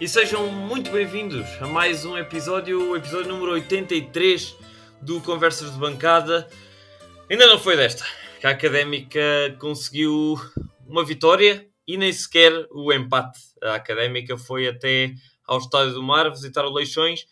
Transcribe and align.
e 0.00 0.08
sejam 0.08 0.46
muito 0.50 0.90
bem-vindos 0.90 1.46
a 1.60 1.66
mais 1.66 2.06
um 2.06 2.16
episódio, 2.16 2.92
o 2.92 2.96
episódio 2.96 3.28
número 3.28 3.52
83 3.52 4.56
do 5.02 5.20
Conversas 5.20 5.74
de 5.74 5.78
Bancada. 5.78 6.48
Ainda 7.28 7.46
não 7.46 7.58
foi 7.58 7.76
desta, 7.76 8.02
que 8.40 8.46
a 8.46 8.50
Académica 8.50 9.20
conseguiu 9.58 10.40
uma 10.86 11.04
vitória 11.04 11.68
e 11.86 11.98
nem 11.98 12.10
sequer 12.14 12.66
o 12.70 12.90
empate. 12.90 13.38
A 13.62 13.74
Académica 13.74 14.38
foi 14.38 14.66
até 14.66 15.12
ao 15.46 15.58
Estádio 15.58 15.92
do 15.92 16.02
Mar 16.02 16.30
visitar 16.30 16.64
o 16.64 16.72
Leixões 16.72 17.26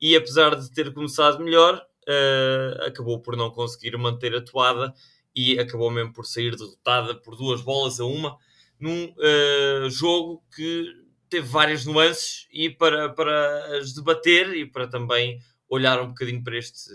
e 0.00 0.16
apesar 0.16 0.56
de 0.56 0.72
ter 0.72 0.92
começado 0.92 1.38
melhor, 1.38 1.76
uh, 1.76 2.84
acabou 2.84 3.20
por 3.20 3.36
não 3.36 3.48
conseguir 3.48 3.96
manter 3.96 4.34
a 4.34 4.42
toada 4.42 4.92
e 5.32 5.56
acabou 5.60 5.88
mesmo 5.88 6.12
por 6.12 6.26
sair 6.26 6.56
derrotada 6.56 7.14
por 7.14 7.36
duas 7.36 7.62
bolas 7.62 8.00
a 8.00 8.04
uma 8.04 8.36
num 8.80 9.04
uh, 9.04 9.88
jogo 9.88 10.42
que 10.52 11.06
teve 11.28 11.46
várias 11.46 11.84
nuances 11.84 12.46
e 12.52 12.70
para, 12.70 13.08
para 13.10 13.78
as 13.78 13.92
debater 13.92 14.54
e 14.54 14.66
para 14.66 14.86
também 14.86 15.38
olhar 15.68 16.00
um 16.00 16.08
bocadinho 16.08 16.42
para 16.42 16.56
este 16.56 16.90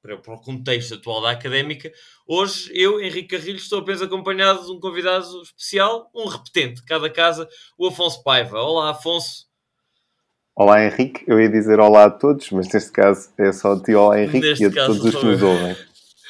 para, 0.00 0.16
para 0.16 0.34
o 0.34 0.40
contexto 0.40 0.94
atual 0.94 1.22
da 1.22 1.30
académica. 1.32 1.92
Hoje 2.26 2.70
eu, 2.72 3.00
Henrique 3.00 3.36
Carrilho, 3.36 3.56
estou 3.56 3.80
apenas 3.80 4.00
acompanhado 4.00 4.64
de 4.64 4.70
um 4.70 4.80
convidado 4.80 5.42
especial, 5.42 6.10
um 6.14 6.28
repetente, 6.28 6.82
cada 6.84 7.10
casa, 7.10 7.48
o 7.76 7.88
Afonso 7.88 8.22
Paiva. 8.22 8.58
Olá, 8.60 8.90
Afonso. 8.90 9.46
Olá, 10.54 10.84
Henrique. 10.84 11.24
Eu 11.26 11.40
ia 11.40 11.48
dizer 11.48 11.78
olá 11.78 12.06
a 12.06 12.10
todos, 12.10 12.50
mas 12.50 12.72
neste 12.72 12.90
caso 12.90 13.30
é 13.38 13.52
só 13.52 13.74
a 13.74 13.80
ti, 13.80 13.94
olá, 13.94 14.20
Henrique, 14.20 14.40
neste 14.40 14.64
e 14.64 14.66
a 14.66 14.70
todos 14.70 15.04
os 15.04 15.14
que 15.14 15.24
nos 15.24 15.42
ouvem. 15.42 15.76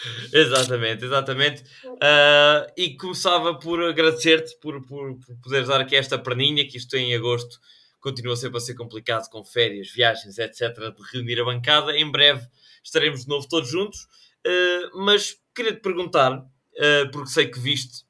exatamente, 0.33 1.05
exatamente. 1.05 1.63
Uh, 1.85 2.71
e 2.77 2.97
começava 2.97 3.59
por 3.59 3.83
agradecer-te 3.83 4.57
por, 4.61 4.85
por, 4.87 5.19
por 5.19 5.37
poderes 5.43 5.69
dar 5.69 5.81
aqui 5.81 5.97
esta 5.97 6.19
perninha, 6.19 6.67
que 6.67 6.77
isto 6.77 6.97
em 6.97 7.15
agosto 7.15 7.59
continua 8.01 8.37
sempre 8.37 8.59
a 8.59 8.61
ser 8.61 8.75
complicado 8.75 9.29
com 9.29 9.45
férias, 9.45 9.91
viagens, 9.91 10.39
etc., 10.39 10.77
de 10.95 11.03
reunir 11.13 11.41
a 11.41 11.45
bancada. 11.45 11.97
Em 11.97 12.11
breve 12.11 12.47
estaremos 12.83 13.23
de 13.23 13.29
novo 13.29 13.49
todos 13.49 13.69
juntos. 13.69 14.07
Uh, 14.47 15.05
mas 15.05 15.37
queria-te 15.55 15.81
perguntar, 15.81 16.33
uh, 16.39 17.11
porque 17.13 17.31
sei 17.31 17.49
que 17.49 17.59
viste 17.59 18.07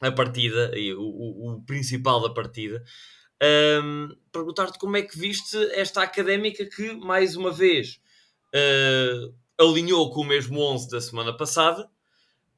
a 0.00 0.12
partida, 0.12 0.78
e 0.78 0.92
o, 0.92 1.00
o, 1.00 1.54
o 1.54 1.62
principal 1.62 2.20
da 2.20 2.28
partida, 2.28 2.84
perguntar-te 4.30 4.78
como 4.78 4.96
é 4.96 5.02
que 5.02 5.18
viste 5.18 5.56
esta 5.72 6.02
académica 6.02 6.66
que, 6.66 6.92
mais 6.92 7.34
uma 7.34 7.50
vez, 7.50 7.98
uh, 8.54 9.34
alinhou 9.58 10.10
com 10.10 10.20
o 10.20 10.24
mesmo 10.24 10.60
11 10.60 10.90
da 10.90 11.00
semana 11.00 11.36
passada, 11.36 11.88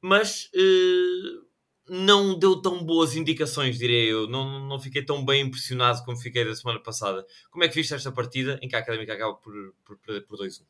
mas 0.01 0.49
uh, 0.55 1.49
não 1.89 2.37
deu 2.37 2.61
tão 2.61 2.83
boas 2.83 3.15
indicações, 3.15 3.77
direi 3.77 4.11
eu. 4.11 4.27
Não, 4.27 4.67
não 4.67 4.79
fiquei 4.79 5.03
tão 5.03 5.25
bem 5.25 5.41
impressionado 5.41 6.03
como 6.03 6.17
fiquei 6.17 6.45
da 6.45 6.55
semana 6.55 6.79
passada. 6.79 7.25
Como 7.49 7.63
é 7.63 7.67
que 7.67 7.75
viste 7.75 7.93
esta 7.93 8.11
partida 8.11 8.59
em 8.61 8.67
que 8.67 8.75
a 8.75 8.79
Académica 8.79 9.13
acaba 9.13 9.33
por, 9.33 9.53
por 9.83 9.97
perder 9.97 10.25
por 10.25 10.37
2-1? 10.37 10.61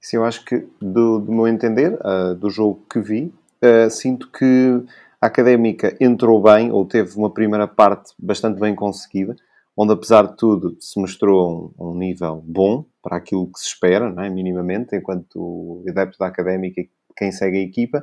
Sim, 0.00 0.16
eu 0.16 0.24
acho 0.24 0.44
que, 0.44 0.66
do, 0.80 1.20
do 1.20 1.32
meu 1.32 1.46
entender, 1.46 1.94
uh, 1.94 2.34
do 2.34 2.50
jogo 2.50 2.84
que 2.90 3.00
vi, 3.00 3.32
uh, 3.62 3.88
sinto 3.88 4.28
que 4.30 4.82
a 5.20 5.26
Académica 5.26 5.96
entrou 6.00 6.42
bem, 6.42 6.72
ou 6.72 6.84
teve 6.84 7.16
uma 7.16 7.30
primeira 7.30 7.68
parte 7.68 8.12
bastante 8.18 8.58
bem 8.58 8.74
conseguida, 8.74 9.36
onde, 9.76 9.92
apesar 9.92 10.26
de 10.26 10.36
tudo, 10.36 10.76
se 10.80 11.00
mostrou 11.00 11.74
um, 11.78 11.90
um 11.90 11.94
nível 11.94 12.42
bom 12.44 12.84
para 13.02 13.16
aquilo 13.16 13.50
que 13.50 13.58
se 13.58 13.68
espera, 13.68 14.14
é? 14.24 14.28
minimamente, 14.28 14.96
enquanto 14.96 15.82
adepto 15.88 16.18
da 16.18 16.26
Académica 16.26 16.82
quem 17.16 17.32
segue 17.32 17.58
a 17.58 17.62
equipa. 17.62 18.02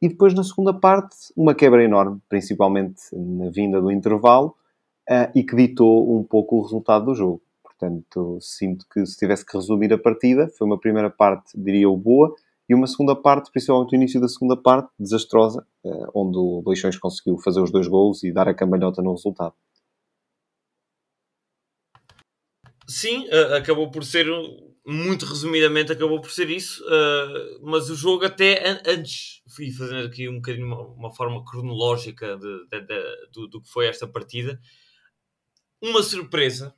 E 0.00 0.08
depois, 0.08 0.34
na 0.34 0.44
segunda 0.44 0.72
parte, 0.72 1.16
uma 1.36 1.54
quebra 1.54 1.82
enorme, 1.82 2.20
principalmente 2.28 3.00
na 3.12 3.50
vinda 3.50 3.80
do 3.80 3.90
intervalo, 3.90 4.54
uh, 5.08 5.30
e 5.34 5.42
que 5.42 5.56
ditou 5.56 6.18
um 6.18 6.22
pouco 6.22 6.56
o 6.56 6.62
resultado 6.62 7.06
do 7.06 7.14
jogo. 7.14 7.42
Portanto, 7.62 8.38
sinto 8.40 8.86
que 8.92 9.04
se 9.06 9.16
tivesse 9.16 9.44
que 9.44 9.56
resumir 9.56 9.92
a 9.92 9.98
partida, 9.98 10.48
foi 10.56 10.66
uma 10.66 10.78
primeira 10.78 11.10
parte, 11.10 11.52
diria 11.54 11.84
eu, 11.84 11.96
boa, 11.96 12.34
e 12.68 12.74
uma 12.74 12.86
segunda 12.86 13.14
parte, 13.14 13.50
principalmente 13.50 13.92
o 13.92 13.96
início 13.96 14.20
da 14.20 14.28
segunda 14.28 14.56
parte, 14.56 14.90
desastrosa, 14.98 15.66
eh, 15.84 16.06
onde 16.14 16.38
o 16.38 16.62
Leixões 16.66 16.96
conseguiu 16.96 17.36
fazer 17.38 17.60
os 17.60 17.70
dois 17.70 17.86
gols 17.86 18.22
e 18.24 18.32
dar 18.32 18.48
a 18.48 18.54
cambalhota 18.54 19.02
no 19.02 19.12
resultado. 19.12 19.54
Sim, 22.86 23.26
eh, 23.30 23.56
acabou 23.56 23.90
por 23.90 24.04
ser, 24.04 24.26
muito 24.86 25.24
resumidamente, 25.24 25.92
acabou 25.92 26.20
por 26.20 26.30
ser 26.30 26.50
isso, 26.50 26.84
eh, 26.86 27.58
mas 27.62 27.88
o 27.88 27.96
jogo 27.96 28.24
até 28.26 28.82
antes, 28.86 29.42
fui 29.48 29.70
fazendo 29.72 30.06
aqui 30.06 30.28
um 30.28 30.36
bocadinho 30.36 30.66
uma, 30.66 30.80
uma 30.88 31.14
forma 31.14 31.42
cronológica 31.44 32.36
de, 32.36 32.66
de, 32.68 32.80
de, 32.86 33.26
do, 33.32 33.48
do 33.48 33.62
que 33.62 33.70
foi 33.70 33.86
esta 33.86 34.06
partida, 34.06 34.60
uma 35.80 36.02
surpresa 36.02 36.74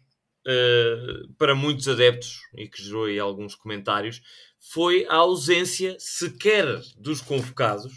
uh, 0.46 1.32
para 1.34 1.54
muitos 1.54 1.86
adeptos 1.88 2.40
e 2.56 2.68
que 2.68 2.82
gerou 2.82 3.04
aí 3.04 3.18
alguns 3.18 3.54
comentários 3.54 4.20
foi 4.58 5.06
a 5.08 5.16
ausência 5.16 5.96
sequer 5.98 6.80
dos 6.96 7.20
convocados 7.20 7.92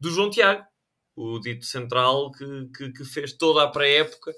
do 0.00 0.10
João 0.10 0.30
Tiago, 0.30 0.64
o 1.16 1.38
dito 1.38 1.64
central 1.64 2.32
que, 2.32 2.44
que, 2.76 2.92
que 2.92 3.04
fez 3.04 3.32
toda 3.34 3.62
a 3.62 3.68
pré-época 3.68 4.32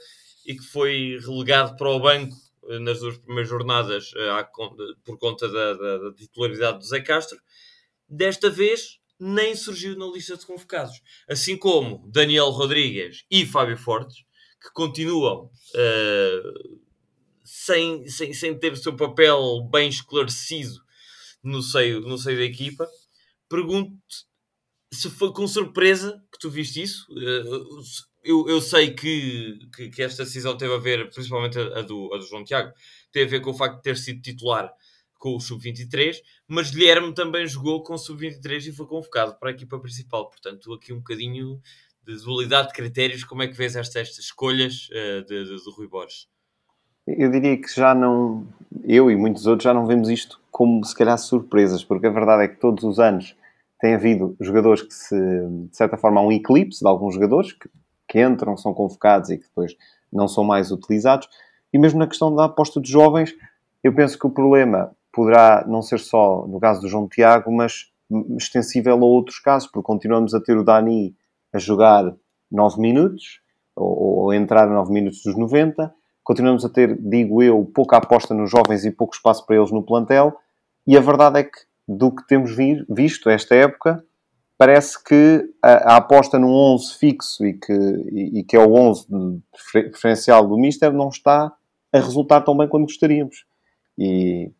e 0.44 0.54
que 0.56 0.64
foi 0.64 1.18
relegado 1.20 1.76
para 1.76 1.90
o 1.90 2.00
banco 2.00 2.36
nas 2.80 3.00
duas 3.00 3.18
primeiras 3.18 3.48
jornadas 3.48 4.12
uh, 4.12 4.96
por 5.04 5.18
conta 5.18 5.48
da, 5.48 5.74
da, 5.74 5.98
da 5.98 6.14
titularidade 6.14 6.78
do 6.78 6.84
Zé 6.84 7.00
Castro. 7.00 7.38
Desta 8.08 8.50
vez 8.50 8.98
nem 9.18 9.54
surgiu 9.54 9.96
na 9.96 10.06
lista 10.06 10.36
de 10.36 10.46
convocados. 10.46 11.00
Assim 11.28 11.56
como 11.56 12.06
Daniel 12.10 12.50
Rodrigues 12.50 13.24
e 13.30 13.46
Fábio 13.46 13.76
Fortes, 13.76 14.24
que 14.62 14.70
continuam 14.72 15.46
uh, 15.46 16.80
sem, 17.44 18.06
sem, 18.08 18.32
sem 18.32 18.58
ter 18.58 18.72
o 18.72 18.76
seu 18.76 18.94
papel 18.94 19.66
bem 19.70 19.88
esclarecido 19.88 20.80
no 21.42 21.62
seio, 21.62 22.00
no 22.00 22.18
seio 22.18 22.38
da 22.38 22.44
equipa. 22.44 22.88
Pergunto-te 23.48 24.26
se 24.92 25.10
foi 25.10 25.32
com 25.32 25.46
surpresa 25.46 26.22
que 26.32 26.38
tu 26.38 26.50
viste 26.50 26.82
isso. 26.82 27.06
Eh, 27.16 27.42
eu, 28.26 28.48
eu 28.48 28.60
sei 28.60 28.92
que, 28.92 29.58
que, 29.74 29.88
que, 29.88 30.02
esta 30.02 30.24
decisão 30.24 30.56
teve 30.56 30.74
a 30.74 30.78
ver, 30.78 31.08
principalmente 31.10 31.58
a, 31.58 31.78
a, 31.78 31.82
do, 31.82 32.12
a 32.12 32.18
do 32.18 32.26
João 32.26 32.44
Tiago, 32.44 32.72
teve 33.12 33.26
a 33.26 33.38
ver 33.38 33.44
com 33.44 33.50
o 33.50 33.54
facto 33.54 33.76
de 33.76 33.82
ter 33.82 33.96
sido 33.96 34.20
titular 34.20 34.70
com 35.18 35.34
o 35.34 35.40
Sub-23, 35.40 36.16
mas 36.46 36.70
Guilherme 36.70 37.14
também 37.14 37.46
jogou 37.46 37.82
com 37.82 37.94
o 37.94 37.98
Sub-23 37.98 38.66
e 38.66 38.72
foi 38.72 38.86
convocado 38.86 39.38
para 39.38 39.50
a 39.50 39.52
equipa 39.52 39.78
principal. 39.78 40.28
Portanto, 40.28 40.72
aqui 40.74 40.92
um 40.92 40.98
bocadinho 40.98 41.60
de 42.06 42.16
dualidade 42.22 42.68
de 42.68 42.74
critérios. 42.74 43.24
Como 43.24 43.42
é 43.42 43.48
que 43.48 43.56
vês 43.56 43.74
estas, 43.74 43.96
estas 43.96 44.24
escolhas 44.26 44.88
uh, 44.90 45.24
de, 45.26 45.44
de 45.44 45.70
Rui 45.76 45.88
Borges? 45.88 46.28
Eu 47.06 47.30
diria 47.30 47.56
que 47.60 47.72
já 47.74 47.94
não, 47.94 48.48
eu 48.84 49.10
e 49.10 49.16
muitos 49.16 49.46
outros 49.46 49.64
já 49.64 49.72
não 49.72 49.86
vemos 49.86 50.08
isto 50.08 50.40
como 50.50 50.84
se 50.84 50.94
calhar 50.94 51.16
surpresas, 51.18 51.84
porque 51.84 52.06
a 52.06 52.10
verdade 52.10 52.44
é 52.44 52.48
que 52.48 52.60
todos 52.60 52.82
os 52.82 52.98
anos 52.98 53.36
tem 53.78 53.94
havido 53.94 54.36
jogadores 54.40 54.82
que 54.82 54.94
se, 54.94 55.14
de 55.14 55.76
certa 55.76 55.96
forma, 55.96 56.20
há 56.20 56.24
um 56.24 56.32
eclipse 56.32 56.80
de 56.80 56.88
alguns 56.88 57.14
jogadores 57.14 57.52
que, 57.52 57.68
que 58.16 58.22
entram, 58.22 58.56
são 58.56 58.72
convocados 58.72 59.28
e 59.28 59.36
que 59.36 59.44
depois 59.44 59.76
não 60.10 60.26
são 60.26 60.42
mais 60.42 60.70
utilizados. 60.70 61.28
E 61.70 61.78
mesmo 61.78 61.98
na 61.98 62.06
questão 62.06 62.34
da 62.34 62.46
aposta 62.46 62.80
de 62.80 62.90
jovens, 62.90 63.34
eu 63.84 63.94
penso 63.94 64.18
que 64.18 64.26
o 64.26 64.30
problema 64.30 64.90
poderá 65.12 65.66
não 65.68 65.82
ser 65.82 65.98
só 65.98 66.46
no 66.46 66.58
caso 66.58 66.80
do 66.80 66.88
João 66.88 67.06
Tiago, 67.06 67.52
mas 67.52 67.92
extensível 68.38 68.94
a 68.94 69.04
outros 69.04 69.38
casos, 69.38 69.68
porque 69.68 69.84
continuamos 69.84 70.32
a 70.32 70.40
ter 70.40 70.56
o 70.56 70.64
Dani 70.64 71.14
a 71.52 71.58
jogar 71.58 72.14
9 72.50 72.80
minutos, 72.80 73.40
ou, 73.74 74.22
ou 74.22 74.32
entrar 74.32 74.66
a 74.66 74.72
9 74.72 74.90
minutos 74.90 75.22
dos 75.22 75.36
90, 75.36 75.92
continuamos 76.24 76.64
a 76.64 76.70
ter, 76.70 76.96
digo 76.98 77.42
eu, 77.42 77.70
pouca 77.74 77.98
aposta 77.98 78.32
nos 78.32 78.50
jovens 78.50 78.86
e 78.86 78.90
pouco 78.90 79.14
espaço 79.14 79.44
para 79.44 79.56
eles 79.56 79.70
no 79.70 79.82
plantel. 79.82 80.34
E 80.86 80.96
a 80.96 81.00
verdade 81.00 81.40
é 81.40 81.44
que, 81.44 81.58
do 81.86 82.10
que 82.10 82.26
temos 82.26 82.56
visto 82.88 83.28
esta 83.28 83.54
época, 83.54 84.02
parece 84.58 85.02
que 85.02 85.48
a, 85.62 85.94
a 85.94 85.96
aposta 85.96 86.38
num 86.38 86.48
11 86.48 86.98
fixo 86.98 87.46
e 87.46 87.54
que, 87.54 87.72
e, 87.72 88.40
e 88.40 88.44
que 88.44 88.56
é 88.56 88.60
o 88.60 88.72
11 88.72 89.06
preferencial 89.72 90.46
do 90.46 90.56
Mister 90.56 90.92
não 90.92 91.08
está 91.08 91.52
a 91.92 91.98
resultar 91.98 92.40
tão 92.40 92.56
bem 92.56 92.68
quanto 92.68 92.86
gostaríamos. 92.86 93.44
E, 93.98 94.50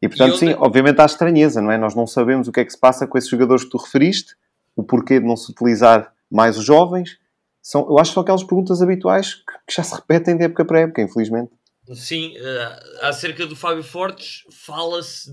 e 0.00 0.08
portanto, 0.08 0.34
e 0.34 0.38
sim, 0.38 0.54
obviamente 0.58 1.00
há 1.00 1.04
estranheza, 1.04 1.60
não 1.60 1.70
é? 1.70 1.78
Nós 1.78 1.94
não 1.94 2.06
sabemos 2.06 2.48
o 2.48 2.52
que 2.52 2.60
é 2.60 2.64
que 2.64 2.72
se 2.72 2.78
passa 2.78 3.06
com 3.06 3.18
esses 3.18 3.30
jogadores 3.30 3.64
que 3.64 3.70
tu 3.70 3.78
referiste, 3.78 4.34
o 4.76 4.82
porquê 4.82 5.20
de 5.20 5.26
não 5.26 5.36
se 5.36 5.50
utilizar 5.50 6.12
mais 6.30 6.56
os 6.56 6.64
jovens, 6.64 7.18
são, 7.60 7.86
eu 7.88 7.98
acho 7.98 8.10
que 8.10 8.14
são 8.14 8.22
aquelas 8.22 8.42
perguntas 8.42 8.82
habituais 8.82 9.34
que, 9.34 9.52
que 9.68 9.74
já 9.76 9.82
se 9.84 9.94
repetem 9.94 10.36
de 10.36 10.44
época 10.44 10.64
para 10.64 10.80
época, 10.80 11.02
infelizmente. 11.02 11.52
Sim, 11.94 12.34
uh, 12.38 13.06
acerca 13.06 13.46
do 13.46 13.54
Fábio 13.54 13.82
Fortes, 13.82 14.44
fala-se 14.50 15.30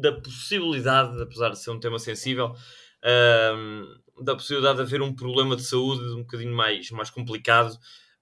da 0.00 0.12
possibilidade, 0.12 1.22
apesar 1.22 1.50
de 1.50 1.58
ser 1.58 1.70
um 1.70 1.80
tema 1.80 1.98
sensível, 1.98 2.54
da 4.22 4.34
possibilidade 4.34 4.76
de 4.76 4.82
haver 4.82 5.02
um 5.02 5.14
problema 5.14 5.56
de 5.56 5.62
saúde 5.62 6.02
um 6.14 6.22
bocadinho 6.22 6.54
mais, 6.54 6.90
mais 6.90 7.10
complicado 7.10 7.78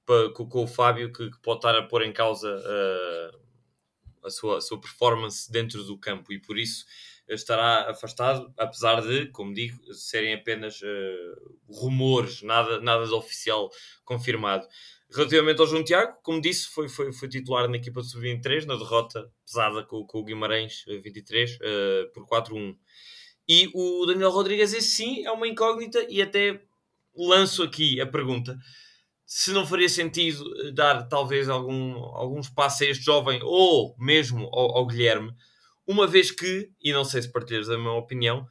para, 0.07 0.31
com, 0.33 0.49
com, 0.49 0.65
o 0.65 0.67
Fábio, 0.67 1.13
que, 1.13 1.31
que, 1.31 1.39
pode 1.43 1.59
estar 1.59 1.77
a 1.77 1.83
pôr 1.83 2.03
em 2.03 2.13
causa 2.13 2.49
uh, 2.49 4.27
a 4.27 4.31
sua, 4.31 4.59
a 4.59 4.61
sua 4.61 4.81
performance 4.81 5.51
dentro 5.51 5.83
do 5.85 5.99
campo 5.99 6.33
e 6.33 6.41
por 6.41 6.57
isso 6.57 6.87
estará 7.29 7.91
afastado, 7.91 8.53
apesar 8.57 9.03
de, 9.03 9.27
como 9.27 9.53
digo, 9.53 9.79
serem 9.93 10.33
apenas 10.33 10.81
uh, 10.81 11.59
rumores, 11.69 12.43
nada, 12.43 12.81
nada 12.81 13.07
de 13.07 13.13
oficial 13.13 13.71
confirmado. 14.05 14.67
Relativamente 15.11 15.61
ao 15.61 15.67
João 15.67 15.85
Tiago, 15.85 16.19
como 16.23 16.41
disse, 16.41 16.69
foi, 16.69 16.89
foi, 16.89 17.13
foi 17.13 17.29
titular 17.29 17.69
na 17.69 17.77
equipa 17.77 18.01
de 18.01 18.11
sub-23, 18.11 18.65
na 18.65 18.77
derrota 18.77 19.31
pesada 19.45 19.83
com, 19.83 20.07
com 20.07 20.21
o 20.21 20.25
Guimarães 20.25 20.85
23 20.87 21.53
uh, 21.53 21.57
uh, 21.57 22.13
por 22.13 22.27
4-1. 22.27 22.77
E 23.49 23.71
o 23.75 24.05
Daniel 24.07 24.31
Rodrigues, 24.31 24.73
esse 24.73 24.91
sim, 24.91 25.25
é 25.25 25.31
uma 25.31 25.49
incógnita 25.49 26.05
e 26.09 26.21
até 26.21 26.61
lanço 27.17 27.63
aqui 27.63 28.01
a 28.01 28.07
pergunta 28.07 28.59
se 29.29 29.53
não 29.53 29.67
faria 29.67 29.91
sentido 29.91 30.43
eh, 30.63 30.73
dar 30.73 31.07
talvez 31.07 31.51
algum, 31.51 31.97
algum 31.97 32.41
espaço 32.41 32.83
a 32.83 32.87
este 32.87 33.05
jovem 33.05 33.41
ou 33.43 33.95
mesmo 33.99 34.47
ao, 34.47 34.79
ao 34.79 34.87
Guilherme, 34.87 35.35
uma 35.87 36.07
vez 36.07 36.31
que, 36.31 36.71
e 36.83 36.95
não 36.95 37.05
sei 37.05 37.21
se 37.21 37.31
partilhas 37.31 37.67
da 37.67 37.77
minha 37.77 37.93
opinião, 37.93 38.49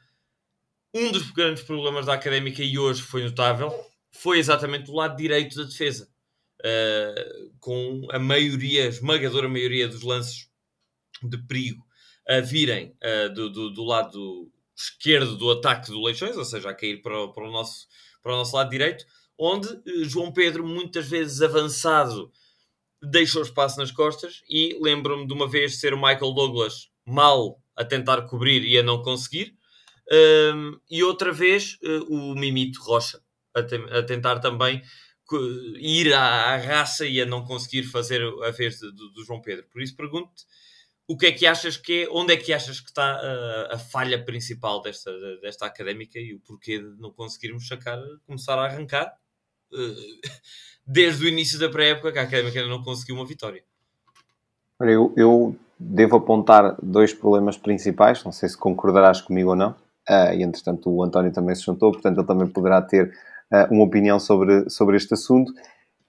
um 0.94 1.12
dos 1.12 1.32
grandes 1.32 1.64
problemas 1.64 2.06
da 2.06 2.14
académica 2.14 2.62
e 2.62 2.78
hoje 2.78 3.02
foi 3.02 3.24
notável 3.24 3.74
foi 4.12 4.38
exatamente 4.38 4.90
o 4.90 4.96
lado 4.96 5.18
direito 5.18 5.56
da 5.56 5.64
defesa. 5.64 6.10
Uh, 6.60 7.52
com 7.60 8.08
a 8.12 8.18
maioria, 8.18 8.86
a 8.86 8.88
esmagadora 8.88 9.48
maioria 9.48 9.88
dos 9.88 10.02
lances 10.02 10.50
de 11.22 11.38
perigo 11.38 11.86
a 12.28 12.40
virem 12.40 12.96
uh, 13.04 13.32
do, 13.34 13.50
do, 13.50 13.70
do, 13.70 13.84
lado 13.84 14.52
esquerdo 14.78 15.36
do 15.36 15.50
ataque 15.50 15.90
do 15.90 16.04
Leixões, 16.04 16.38
ou 16.38 16.46
seja, 16.46 16.70
a 16.70 16.74
cair 16.74 17.02
para 17.02 17.20
o, 17.20 17.34
para 17.34 17.48
o, 17.48 17.52
nosso, 17.52 17.88
para 18.22 18.34
o 18.34 18.38
nosso 18.38 18.56
lado 18.56 18.70
direito, 18.70 19.04
onde 19.38 19.68
uh, 19.68 20.06
João 20.06 20.32
Pedro, 20.32 20.66
muitas 20.66 21.08
vezes 21.08 21.42
avançado, 21.42 22.32
deixou 23.02 23.42
espaço 23.42 23.80
nas 23.80 23.92
costas 23.92 24.44
e 24.50 24.78
lembro-me 24.82 25.28
de 25.28 25.34
uma 25.34 25.48
vez 25.48 25.80
ser 25.80 25.94
o 25.94 25.98
Michael 25.98 26.34
Douglas 26.34 26.90
mal 27.06 27.60
a 27.76 27.84
tentar 27.84 28.24
cobrir 28.24 28.64
e 28.64 28.78
a 28.78 28.84
não 28.84 29.02
conseguir, 29.02 29.56
um, 30.54 30.80
e 30.90 31.04
outra 31.04 31.32
vez 31.32 31.78
o 32.08 32.34
Mimito 32.34 32.82
Rocha 32.82 33.22
a, 33.54 33.62
te 33.62 33.76
a 33.76 34.02
tentar 34.04 34.40
também 34.40 34.82
ir 35.80 36.14
à, 36.14 36.54
à, 36.54 36.58
raça 36.58 37.06
e 37.06 37.22
a 37.22 37.26
não 37.26 37.44
conseguir 37.44 37.84
fazer 37.84 38.22
a 38.44 38.52
vez 38.52 38.80
do, 38.80 39.12
do 39.12 39.26
João 39.26 39.42
Pedro. 39.42 39.66
Por 39.70 39.82
isso 39.82 39.96
pergunto-te 39.96 40.46
o 41.08 41.16
que 41.16 41.28
é 41.28 41.32
que 41.32 41.48
achas 41.48 41.78
que 41.78 42.04
é, 42.04 42.10
onde 42.12 42.34
é 42.34 42.38
que 42.38 42.52
achas 42.52 42.82
que 42.82 42.90
está 42.90 43.04
a, 43.04 43.76
a, 43.76 43.80
falha 43.80 44.24
principal 44.24 44.82
desta, 44.82 45.12
desta 45.42 45.66
académica 45.66 46.20
e 46.20 46.34
o 46.34 46.40
porquê 46.40 46.80
de 46.80 47.00
não 47.00 47.12
conseguirmos 47.12 47.68
sacar, 47.68 47.98
começar 48.26 48.60
a 48.60 48.66
arrancar 48.66 49.14
uh, 49.72 50.28
desde 50.86 51.26
o 51.26 51.28
início 51.28 51.58
da 51.58 51.70
pré-época 51.70 52.12
que 52.12 52.20
a 52.20 52.24
académica 52.24 52.60
ainda 52.60 52.70
não 52.70 52.84
conseguiu 52.84 53.16
uma 53.16 53.26
vitória. 53.26 53.64
Eu, 54.82 55.14
eu, 55.16 55.56
devo 55.80 56.18
apontar 56.18 56.76
dois 56.82 57.14
problemas 57.14 57.58
principais, 57.58 58.24
não 58.24 58.32
sei 58.32 58.50
se 58.50 58.58
concordarás 58.58 59.22
comigo 59.22 59.52
ou 59.52 59.56
não, 59.56 59.72
uh, 59.72 60.34
e 60.36 60.44
entretanto 60.44 60.90
o 60.90 61.04
António 61.04 61.32
também 61.32 61.56
se 61.56 61.64
juntou, 61.64 61.92
portanto 61.92 62.18
ele 62.18 62.28
também 62.28 62.48
poderá 62.48 62.82
ter 62.82 63.14
uh, 63.52 63.74
uma 63.74 63.86
opinião 63.86 64.20
sobre, 64.20 64.70
sobre 64.70 64.98
este 64.98 65.14
assunto, 65.14 65.54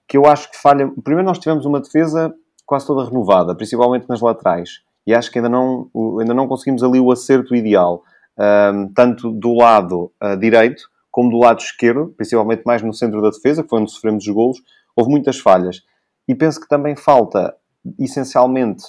que 0.07 0.17
eu 0.17 0.25
acho 0.25 0.51
que 0.51 0.57
falha. 0.57 0.91
Primeiro, 1.03 1.27
nós 1.27 1.39
tivemos 1.39 1.65
uma 1.65 1.79
defesa 1.79 2.33
quase 2.65 2.85
toda 2.85 3.05
renovada, 3.05 3.55
principalmente 3.55 4.09
nas 4.09 4.21
laterais, 4.21 4.81
e 5.09 5.13
acho 5.15 5.31
que 5.31 5.39
ainda 5.39 5.49
não, 5.49 5.89
ainda 6.19 6.35
não 6.35 6.47
conseguimos 6.47 6.83
ali 6.83 6.99
o 6.99 7.11
acerto 7.11 7.55
ideal, 7.55 8.03
um, 8.37 8.93
tanto 8.93 9.31
do 9.31 9.55
lado 9.55 10.11
uh, 10.23 10.37
direito 10.37 10.83
como 11.09 11.31
do 11.31 11.39
lado 11.39 11.59
esquerdo, 11.59 12.13
principalmente 12.15 12.61
mais 12.63 12.83
no 12.83 12.93
centro 12.93 13.19
da 13.19 13.31
defesa, 13.31 13.63
que 13.63 13.69
foi 13.69 13.81
onde 13.81 13.91
sofremos 13.91 14.27
os 14.27 14.31
golos, 14.31 14.61
houve 14.95 15.09
muitas 15.09 15.39
falhas. 15.39 15.81
E 16.27 16.35
penso 16.35 16.61
que 16.61 16.67
também 16.67 16.95
falta, 16.95 17.55
essencialmente, 17.97 18.83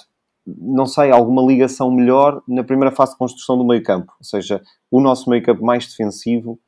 não 0.45 0.85
sei, 0.85 1.09
alguma 1.09 1.41
ligação 1.41 1.89
melhor 1.89 2.43
na 2.47 2.63
primeira 2.63 2.95
fase 2.95 3.13
de 3.13 3.17
construção 3.17 3.57
do 3.57 3.65
meio 3.65 3.81
campo. 3.81 4.13
Ou 4.19 4.23
seja, 4.23 4.61
o 4.91 5.01
nosso 5.01 5.27
meio 5.27 5.41
campo 5.41 5.65
mais 5.65 5.87
defensivo 5.87 6.59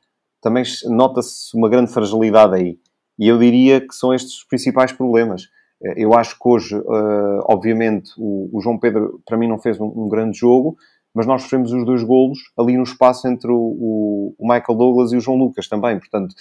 também 0.42 0.64
nota-se 0.86 1.56
uma 1.56 1.68
grande 1.68 1.92
fragilidade 1.92 2.56
aí. 2.56 2.78
E 3.16 3.28
eu 3.28 3.38
diria 3.38 3.80
que 3.80 3.94
são 3.94 4.12
estes 4.12 4.38
os 4.38 4.44
principais 4.44 4.90
problemas. 4.90 5.48
Eh, 5.82 6.04
eu 6.04 6.14
acho 6.14 6.38
que 6.38 6.48
hoje, 6.48 6.76
uh, 6.76 7.40
obviamente, 7.44 8.12
o, 8.18 8.60
João 8.62 8.78
Pedro, 8.78 9.20
para 9.26 9.36
mim, 9.36 9.48
não 9.48 9.58
fez 9.58 9.80
um, 9.80 10.08
grande 10.08 10.38
jogo, 10.38 10.76
mas 11.14 11.26
nós 11.26 11.42
sofremos 11.42 11.72
os 11.72 11.84
dois 11.84 12.02
golos 12.02 12.38
ali 12.58 12.76
no 12.76 12.82
espaço 12.82 13.28
entre 13.28 13.50
o, 13.50 14.34
Michael 14.40 14.78
Douglas 14.78 15.12
e 15.12 15.16
o 15.16 15.20
João 15.20 15.38
Lucas 15.38 15.68
também. 15.68 15.98
Portanto, 15.98 16.34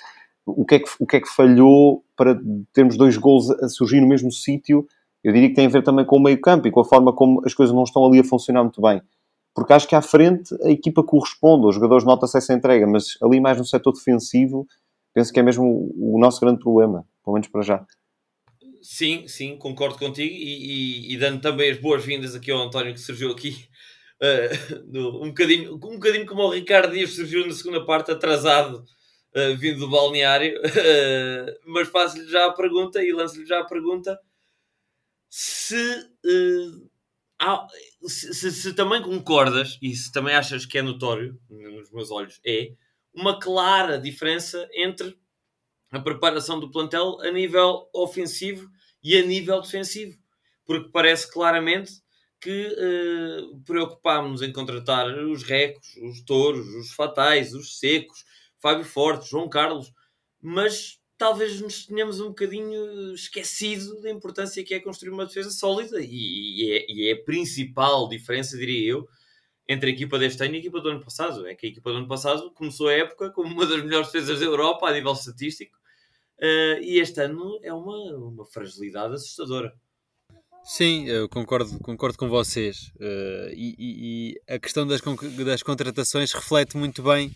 o 0.45 0.65
que, 0.65 0.75
é 0.75 0.79
que, 0.79 0.89
o 0.99 1.05
que 1.05 1.17
é 1.17 1.21
que 1.21 1.29
falhou 1.29 2.03
para 2.15 2.39
termos 2.73 2.97
dois 2.97 3.15
golos 3.17 3.49
a 3.49 3.69
surgir 3.69 4.01
no 4.01 4.07
mesmo 4.07 4.31
sítio? 4.31 4.85
Eu 5.23 5.31
diria 5.31 5.49
que 5.49 5.55
tem 5.55 5.67
a 5.67 5.69
ver 5.69 5.83
também 5.83 6.05
com 6.05 6.17
o 6.17 6.21
meio 6.21 6.39
campo 6.41 6.67
e 6.67 6.71
com 6.71 6.81
a 6.81 6.85
forma 6.85 7.13
como 7.13 7.41
as 7.45 7.53
coisas 7.53 7.73
não 7.73 7.83
estão 7.83 8.05
ali 8.05 8.19
a 8.19 8.23
funcionar 8.23 8.63
muito 8.63 8.81
bem 8.81 9.01
porque 9.53 9.73
acho 9.73 9.87
que 9.87 9.95
à 9.95 10.01
frente 10.01 10.55
a 10.63 10.69
equipa 10.69 11.03
corresponde, 11.03 11.67
os 11.67 11.75
jogadores 11.75 12.03
notam-se 12.03 12.37
essa 12.37 12.53
entrega, 12.53 12.87
mas 12.87 13.17
ali 13.21 13.39
mais 13.39 13.57
no 13.57 13.65
setor 13.65 13.93
defensivo, 13.93 14.67
penso 15.13 15.31
que 15.31 15.39
é 15.39 15.43
mesmo 15.43 15.91
o, 15.95 16.17
nosso 16.19 16.41
grande 16.41 16.59
problema, 16.59 17.05
pelo 17.23 17.35
menos 17.35 17.47
para 17.47 17.61
já. 17.61 17.85
Sim, 18.83 19.29
sim, 19.29 19.57
concordo 19.57 19.97
contigo 19.97 20.33
e, 20.35 21.07
e, 21.07 21.13
e 21.13 21.17
dando 21.17 21.41
também 21.41 21.71
as 21.71 21.77
boas-vindas 21.77 22.35
aqui 22.35 22.51
ao 22.51 22.61
António 22.61 22.93
que 22.93 22.99
surgiu 22.99 23.31
aqui, 23.31 23.65
uh, 24.21 25.23
um, 25.23 25.29
bocadinho, 25.29 25.75
um 25.75 25.77
bocadinho 25.77 26.25
como 26.25 26.43
o 26.43 26.51
Ricardo 26.51 26.91
Dias 26.91 27.11
surgiu 27.13 27.47
na 27.47 27.53
segunda 27.53 27.85
parte, 27.85 28.11
atrasado, 28.11 28.83
uh, 29.33 29.55
vindo 29.57 29.79
do 29.79 29.89
balneário, 29.89 30.59
uh, 30.59 31.59
mas 31.71 31.87
faço-lhe 31.87 32.29
já 32.29 32.45
a 32.45 32.51
pergunta 32.51 33.01
e 33.01 33.13
lanço-lhe 33.13 33.45
já 33.45 33.59
a 33.61 33.65
pergunta 33.65 34.19
se 35.29 35.77
há, 37.39 37.65
se, 38.05 38.33
se, 38.33 38.51
se, 38.51 38.73
também 38.73 39.01
concordas 39.01 39.79
e 39.81 39.95
se 39.95 40.11
também 40.11 40.35
achas 40.35 40.65
que 40.65 40.77
é 40.77 40.81
notório, 40.81 41.39
nos 41.49 41.89
meus 41.91 42.11
olhos, 42.11 42.41
é 42.45 42.73
uma 43.13 43.39
clara 43.39 43.97
diferença 43.97 44.67
entre 44.73 45.17
a 45.93 45.99
preparação 45.99 46.59
do 46.59 46.71
plantel 46.71 47.21
a 47.21 47.31
nível 47.31 47.87
ofensivo 47.93 48.67
e 49.03 49.15
a 49.15 49.21
nível 49.21 49.61
defensivo. 49.61 50.17
Porque 50.65 50.89
parece 50.89 51.31
claramente 51.31 51.91
que 52.41 52.67
uh, 52.67 53.61
preocupámos 53.63 54.41
em 54.41 54.51
contratar 54.51 55.07
os 55.07 55.43
recos, 55.43 55.95
os 55.97 56.21
touros, 56.25 56.67
os 56.75 56.91
fatais, 56.91 57.53
os 57.53 57.77
secos, 57.77 58.25
Fábio 58.59 58.83
Forte, 58.83 59.29
João 59.29 59.47
Carlos, 59.47 59.91
mas 60.41 60.99
talvez 61.15 61.61
nos 61.61 61.85
tenhamos 61.85 62.19
um 62.19 62.29
bocadinho 62.29 63.13
esquecido 63.13 64.01
da 64.01 64.09
importância 64.09 64.63
que 64.63 64.73
é 64.73 64.79
construir 64.79 65.11
uma 65.11 65.25
defesa 65.25 65.51
sólida 65.51 66.01
e, 66.01 66.71
é, 66.71 66.91
e 66.91 67.09
é, 67.09 67.13
a 67.13 67.23
principal 67.23 68.09
diferença, 68.09 68.57
diria 68.57 68.93
eu, 68.93 69.07
entre 69.69 69.91
a 69.91 69.93
equipa 69.93 70.17
deste 70.17 70.43
ano 70.43 70.55
e 70.55 70.57
a 70.57 70.59
equipa 70.59 70.81
do 70.81 70.89
ano 70.89 71.03
passado. 71.03 71.45
É 71.45 71.53
que 71.53 71.67
a 71.67 71.69
equipa 71.69 71.91
do 71.91 71.97
ano 71.97 72.07
passado 72.07 72.51
começou 72.51 72.87
a 72.87 72.93
época 72.93 73.29
como 73.29 73.53
uma 73.53 73.65
das 73.65 73.81
melhores 73.83 74.07
defesas 74.07 74.39
da 74.39 74.45
Europa 74.45 74.87
a 74.87 74.91
nível 74.91 75.13
estatístico 75.13 75.82
uh, 76.43 76.81
e 76.81 76.99
este 76.99 77.21
ano 77.21 77.59
é 77.63 77.73
uma, 77.73 78.15
uma 78.15 78.45
fragilidade 78.45 79.15
assustadora. 79.15 79.73
Sim, 80.63 81.07
eu 81.07 81.27
concordo, 81.27 81.77
concordo 81.79 82.17
com 82.17 82.29
vocês. 82.29 82.91
Uh, 82.95 83.51
e, 83.51 83.75
e, 83.77 84.41
a 84.53 84.57
questão 84.57 84.87
das, 84.87 85.01
das 85.45 85.63
contratações 85.63 86.31
reflete 86.31 86.77
muito 86.77 87.03
bem 87.03 87.33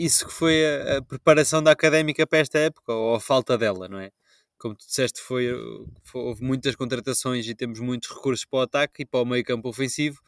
isso 0.00 0.26
que 0.26 0.32
foi 0.32 0.64
a, 0.64 0.98
a, 0.98 1.02
preparação 1.02 1.62
da 1.62 1.72
académica 1.72 2.26
para 2.26 2.38
esta 2.38 2.58
época, 2.58 2.92
ou 2.92 3.14
a 3.14 3.20
falta 3.20 3.58
dela, 3.58 3.86
não 3.86 3.98
é? 3.98 4.10
Como 4.58 4.74
tu 4.74 4.86
disseste, 4.86 5.20
foi, 5.20 5.48
foi, 6.02 6.22
houve 6.22 6.42
muitas 6.42 6.74
contratações 6.74 7.46
e 7.46 7.54
temos 7.54 7.80
muitos 7.80 8.08
recursos 8.08 8.46
para 8.46 8.58
o 8.60 8.62
ataque 8.62 9.02
e 9.02 9.06
para 9.06 9.20
o 9.20 9.26
meio 9.26 9.44
campo 9.44 9.68
ofensivo. 9.68 10.18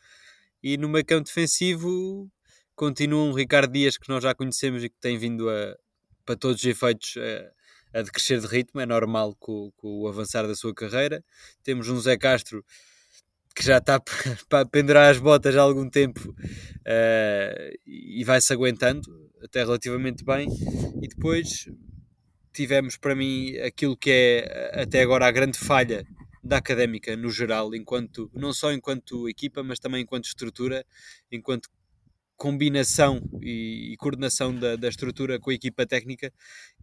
E 0.62 0.76
no 0.76 0.88
meio 0.88 1.04
campo 1.04 1.25
defensivo 1.25 2.30
continua 2.76 3.25
um 3.25 3.32
Ricardo 3.32 3.73
Dias 3.73 3.97
que 3.97 4.09
nós 4.09 4.23
já 4.23 4.35
conhecemos 4.35 4.85
e 4.85 4.90
que 4.90 4.99
tem 5.00 5.16
vindo 5.18 5.49
a, 5.49 5.76
para 6.25 6.37
todos 6.37 6.61
os 6.61 6.66
efeitos, 6.66 7.14
a, 7.16 7.52
a 7.92 8.02
decrescer 8.02 8.40
de 8.40 8.46
ritmo. 8.46 8.80
É 8.80 8.87
normal 8.87 9.34
com, 9.38 9.70
com 9.76 10.00
o 10.00 10.08
avançar 10.08 10.46
da 10.46 10.54
sua 10.54 10.75
carreira. 10.75 11.25
Temos 11.62 11.88
um 11.88 12.00
Zé 12.00 12.16
Castro 12.16 12.64
que 13.54 13.64
já 13.64 13.78
está 13.78 14.00
para 14.49 14.66
pendurar 14.66 15.11
as 15.11 15.18
botas 15.18 15.56
há 15.56 15.62
algum 15.62 15.88
tempo 15.88 16.30
uh, 16.30 17.78
e 17.87 18.25
vai-se 18.25 18.52
aguentando 18.52 19.02
até 19.42 19.61
relativamente 19.61 20.25
bem. 20.25 20.49
E 21.02 21.08
depois 21.08 21.68
tivemos 22.52 22.96
para 22.96 23.14
mim 23.14 23.56
aquilo 23.58 23.96
que 23.96 24.11
é 24.11 24.82
até 24.82 25.02
agora 25.02 25.26
a 25.26 25.30
grande 25.30 25.58
falha 25.58 26.06
da 26.42 26.58
académica 26.58 27.16
no 27.16 27.30
geral, 27.30 27.75
enquanto 27.75 28.30
não 28.34 28.52
só 28.52 28.72
enquanto 28.72 29.28
equipa, 29.28 29.62
mas 29.62 29.78
também 29.78 30.02
enquanto 30.02 30.25
estrutura, 30.25 30.84
enquanto 31.30 31.68
combinação 32.37 33.22
e, 33.40 33.92
e 33.92 33.96
coordenação 33.96 34.52
da, 34.54 34.75
da, 34.75 34.88
estrutura 34.88 35.38
com 35.38 35.50
a 35.50 35.54
equipa 35.54 35.87
técnica, 35.87 36.32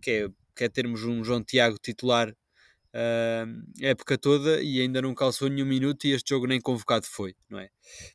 que 0.01 0.11
é, 0.11 0.29
que 0.59 0.65
é 0.65 0.69
termos 0.69 1.05
um 1.05 1.23
João 1.23 1.41
Tiago 1.41 1.77
titular 1.81 2.29
uh, 2.29 3.81
época 3.81 4.17
toda 4.17 4.61
e 4.61 4.81
ainda 4.81 5.01
não 5.01 5.15
calçou 5.15 5.47
nenhum 5.47 5.65
minuto 5.65 6.03
e 6.03 6.11
este 6.11 6.31
jogo 6.31 6.47
nem 6.47 6.59
convocado 6.59 7.05
foi, 7.07 7.33
não 7.49 7.59
é? 7.59 7.69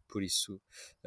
Por 0.06 0.22
isso, 0.22 0.56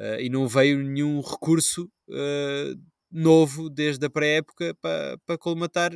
uh, 0.00 0.18
e 0.18 0.28
não 0.28 0.48
veio 0.48 0.82
nenhum 0.82 1.20
recurso 1.20 1.88
uh, 2.08 2.82
novo 3.08 3.70
desde 3.70 4.04
a 4.04 4.10
pré-época 4.10 4.74
para, 4.82 5.16
para 5.24 5.38
colmatar 5.38 5.92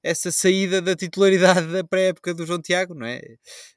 essa 0.00 0.30
saída 0.30 0.80
da 0.80 0.94
titularidade 0.94 1.66
da 1.72 1.82
pré-época 1.82 2.32
do 2.32 2.46
João 2.46 2.62
Tiago, 2.62 2.94
não 2.94 3.06
é? 3.06 3.20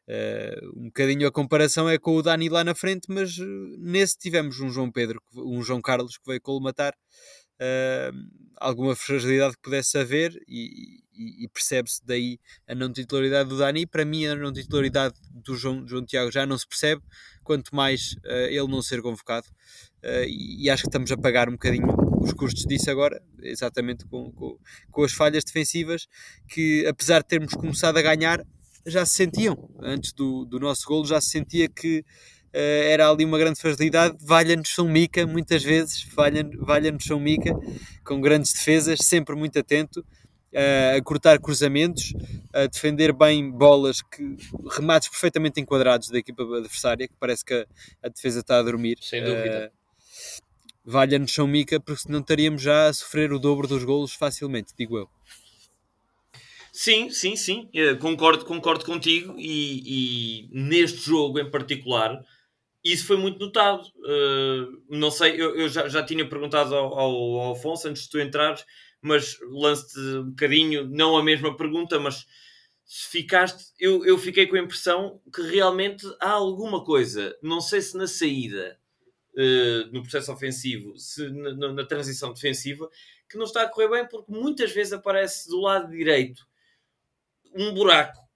Uh, 0.07 0.79
um 0.81 0.85
bocadinho 0.85 1.27
a 1.27 1.31
comparação 1.31 1.89
é 1.89 1.97
com 1.97 2.15
o 2.15 2.21
Dani 2.21 2.47
lá 2.47 2.63
na 2.63 2.75
frente, 2.75 3.07
mas 3.09 3.35
nesse 3.79 4.19
tivemos 4.19 4.59
um 4.59 4.69
João 4.69 4.91
Pedro, 4.91 5.19
um 5.33 5.63
João 5.63 5.81
Carlos 5.81 6.15
que 6.15 6.27
veio 6.27 6.41
colmatar 6.41 6.93
uh, 7.61 8.47
alguma 8.59 8.95
fragilidade 8.95 9.55
que 9.55 9.61
pudesse 9.61 9.97
haver 9.97 10.41
e, 10.47 10.99
e, 11.13 11.45
e 11.45 11.47
percebe-se 11.47 12.01
daí 12.05 12.39
a 12.67 12.75
não 12.75 12.91
titularidade 12.91 13.49
do 13.49 13.57
Dani. 13.57 13.85
Para 13.85 14.05
mim, 14.05 14.25
a 14.25 14.35
não 14.35 14.51
titularidade 14.51 15.15
do 15.31 15.55
João, 15.55 15.87
João 15.87 16.05
Tiago 16.05 16.31
já 16.31 16.45
não 16.45 16.57
se 16.57 16.67
percebe, 16.67 17.01
quanto 17.43 17.75
mais 17.75 18.13
uh, 18.25 18.47
ele 18.49 18.67
não 18.67 18.81
ser 18.81 19.01
convocado. 19.01 19.47
Uh, 20.03 20.27
e 20.27 20.69
acho 20.69 20.83
que 20.83 20.89
estamos 20.89 21.11
a 21.11 21.17
pagar 21.17 21.49
um 21.49 21.53
bocadinho 21.53 21.87
os 22.21 22.33
custos 22.33 22.65
disso 22.65 22.89
agora, 22.89 23.21
exatamente 23.41 24.05
com, 24.05 24.31
com, 24.31 24.57
com, 24.91 25.03
as 25.03 25.13
falhas 25.13 25.43
defensivas, 25.43 26.07
que 26.47 26.85
apesar 26.87 27.21
de 27.21 27.27
termos 27.27 27.53
começado 27.53 27.97
a 27.97 28.01
ganhar, 28.01 28.43
já 28.85 29.05
se 29.05 29.15
sentiam. 29.15 29.69
Antes 29.81 30.13
do, 30.13 30.45
do 30.45 30.59
nosso 30.59 30.85
golo, 30.87 31.05
já 31.05 31.19
se 31.21 31.29
sentia 31.29 31.67
que 31.69 32.03
era 32.53 33.09
ali 33.09 33.25
uma 33.25 33.37
grande 33.37 33.59
fragilidade. 33.59 34.17
Valha-nos 34.19 34.69
São 34.69 34.87
Mica, 34.87 35.25
muitas 35.25 35.63
vezes, 35.63 36.03
valha-nos 36.13 36.55
valha 36.57 36.95
São 36.99 37.19
Mica, 37.19 37.51
com 38.03 38.19
grandes 38.21 38.53
defesas, 38.53 38.99
sempre 39.01 39.35
muito 39.35 39.57
atento 39.59 40.03
a 40.55 41.01
cortar 41.03 41.39
cruzamentos, 41.39 42.13
a 42.53 42.65
defender 42.65 43.13
bem 43.13 43.51
bolas 43.51 44.01
que 44.01 44.37
remates 44.71 45.09
perfeitamente 45.09 45.59
enquadrados 45.59 46.09
da 46.09 46.17
equipa 46.17 46.43
adversária, 46.43 47.07
que 47.07 47.13
parece 47.19 47.45
que 47.45 47.53
a, 47.53 47.65
a 48.03 48.09
defesa 48.09 48.39
está 48.39 48.57
a 48.57 48.63
dormir. 48.63 48.97
Sem 49.01 49.23
dúvida. 49.23 49.71
Uh, 49.71 49.77
Valha-nos 50.89 51.33
São 51.33 51.45
Mica, 51.45 51.79
porque 51.81 52.03
senão 52.03 52.21
estaríamos 52.21 52.61
já 52.61 52.87
a 52.87 52.93
sofrer 52.93 53.33
o 53.33 53.39
dobro 53.39 53.67
dos 53.67 53.83
golos 53.83 54.13
facilmente, 54.13 54.73
digo 54.77 54.97
eu. 54.97 55.09
Sim, 56.71 57.09
sim, 57.09 57.35
sim, 57.35 57.69
eu 57.73 57.97
concordo, 57.97 58.45
concordo 58.45 58.85
contigo 58.85 59.35
e, 59.37 60.45
e, 60.45 60.49
neste 60.51 60.99
jogo 60.99 61.39
em 61.39 61.49
particular 61.49 62.23
isso 62.91 63.05
foi 63.05 63.17
muito 63.17 63.39
notado. 63.39 63.83
Uh, 63.97 64.81
não 64.89 65.11
sei, 65.11 65.33
eu, 65.41 65.55
eu 65.55 65.69
já, 65.69 65.87
já, 65.87 66.03
tinha 66.03 66.27
perguntado 66.27 66.75
ao, 66.75 66.97
ao, 66.97 67.39
ao 67.39 67.51
Afonso 67.53 67.87
antes 67.87 68.03
de 68.03 68.09
tu 68.09 68.19
entrares 68.19 68.65
mas 69.01 69.37
lance-te 69.49 69.99
um 69.99 70.29
bocadinho, 70.29 70.87
não 70.87 71.17
a 71.17 71.23
mesma 71.23 71.55
pergunta, 71.55 71.99
mas 71.99 72.25
se 72.85 73.07
ficaste, 73.09 73.71
eu, 73.79 74.05
eu 74.05 74.17
fiquei 74.17 74.47
com 74.47 74.55
a 74.55 74.59
impressão 74.59 75.21
que 75.33 75.41
realmente 75.41 76.05
há 76.19 76.31
alguma 76.31 76.83
coisa, 76.83 77.37
não 77.41 77.61
sei 77.61 77.81
se 77.81 77.97
na 77.97 78.07
saída, 78.07 78.79
uh, 79.33 79.91
no 79.91 80.01
processo 80.01 80.31
ofensivo, 80.31 80.97
se 80.97 81.29
na, 81.29 81.73
na, 81.73 81.85
transição 81.85 82.33
defensiva, 82.33 82.89
que 83.29 83.37
não 83.37 83.45
está 83.45 83.63
a 83.63 83.69
correr 83.69 83.89
bem, 83.89 84.07
porque 84.07 84.31
muitas 84.31 84.71
vezes 84.71 84.93
aparece 84.93 85.49
do 85.49 85.59
lado 85.61 85.91
direito 85.91 86.47
um 87.53 87.73
buraco. 87.73 88.26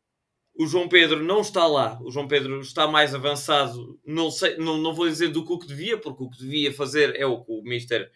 O 0.61 0.67
João 0.67 0.87
Pedro 0.87 1.23
não 1.23 1.41
está 1.41 1.65
lá, 1.65 1.99
o 2.03 2.11
João 2.11 2.27
Pedro 2.27 2.61
está 2.61 2.87
mais 2.87 3.15
avançado, 3.15 3.99
não, 4.05 4.29
sei, 4.29 4.57
não, 4.57 4.77
não 4.77 4.93
vou 4.93 5.09
dizer 5.09 5.29
do 5.29 5.43
que 5.43 5.51
o 5.51 5.57
que 5.57 5.65
devia, 5.65 5.97
porque 5.97 6.23
o 6.23 6.29
que 6.29 6.37
devia 6.37 6.71
fazer 6.71 7.15
é 7.19 7.25
o 7.25 7.43
que 7.43 7.51
o 7.51 7.63
Mister 7.63 8.11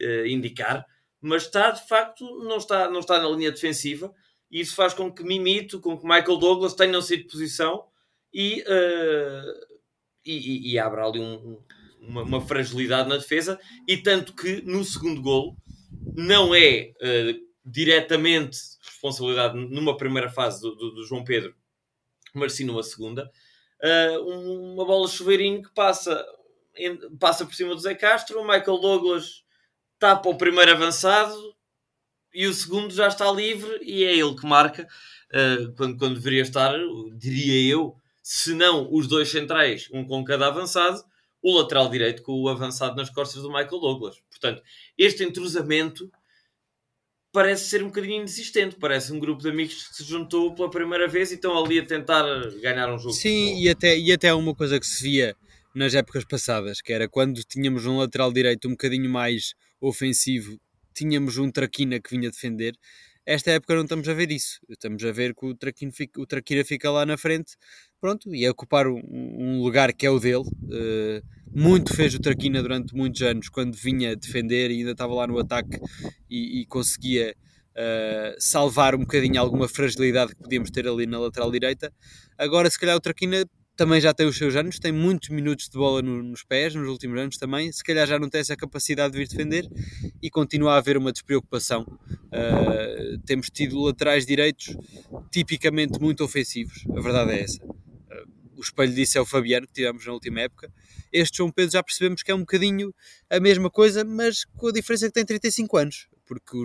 uh, 0.00 0.26
indicar, 0.28 0.86
mas 1.20 1.42
está 1.42 1.72
de 1.72 1.88
facto, 1.88 2.24
não 2.44 2.58
está, 2.58 2.88
não 2.88 3.00
está 3.00 3.20
na 3.20 3.28
linha 3.28 3.50
defensiva, 3.50 4.14
e 4.48 4.60
isso 4.60 4.76
faz 4.76 4.94
com 4.94 5.12
que 5.12 5.24
Mimito, 5.24 5.80
com 5.80 5.98
que 5.98 6.04
Michael 6.04 6.36
Douglas 6.36 6.74
tenham 6.74 7.02
sido 7.02 7.28
posição 7.28 7.84
e, 8.32 8.62
uh, 8.62 9.76
e, 10.24 10.70
e, 10.70 10.78
abra 10.78 11.04
ali 11.04 11.18
um, 11.18 11.58
uma, 12.00 12.22
uma, 12.22 12.40
fragilidade 12.40 13.08
na 13.08 13.16
defesa, 13.16 13.58
e 13.88 13.96
tanto 13.96 14.36
que 14.36 14.62
no 14.62 14.84
segundo 14.84 15.20
golo 15.20 15.56
não 16.14 16.54
é 16.54 16.92
uh, 17.02 17.48
diretamente 17.64 18.56
responsabilidade 18.84 19.58
numa 19.58 19.96
primeira 19.96 20.30
fase 20.30 20.62
do, 20.62 20.76
do, 20.76 20.90
do, 20.92 21.04
João 21.04 21.24
Pedro, 21.24 21.57
mas 22.38 22.54
sim 22.54 22.64
numa 22.64 22.82
segunda. 22.82 23.30
Uh, 23.82 24.72
uma 24.72 24.84
bola 24.84 25.06
chuveirinho 25.08 25.62
que 25.62 25.72
passa, 25.74 26.24
passa 27.18 27.44
por 27.44 27.54
cima 27.54 27.74
do 27.74 27.80
Zé 27.80 27.94
Castro, 27.94 28.40
o 28.40 28.46
Michael 28.46 28.78
Douglas 28.78 29.44
tapa 29.98 30.28
o 30.28 30.36
primeiro 30.36 30.70
avançado 30.70 31.36
e 32.32 32.46
o 32.46 32.54
segundo 32.54 32.92
já 32.92 33.08
está 33.08 33.30
livre 33.30 33.80
e 33.82 34.04
é 34.04 34.16
ele 34.16 34.34
que 34.34 34.46
marca 34.46 34.86
uh, 35.32 35.72
quando, 35.76 35.98
quando 35.98 36.14
deveria 36.14 36.42
estar, 36.42 36.74
diria 37.16 37.72
eu, 37.72 37.96
se 38.22 38.54
não 38.54 38.92
os 38.92 39.06
dois 39.06 39.30
centrais, 39.30 39.88
um 39.92 40.04
com 40.04 40.24
cada 40.24 40.46
avançado, 40.46 41.02
o 41.42 41.56
lateral 41.56 41.88
direito 41.88 42.22
com 42.22 42.32
o 42.32 42.48
avançado 42.48 42.96
nas 42.96 43.10
costas 43.10 43.42
do 43.42 43.48
Michael 43.48 43.80
Douglas. 43.80 44.20
Portanto, 44.28 44.62
este 44.96 45.24
entrosamento 45.24 46.10
parece 47.32 47.64
ser 47.66 47.82
um 47.82 47.86
bocadinho 47.86 48.16
inexistente. 48.16 48.76
Parece 48.76 49.12
um 49.12 49.18
grupo 49.18 49.42
de 49.42 49.50
amigos 49.50 49.88
que 49.88 49.96
se 49.96 50.04
juntou 50.04 50.54
pela 50.54 50.70
primeira 50.70 51.08
vez 51.08 51.30
e 51.30 51.34
estão 51.34 51.56
ali 51.62 51.78
a 51.78 51.86
tentar 51.86 52.24
ganhar 52.60 52.92
um 52.92 52.98
jogo. 52.98 53.14
Sim, 53.14 53.60
e 53.60 53.68
até, 53.68 53.98
e 53.98 54.12
até 54.12 54.32
uma 54.32 54.54
coisa 54.54 54.78
que 54.78 54.86
se 54.86 55.02
via 55.02 55.36
nas 55.74 55.94
épocas 55.94 56.24
passadas, 56.24 56.80
que 56.80 56.92
era 56.92 57.08
quando 57.08 57.42
tínhamos 57.44 57.86
um 57.86 57.98
lateral 57.98 58.32
direito 58.32 58.66
um 58.66 58.72
bocadinho 58.72 59.08
mais 59.08 59.54
ofensivo, 59.80 60.58
tínhamos 60.94 61.38
um 61.38 61.50
Traquina 61.50 62.00
que 62.00 62.10
vinha 62.10 62.30
defender. 62.30 62.74
Esta 63.24 63.50
época 63.50 63.74
não 63.74 63.82
estamos 63.82 64.08
a 64.08 64.14
ver 64.14 64.32
isso. 64.32 64.58
Estamos 64.68 65.04
a 65.04 65.12
ver 65.12 65.34
que 65.34 65.44
o, 65.44 65.54
Traquina 65.54 65.92
fica, 65.92 66.20
o 66.20 66.26
Traquina 66.26 66.64
fica 66.64 66.90
lá 66.90 67.04
na 67.04 67.16
frente, 67.18 67.56
pronto, 68.00 68.34
e 68.34 68.46
a 68.46 68.50
ocupar 68.50 68.86
um, 68.86 69.02
um 69.06 69.62
lugar 69.62 69.92
que 69.92 70.06
é 70.06 70.10
o 70.10 70.18
dele. 70.18 70.48
Uh, 70.64 71.22
muito 71.54 71.94
fez 71.94 72.14
o 72.14 72.18
Traquina 72.18 72.62
durante 72.62 72.94
muitos 72.94 73.22
anos, 73.22 73.48
quando 73.48 73.76
vinha 73.76 74.16
defender 74.16 74.70
e 74.70 74.78
ainda 74.78 74.92
estava 74.92 75.14
lá 75.14 75.26
no 75.26 75.38
ataque 75.38 75.78
e, 76.28 76.60
e 76.60 76.66
conseguia 76.66 77.34
uh, 77.78 78.36
salvar 78.38 78.94
um 78.94 79.00
bocadinho 79.00 79.40
alguma 79.40 79.68
fragilidade 79.68 80.34
que 80.34 80.42
podíamos 80.42 80.70
ter 80.70 80.86
ali 80.86 81.06
na 81.06 81.18
lateral 81.18 81.50
direita. 81.50 81.92
Agora, 82.36 82.68
se 82.68 82.78
calhar, 82.78 82.96
o 82.96 83.00
Traquina 83.00 83.44
também 83.78 84.00
já 84.00 84.12
tem 84.12 84.26
os 84.26 84.36
seus 84.36 84.56
anos, 84.56 84.80
tem 84.80 84.90
muitos 84.90 85.28
minutos 85.28 85.68
de 85.68 85.78
bola 85.78 86.02
no, 86.02 86.20
nos 86.20 86.42
pés 86.42 86.74
nos 86.74 86.88
últimos 86.88 87.16
anos 87.20 87.38
também, 87.38 87.70
se 87.70 87.84
calhar 87.84 88.08
já 88.08 88.18
não 88.18 88.28
tem 88.28 88.40
essa 88.40 88.56
capacidade 88.56 89.12
de 89.12 89.18
vir 89.20 89.28
defender 89.28 89.68
e 90.20 90.28
continua 90.28 90.74
a 90.74 90.78
haver 90.78 90.96
uma 90.96 91.12
despreocupação. 91.12 91.82
Uh, 91.82 93.18
temos 93.24 93.48
tido 93.50 93.80
laterais 93.80 94.26
direitos 94.26 94.76
tipicamente 95.30 96.00
muito 96.00 96.24
ofensivos, 96.24 96.84
a 96.90 97.00
verdade 97.00 97.30
é 97.30 97.42
essa. 97.42 97.64
Uh, 97.64 98.28
o 98.56 98.60
espelho 98.60 98.92
disso 98.92 99.16
é 99.16 99.20
o 99.20 99.24
Fabiano, 99.24 99.68
que 99.68 99.74
tivemos 99.74 100.04
na 100.04 100.12
última 100.12 100.40
época. 100.40 100.72
Este 101.12 101.38
João 101.38 101.50
Pedro 101.50 101.72
já 101.72 101.82
percebemos 101.82 102.22
que 102.22 102.30
é 102.30 102.34
um 102.34 102.40
bocadinho 102.40 102.94
a 103.30 103.40
mesma 103.40 103.70
coisa, 103.70 104.04
mas 104.04 104.44
com 104.56 104.68
a 104.68 104.72
diferença 104.72 105.06
que 105.06 105.12
tem 105.12 105.24
35 105.24 105.76
anos 105.76 106.08
porque 106.28 106.58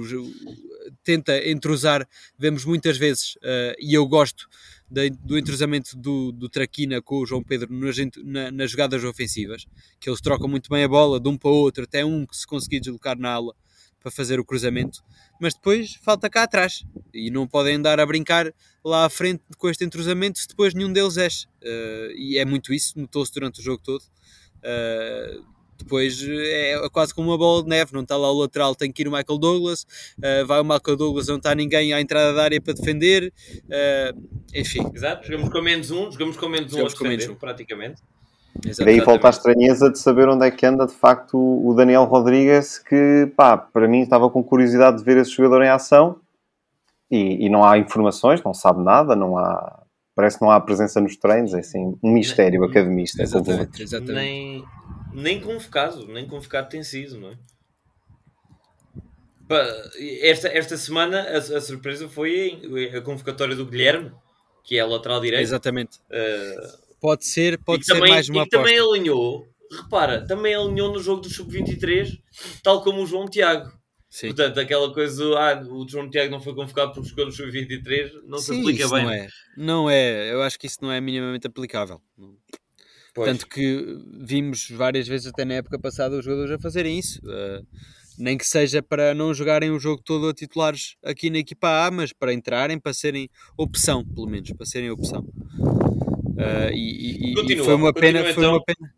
tenta 1.05 1.37
entrosar, 1.49 2.05
vemos 2.37 2.65
muitas 2.65 2.97
vezes, 2.97 3.35
uh, 3.35 3.73
e 3.79 3.93
eu 3.93 4.05
gosto 4.05 4.49
de, 4.91 5.09
do 5.09 5.37
entrosamento 5.37 5.95
do, 5.95 6.33
do 6.33 6.49
Traquina 6.49 7.01
com 7.01 7.19
o 7.19 7.25
João 7.25 7.41
Pedro 7.41 7.73
nas, 7.73 7.95
na, 8.23 8.51
nas 8.51 8.69
jogadas 8.69 9.03
ofensivas, 9.05 9.65
que 10.01 10.09
eles 10.09 10.19
trocam 10.19 10.49
muito 10.49 10.69
bem 10.69 10.83
a 10.83 10.87
bola 10.87 11.17
de 11.17 11.29
um 11.29 11.37
para 11.37 11.49
o 11.49 11.55
outro, 11.55 11.85
até 11.85 12.03
um 12.03 12.25
que 12.25 12.35
se 12.35 12.45
conseguir 12.45 12.81
deslocar 12.81 13.17
na 13.17 13.31
aula 13.31 13.55
para 14.03 14.11
fazer 14.11 14.37
o 14.39 14.45
cruzamento, 14.45 15.01
mas 15.39 15.53
depois 15.53 15.95
falta 15.95 16.29
cá 16.29 16.43
atrás 16.43 16.83
e 17.13 17.31
não 17.31 17.47
podem 17.47 17.75
andar 17.75 17.99
a 18.01 18.05
brincar 18.05 18.53
lá 18.83 19.05
à 19.05 19.09
frente 19.09 19.41
com 19.57 19.69
este 19.69 19.85
entrosamento 19.85 20.37
se 20.39 20.47
depois 20.47 20.73
nenhum 20.73 20.91
deles 20.91 21.17
é. 21.17 21.27
Uh, 21.27 22.11
e 22.15 22.37
é 22.37 22.43
muito 22.43 22.73
isso, 22.73 22.99
notou-se 22.99 23.33
durante 23.33 23.61
o 23.61 23.63
jogo 23.63 23.81
todo. 23.81 24.03
Uh, 24.59 25.53
depois 25.75 26.21
eh, 26.21 26.71
é 26.73 26.89
quase 26.89 27.13
como 27.13 27.29
uma 27.29 27.37
bola 27.37 27.63
de 27.63 27.67
neve, 27.67 27.93
não 27.93 28.01
está 28.01 28.15
lá 28.15 28.31
o 28.31 28.39
lateral, 28.39 28.75
tem 28.75 28.91
que 28.91 29.01
ir 29.01 29.07
o 29.07 29.11
Michael 29.11 29.37
Douglas, 29.37 29.85
uh, 30.19 30.45
vai 30.45 30.61
o 30.61 30.63
Michael 30.63 30.95
Douglas, 30.95 31.27
não 31.27 31.37
está 31.37 31.53
ninguém 31.55 31.91
à 31.91 31.99
entrada 31.99 32.31
da 32.31 32.43
área 32.43 32.61
para 32.61 32.73
defender, 32.73 33.33
enfim. 34.53 34.89
Exato, 34.93 35.27
jogamos 35.27 35.51
com 35.51 35.61
menos 35.61 35.91
um, 35.91 36.09
jogamos 36.11 36.37
com 36.37 36.47
menos 36.47 36.71
jogamos 36.71 36.93
um 36.93 36.97
com 36.97 37.03
menos 37.05 37.27
um. 37.27 37.35
praticamente. 37.35 38.01
Exato, 38.65 38.85
Daí 38.85 38.99
volta 38.99 39.27
a 39.27 39.29
estranheza 39.31 39.89
de 39.89 39.97
saber 39.97 40.29
onde 40.29 40.45
é 40.45 40.51
que 40.51 40.65
anda 40.65 40.85
de 40.85 40.93
facto 40.93 41.37
o 41.37 41.73
Daniel 41.73 42.03
Rodrigues, 42.03 42.77
que 42.77 43.31
pá, 43.35 43.57
para 43.57 43.87
mim 43.87 44.01
estava 44.01 44.29
com 44.29 44.43
curiosidade 44.43 44.97
de 44.97 45.03
ver 45.03 45.17
esse 45.17 45.31
jogador 45.31 45.63
em 45.63 45.69
ação 45.69 46.19
e, 47.09 47.45
e 47.45 47.49
não 47.49 47.65
há 47.65 47.77
informações, 47.77 48.43
não 48.43 48.53
sabe 48.53 48.83
nada, 48.83 49.15
não 49.15 49.37
há, 49.37 49.83
parece 50.15 50.37
que 50.37 50.43
não 50.43 50.51
há 50.51 50.59
presença 50.59 51.01
nos 51.01 51.17
treinos, 51.17 51.53
é 51.53 51.59
assim, 51.59 51.97
um 52.03 52.11
mistério 52.11 52.61
nem, 52.61 52.69
academista. 52.69 53.23
Exatamente, 53.23 53.81
exatamente. 53.81 54.15
Nem, 54.15 54.63
nem 55.13 55.41
convocado, 55.41 56.07
nem 56.07 56.27
convocado 56.27 56.69
tem 56.69 56.83
sido, 56.83 57.19
não 57.19 57.29
é? 57.29 57.37
Esta, 60.21 60.47
esta 60.47 60.77
semana 60.77 61.21
a, 61.21 61.37
a 61.37 61.61
surpresa 61.61 62.07
foi 62.07 62.89
a 62.95 63.01
convocatória 63.01 63.55
do 63.55 63.65
Guilherme, 63.65 64.11
que 64.63 64.79
é 64.79 64.85
lateral 64.85 65.19
direito. 65.19 65.43
Exatamente. 65.43 65.99
Uh, 66.09 66.92
pode 67.03 67.25
ser, 67.25 67.61
pode 67.61 67.85
ser 67.85 67.95
também, 67.95 68.09
mais 68.09 68.29
uma 68.29 68.43
e 68.43 68.47
também 68.47 68.79
alinhou, 68.79 69.45
repara, 69.69 70.25
também 70.25 70.55
alinhou 70.55 70.93
no 70.93 71.01
jogo 71.01 71.19
do 71.21 71.29
Sub-23, 71.29 72.17
tal 72.63 72.81
como 72.81 73.03
o 73.03 73.05
João 73.05 73.25
Tiago. 73.25 73.69
Sim. 74.09 74.27
Portanto, 74.27 74.57
aquela 74.57 74.93
coisa 74.93 75.21
do 75.21 75.35
ah, 75.35 75.61
o 75.69 75.85
João 75.85 76.09
Tiago 76.09 76.31
não 76.31 76.39
foi 76.39 76.55
convocado 76.55 76.93
porque 76.93 77.09
escolheu 77.09 77.27
o 77.27 77.31
Sub-23 77.33 78.11
não 78.25 78.37
Sim, 78.37 78.53
se 78.53 78.59
aplica 78.61 78.87
bem. 78.87 79.03
Não 79.03 79.11
é. 79.11 79.27
não 79.57 79.89
é, 79.89 80.31
eu 80.31 80.41
acho 80.43 80.57
que 80.57 80.65
isso 80.65 80.77
não 80.81 80.93
é 80.93 81.01
minimamente 81.01 81.45
aplicável. 81.45 81.99
Pois. 83.13 83.29
Tanto 83.29 83.49
que 83.49 83.85
vimos 84.21 84.69
várias 84.69 85.05
vezes, 85.05 85.27
até 85.27 85.43
na 85.43 85.55
época 85.55 85.77
passada, 85.77 86.17
os 86.17 86.23
jogadores 86.23 86.51
a 86.51 86.59
fazerem 86.59 86.97
isso. 86.97 87.19
Uh, 87.25 87.67
Nem 88.17 88.37
que 88.37 88.47
seja 88.47 88.81
para 88.81 89.13
não 89.13 89.33
jogarem 89.33 89.71
o 89.71 89.79
jogo 89.79 90.01
todo 90.01 90.29
a 90.29 90.33
titulares 90.33 90.95
aqui 91.03 91.29
na 91.29 91.39
equipa 91.39 91.85
A, 91.85 91.91
mas 91.91 92.13
para 92.13 92.31
entrarem, 92.31 92.79
para 92.79 92.93
serem 92.93 93.29
opção, 93.57 94.05
pelo 94.05 94.27
menos, 94.27 94.53
para 94.53 94.65
serem 94.65 94.89
opção. 94.89 95.27
Uh, 96.33 96.73
e, 96.73 97.31
e, 97.31 97.35
continua, 97.35 97.61
e, 97.61 97.65
foi 97.65 97.75
uma 97.75 97.93
pena, 97.93 98.23
foi 98.23 98.31
então. 98.31 98.51
uma 98.51 98.63
pena, 98.63 98.93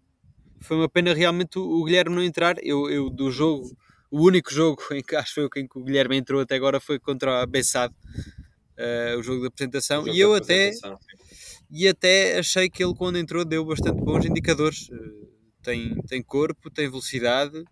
foi 0.62 0.78
uma 0.78 0.90
pena 0.90 1.14
realmente 1.14 1.60
o, 1.60 1.64
o 1.64 1.84
Guilherme 1.84 2.16
não 2.16 2.24
entrar. 2.24 2.56
Eu, 2.64 2.90
eu, 2.90 3.10
do 3.10 3.30
jogo, 3.30 3.76
o 4.10 4.22
único 4.22 4.54
jogo 4.54 4.82
em 4.92 5.04
que 5.04 5.16
acho 5.16 5.34
foi 5.34 5.50
em 5.58 5.68
que 5.68 5.78
o 5.78 5.84
Guilherme 5.84 6.18
entrou 6.18 6.42
até 6.42 6.56
agora 6.56 6.80
foi 6.80 7.00
contra 7.00 7.42
a 7.42 7.46
Bessade, 7.46 7.94
uh, 7.94 9.20
o 9.20 9.24
jogo 9.24 9.42
da 9.42 9.48
apresentação. 9.48 10.08
E 10.08 10.20
eu 10.20 10.34
até 10.34 10.72
e 11.70 11.88
até 11.88 12.40
achei 12.40 12.70
que 12.70 12.84
ele 12.84 12.94
quando 12.96 13.18
entrou 13.18 13.44
deu 13.44 13.66
bastante 13.66 14.02
bons 14.02 14.26
indicadores. 14.26 14.88
Uh, 14.90 15.26
tem, 15.62 15.96
tem 16.08 16.22
corpo, 16.22 16.70
tem 16.70 16.88
velocidade. 16.88 17.64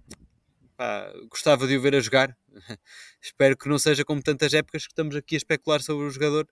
Pá, 0.75 1.13
gostava 1.29 1.67
de 1.67 1.77
o 1.77 1.81
ver 1.81 1.95
a 1.95 1.99
jogar. 1.99 2.35
Espero 3.21 3.55
que 3.55 3.69
não 3.69 3.77
seja 3.77 4.03
como 4.03 4.21
tantas 4.21 4.53
épocas 4.53 4.83
que 4.83 4.91
estamos 4.91 5.15
aqui 5.15 5.35
a 5.35 5.37
especular 5.37 5.81
sobre 5.81 6.05
o 6.05 6.09
jogador 6.09 6.47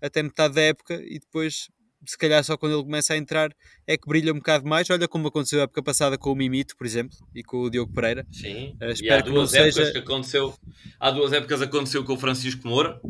até 0.00 0.22
metade 0.22 0.54
da 0.54 0.62
época 0.62 0.94
e 0.94 1.18
depois 1.18 1.68
se 2.04 2.18
calhar 2.18 2.42
só 2.42 2.56
quando 2.56 2.74
ele 2.74 2.82
começa 2.82 3.14
a 3.14 3.16
entrar 3.16 3.54
é 3.86 3.96
que 3.96 4.08
brilha 4.08 4.32
um 4.32 4.36
bocado 4.36 4.66
mais. 4.66 4.88
Olha 4.90 5.06
como 5.06 5.28
aconteceu 5.28 5.60
a 5.60 5.64
época 5.64 5.82
passada 5.82 6.18
com 6.18 6.32
o 6.32 6.34
Mimito, 6.34 6.76
por 6.76 6.86
exemplo, 6.86 7.16
e 7.34 7.42
com 7.42 7.62
o 7.62 7.70
Diogo 7.70 7.92
Pereira. 7.92 8.26
Sim, 8.30 8.76
uh, 8.80 8.90
espero 8.90 9.04
e 9.04 9.10
há 9.10 9.20
duas 9.20 9.50
que 9.50 9.58
épocas 9.58 9.74
seja... 9.74 9.92
que 9.92 9.98
aconteceu. 9.98 10.54
Há 10.98 11.10
duas 11.10 11.32
épocas 11.32 11.62
aconteceu 11.62 12.04
com 12.04 12.14
o 12.14 12.18
Francisco 12.18 12.66
Moura, 12.66 13.00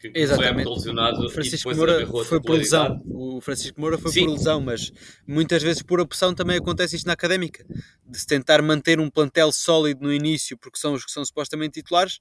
que 0.00 0.12
Exatamente. 0.14 0.64
foi 0.64 0.74
lesionado 0.74 1.24
o 1.24 1.30
Francisco 1.30 1.74
Moura 1.74 2.06
foi 2.24 2.40
por 2.40 2.56
lesão. 2.56 3.00
O 3.06 3.40
Francisco 3.40 3.80
Moura 3.80 3.96
foi 3.96 4.10
Sim. 4.10 4.26
por 4.26 4.32
lesão, 4.32 4.60
mas 4.60 4.92
muitas 5.26 5.62
vezes 5.62 5.82
por 5.82 6.00
opção 6.00 6.34
também 6.34 6.58
acontece 6.58 6.96
isto 6.96 7.06
na 7.06 7.12
académica, 7.12 7.64
de 8.04 8.18
se 8.18 8.26
tentar 8.26 8.60
manter 8.60 9.00
um 9.00 9.08
plantel 9.08 9.52
sólido 9.52 10.02
no 10.02 10.12
início, 10.12 10.58
porque 10.58 10.78
são 10.78 10.92
os 10.94 11.04
que 11.04 11.10
são 11.10 11.24
supostamente 11.24 11.80
titulares, 11.80 12.18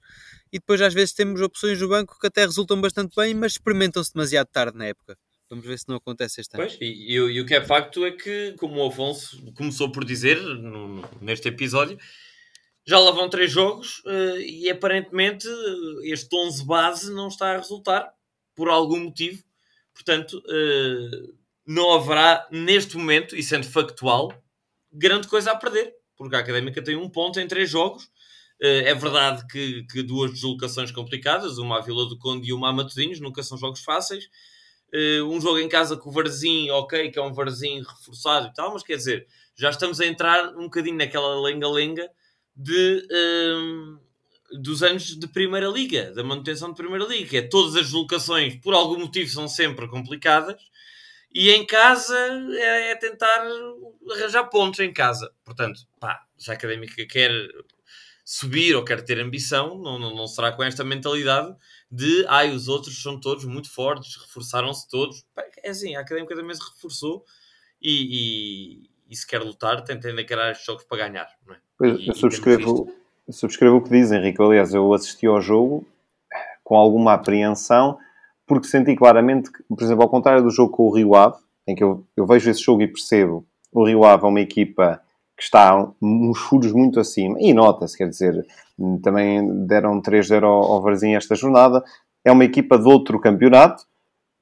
e 0.51 0.59
depois 0.59 0.79
às 0.81 0.93
vezes 0.93 1.13
temos 1.13 1.41
opções 1.41 1.81
no 1.81 1.89
banco 1.89 2.17
que 2.19 2.27
até 2.27 2.45
resultam 2.45 2.79
bastante 2.79 3.15
bem, 3.15 3.33
mas 3.33 3.53
experimentam-se 3.53 4.13
demasiado 4.13 4.47
tarde 4.47 4.77
na 4.77 4.85
época. 4.85 5.17
Vamos 5.51 5.65
ver 5.65 5.77
se 5.77 5.89
não 5.89 5.97
acontece 5.97 6.39
este 6.39 6.55
ano. 6.55 6.63
Pois, 6.65 6.77
e, 6.79 6.85
e, 6.85 7.15
e, 7.15 7.41
o 7.41 7.45
que 7.45 7.53
é 7.53 7.61
facto 7.61 8.05
é 8.05 8.11
que, 8.11 8.53
como 8.57 8.81
o 8.81 8.87
Afonso 8.87 9.51
começou 9.51 9.91
por 9.91 10.05
dizer 10.05 10.39
no, 10.39 11.03
neste 11.19 11.49
episódio, 11.49 11.99
já 12.87 12.97
lá 12.97 13.11
vão 13.11 13.29
três 13.29 13.51
jogos 13.51 13.99
uh, 14.05 14.39
e 14.39 14.69
aparentemente 14.69 15.45
este 16.03 16.33
11 16.33 16.65
base 16.65 17.13
não 17.13 17.27
está 17.27 17.51
a 17.51 17.57
resultar 17.57 18.13
por 18.55 18.69
algum 18.69 19.01
motivo. 19.01 19.43
Portanto, 19.93 20.37
uh, 20.37 21.35
não 21.67 21.95
haverá 21.95 22.47
neste 22.49 22.95
momento, 22.95 23.35
e 23.35 23.43
sendo 23.43 23.67
factual, 23.67 24.33
grande 24.89 25.27
coisa 25.27 25.51
a 25.51 25.55
perder, 25.57 25.93
porque 26.15 26.37
a 26.37 26.39
Académica 26.39 26.81
tem 26.81 26.95
um 26.95 27.09
ponto 27.09 27.41
em 27.41 27.47
três 27.47 27.69
jogos. 27.69 28.09
É 28.63 28.93
verdade 28.93 29.43
que, 29.47 29.83
que, 29.91 30.03
duas 30.03 30.31
deslocações 30.31 30.91
complicadas, 30.91 31.57
uma 31.57 31.79
à 31.79 31.81
Vila 31.81 32.07
do 32.07 32.19
Conde 32.19 32.47
e 32.47 32.53
uma 32.53 32.69
a 32.69 32.71
Matosinhos, 32.71 33.19
nunca 33.19 33.41
são 33.41 33.57
jogos 33.57 33.83
fáceis 33.83 34.29
um 35.25 35.39
jogo 35.39 35.59
em 35.59 35.69
casa 35.69 35.95
com 35.95 36.09
o 36.09 36.11
Varzim, 36.11 36.69
ok, 36.69 37.11
que 37.11 37.19
é 37.19 37.21
um 37.21 37.33
Varzim 37.33 37.79
reforçado 37.79 38.47
e 38.47 38.53
tal, 38.53 38.73
mas 38.73 38.83
quer 38.83 38.97
dizer, 38.97 39.27
já 39.55 39.69
estamos 39.69 40.01
a 40.01 40.05
entrar 40.05 40.49
um 40.57 40.63
bocadinho 40.63 40.97
naquela 40.97 41.39
lenga-lenga 41.41 42.09
de, 42.55 43.07
uh, 43.11 44.59
dos 44.61 44.83
anos 44.83 45.17
de 45.17 45.27
Primeira 45.27 45.67
Liga, 45.67 46.11
da 46.13 46.23
manutenção 46.23 46.69
de 46.71 46.75
Primeira 46.75 47.05
Liga, 47.05 47.37
é 47.37 47.41
todas 47.41 47.75
as 47.75 47.83
deslocações, 47.83 48.55
por 48.55 48.73
algum 48.73 48.99
motivo, 48.99 49.29
são 49.29 49.47
sempre 49.47 49.87
complicadas, 49.87 50.61
e 51.33 51.49
em 51.51 51.65
casa 51.65 52.17
é, 52.57 52.91
é 52.91 52.95
tentar 52.95 53.47
arranjar 54.11 54.49
pontos 54.49 54.79
em 54.81 54.91
casa. 54.91 55.31
Portanto, 55.45 55.79
pá, 55.99 56.21
se 56.37 56.51
a 56.51 56.55
Académica 56.55 57.05
quer 57.07 57.31
subir 58.25 58.75
ou 58.75 58.83
quer 58.83 59.03
ter 59.03 59.19
ambição, 59.19 59.77
não, 59.77 59.97
não, 59.97 60.13
não 60.13 60.27
será 60.27 60.51
com 60.51 60.63
esta 60.63 60.83
mentalidade 60.83 61.55
de 61.91 62.25
ai, 62.29 62.51
os 62.51 62.69
outros 62.69 63.01
são 63.01 63.19
todos 63.19 63.43
muito 63.43 63.69
fortes, 63.69 64.15
reforçaram-se 64.15 64.87
todos. 64.89 65.25
É 65.61 65.71
assim, 65.71 65.95
a 65.95 65.99
Académica 65.99 66.35
também 66.35 66.55
se 66.55 66.61
reforçou 66.73 67.25
e, 67.81 67.91
e, 68.79 68.89
e 69.09 69.15
se 69.15 69.27
quer 69.27 69.39
lutar, 69.41 69.83
tem 69.83 69.99
de 69.99 70.21
encarar 70.21 70.51
estes 70.51 70.65
jogos 70.65 70.85
para 70.85 71.09
ganhar. 71.09 71.27
É? 71.49 71.55
Pois, 71.77 71.99
e, 71.99 72.07
eu 72.07 72.15
subscrevo, 72.15 72.89
subscrevo 73.29 73.77
o 73.77 73.83
que 73.83 73.89
diz, 73.89 74.11
Henrique. 74.11 74.41
Aliás, 74.41 74.73
eu 74.73 74.93
assisti 74.93 75.27
ao 75.27 75.41
jogo 75.41 75.85
com 76.63 76.77
alguma 76.77 77.13
apreensão, 77.13 77.99
porque 78.47 78.67
senti 78.67 78.95
claramente 78.95 79.51
que, 79.51 79.61
por 79.63 79.83
exemplo, 79.83 80.03
ao 80.03 80.09
contrário 80.09 80.41
do 80.41 80.49
jogo 80.49 80.71
com 80.71 80.83
o 80.83 80.95
Rio 80.95 81.13
Ave, 81.15 81.37
em 81.67 81.75
que 81.75 81.83
eu, 81.83 82.07
eu 82.15 82.25
vejo 82.25 82.49
esse 82.49 82.61
jogo 82.61 82.81
e 82.81 82.87
percebo, 82.87 83.45
o 83.71 83.85
Rio 83.85 84.05
Ave 84.05 84.23
é 84.23 84.27
uma 84.27 84.39
equipa 84.39 85.01
que 85.41 85.45
está 85.45 85.91
uns 85.99 86.37
furos 86.37 86.71
muito 86.71 86.99
acima, 86.99 87.35
e 87.39 87.51
nota-se, 87.51 87.97
quer 87.97 88.07
dizer, 88.07 88.45
também 89.01 89.65
deram 89.65 89.99
3-0 89.99 90.43
ao, 90.43 90.73
ao 90.73 90.81
Varzim 90.83 91.15
esta 91.15 91.33
jornada, 91.33 91.83
é 92.23 92.31
uma 92.31 92.45
equipa 92.45 92.77
de 92.77 92.87
outro 92.87 93.19
campeonato, 93.19 93.83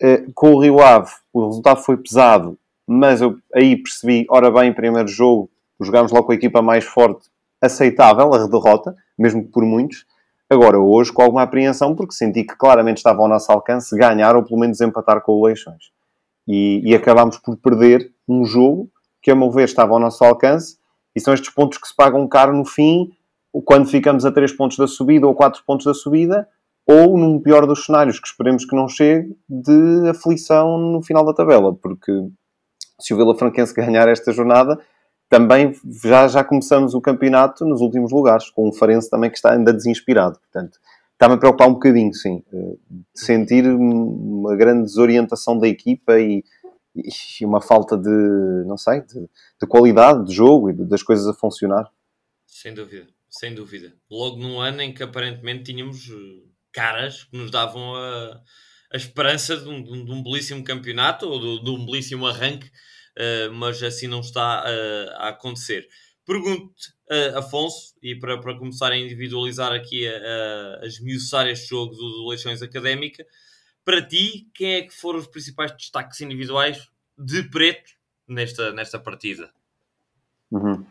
eh, 0.02 0.26
com 0.36 0.52
o 0.52 0.62
Rio 0.62 0.82
Ave 0.82 1.10
o 1.32 1.48
resultado 1.48 1.80
foi 1.80 1.96
pesado, 1.96 2.60
mas 2.86 3.22
eu 3.22 3.38
aí 3.56 3.78
percebi, 3.78 4.26
ora 4.30 4.52
bem, 4.52 4.74
primeiro 4.74 5.08
jogo, 5.08 5.50
jogámos 5.80 6.12
logo 6.12 6.26
com 6.26 6.34
a 6.34 6.36
equipa 6.36 6.62
mais 6.62 6.84
forte, 6.84 7.30
aceitável, 7.62 8.34
a 8.34 8.46
derrota, 8.46 8.94
mesmo 9.18 9.42
por 9.46 9.64
muitos, 9.64 10.06
Agora, 10.52 10.80
hoje, 10.80 11.14
com 11.14 11.22
alguma 11.22 11.44
apreensão, 11.44 11.96
porque 11.96 12.12
senti 12.12 12.44
que 12.44 12.58
claramente 12.58 12.98
estava 12.98 13.22
ao 13.22 13.28
nosso 13.28 13.52
alcance 13.52 13.96
ganhar 13.96 14.36
ou 14.36 14.44
pelo 14.44 14.60
menos 14.60 14.82
empatar 14.82 15.22
com 15.22 15.34
o 15.34 15.46
Leixões. 15.46 15.92
E, 16.48 16.82
e 16.84 16.96
acabámos 16.96 17.38
por 17.38 17.56
perder 17.58 18.12
um 18.28 18.44
jogo 18.44 18.90
que, 19.22 19.30
a 19.30 19.36
meu 19.36 19.52
ver, 19.52 19.66
estava 19.66 19.94
ao 19.94 20.00
nosso 20.00 20.24
alcance 20.24 20.79
e 21.16 21.20
são 21.20 21.34
estes 21.34 21.50
pontos 21.50 21.78
que 21.78 21.88
se 21.88 21.96
pagam 21.96 22.28
caro 22.28 22.56
no 22.56 22.66
fim, 22.66 23.12
quando 23.66 23.88
ficamos 23.88 24.26
a 24.26 24.32
3 24.32 24.54
pontos 24.54 24.78
da 24.78 24.88
subida 24.88 25.28
ou 25.28 25.34
4 25.34 25.64
pontos 25.66 25.86
da 25.86 25.94
subida, 25.94 26.48
ou, 26.88 27.18
num 27.18 27.40
pior 27.40 27.68
dos 27.68 27.86
cenários, 27.86 28.20
que 28.20 28.28
esperemos 28.28 28.66
que 28.66 28.76
não 28.76 28.88
chegue, 28.88 29.36
de 29.48 30.10
aflição 30.10 30.78
no 30.78 31.04
final 31.04 31.24
da 31.24 31.34
tabela, 31.34 31.74
porque 31.74 32.12
se 33.00 33.14
o 33.14 33.18
Vila 33.18 33.36
Franquense 33.36 33.74
ganhar 33.74 34.08
esta 34.08 34.32
jornada, 34.32 34.80
também 35.30 35.74
já, 36.04 36.28
já 36.28 36.44
começamos 36.44 36.96
o 36.96 37.02
campeonato 37.02 37.64
nos 37.64 37.82
últimos 37.82 38.12
lugares, 38.12 38.50
com 38.50 38.68
um 38.68 38.74
Farense 38.74 39.10
também 39.10 39.30
que 39.30 39.38
está 39.38 39.54
ainda 39.54 39.72
desinspirado. 39.72 40.40
Portanto, 40.40 40.80
está-me 41.14 41.36
a 41.36 41.38
preocupar 41.38 41.68
um 41.68 41.74
bocadinho, 41.74 42.14
sim, 42.14 42.44
eh, 42.52 42.76
de 42.90 43.20
sentir 43.20 43.68
uma 43.68 44.56
grande 44.56 44.86
desorientação 44.86 45.60
da 45.60 45.68
equipa 45.68 46.20
e, 46.20 46.44
e 47.06 47.46
uma 47.46 47.62
falta 47.62 47.98
de, 47.98 48.10
não 48.66 48.78
sei, 48.78 49.02
de, 49.02 49.30
de 49.62 49.68
qualidade 49.68 50.26
de 50.26 50.34
jogo 50.34 50.70
e 50.70 50.74
de, 50.74 50.86
das 50.86 51.04
coisas 51.04 51.28
a 51.28 51.34
funcionar. 51.34 51.92
Sem 52.46 52.74
dúvida, 52.74 53.08
sem 53.30 53.54
dúvida. 53.54 53.94
Logo 54.10 54.38
num 54.38 54.60
ano 54.60 54.82
em 54.82 54.94
que 54.94 55.04
aparentemente 55.04 55.64
tínhamos 55.72 56.10
eh, 56.10 56.50
caras 56.72 57.24
que 57.26 57.38
nos 57.38 57.52
davam 57.52 57.96
a, 57.96 58.42
a 58.94 58.98
esperança 58.98 59.56
de 59.56 59.70
um, 59.70 59.84
de 59.84 60.12
um, 60.12 60.24
belíssimo 60.24 60.64
campeonato 60.64 61.28
ou 61.28 61.40
de, 61.40 61.64
de 61.64 61.70
um 61.70 61.86
belíssimo 61.86 62.26
arranque, 62.28 62.68
uh, 62.68 63.54
mas 63.54 63.82
assim 63.84 64.08
não 64.08 64.20
está 64.20 64.64
uh, 64.64 65.10
a 65.16 65.30
acontecer. 65.30 65.88
Pergunto, 66.26 66.74
uh, 67.12 67.38
Afonso, 67.38 67.94
e 68.02 68.16
para, 68.16 68.40
para 68.40 68.58
começar 68.58 68.92
a 68.92 68.98
individualizar 68.98 69.72
aqui 69.72 70.08
a, 70.08 70.18
a, 70.18 70.80
a 70.84 70.86
esmiuçar 70.86 71.48
este 71.48 71.70
jogo 71.70 71.96
do, 71.96 72.10
do 72.10 72.28
Leixões 72.30 72.62
Académica, 72.62 73.26
para 73.90 74.04
ti, 74.04 74.48
quem 74.54 74.74
é 74.74 74.82
que 74.84 74.94
foram 74.94 75.18
os 75.18 75.26
principais 75.26 75.72
destaques 75.72 76.22
individuais 76.22 76.88
de 77.18 77.42
preto 77.42 77.90
nesta, 78.28 78.72
nesta 78.72 79.00
partida? 79.00 79.50
Uhum. 80.52 80.86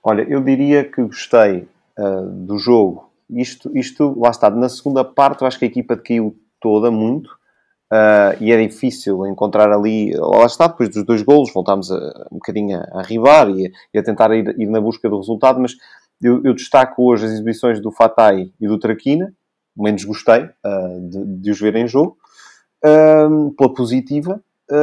Olha, 0.00 0.22
eu 0.28 0.40
diria 0.40 0.84
que 0.84 1.02
gostei 1.02 1.68
uh, 1.98 2.22
do 2.22 2.56
jogo. 2.56 3.10
Isto, 3.28 3.76
isto, 3.76 4.16
lá 4.16 4.30
está, 4.30 4.48
na 4.48 4.68
segunda 4.68 5.04
parte 5.04 5.42
eu 5.42 5.48
acho 5.48 5.58
que 5.58 5.64
a 5.64 5.68
equipa 5.68 5.96
caiu 5.96 6.38
toda 6.60 6.88
muito 6.88 7.26
uh, 7.92 8.40
e 8.40 8.52
é 8.52 8.64
difícil 8.64 9.26
encontrar 9.26 9.72
ali, 9.72 10.12
lá 10.14 10.46
está, 10.46 10.68
depois 10.68 10.88
dos 10.88 11.04
dois 11.04 11.22
golos, 11.22 11.52
voltámos 11.52 11.90
a, 11.90 12.28
um 12.30 12.36
bocadinho 12.36 12.78
a 12.78 13.00
arribar 13.00 13.50
e, 13.50 13.72
e 13.92 13.98
a 13.98 14.04
tentar 14.04 14.32
ir, 14.32 14.54
ir, 14.56 14.66
na 14.66 14.80
busca 14.80 15.08
do 15.08 15.16
resultado, 15.16 15.58
mas 15.58 15.74
eu, 16.22 16.40
eu, 16.44 16.54
destaco 16.54 17.10
hoje 17.10 17.26
as 17.26 17.32
exibições 17.32 17.80
do 17.80 17.90
Fatai 17.90 18.52
e 18.60 18.68
do 18.68 18.78
Traquina, 18.78 19.34
menos 19.76 20.04
gostei 20.04 20.44
uh, 20.44 21.08
de, 21.10 21.24
de, 21.40 21.50
os 21.50 21.58
ver 21.58 21.74
em 21.74 21.88
jogo, 21.88 22.16
pela 22.80 23.74
positiva, 23.74 24.40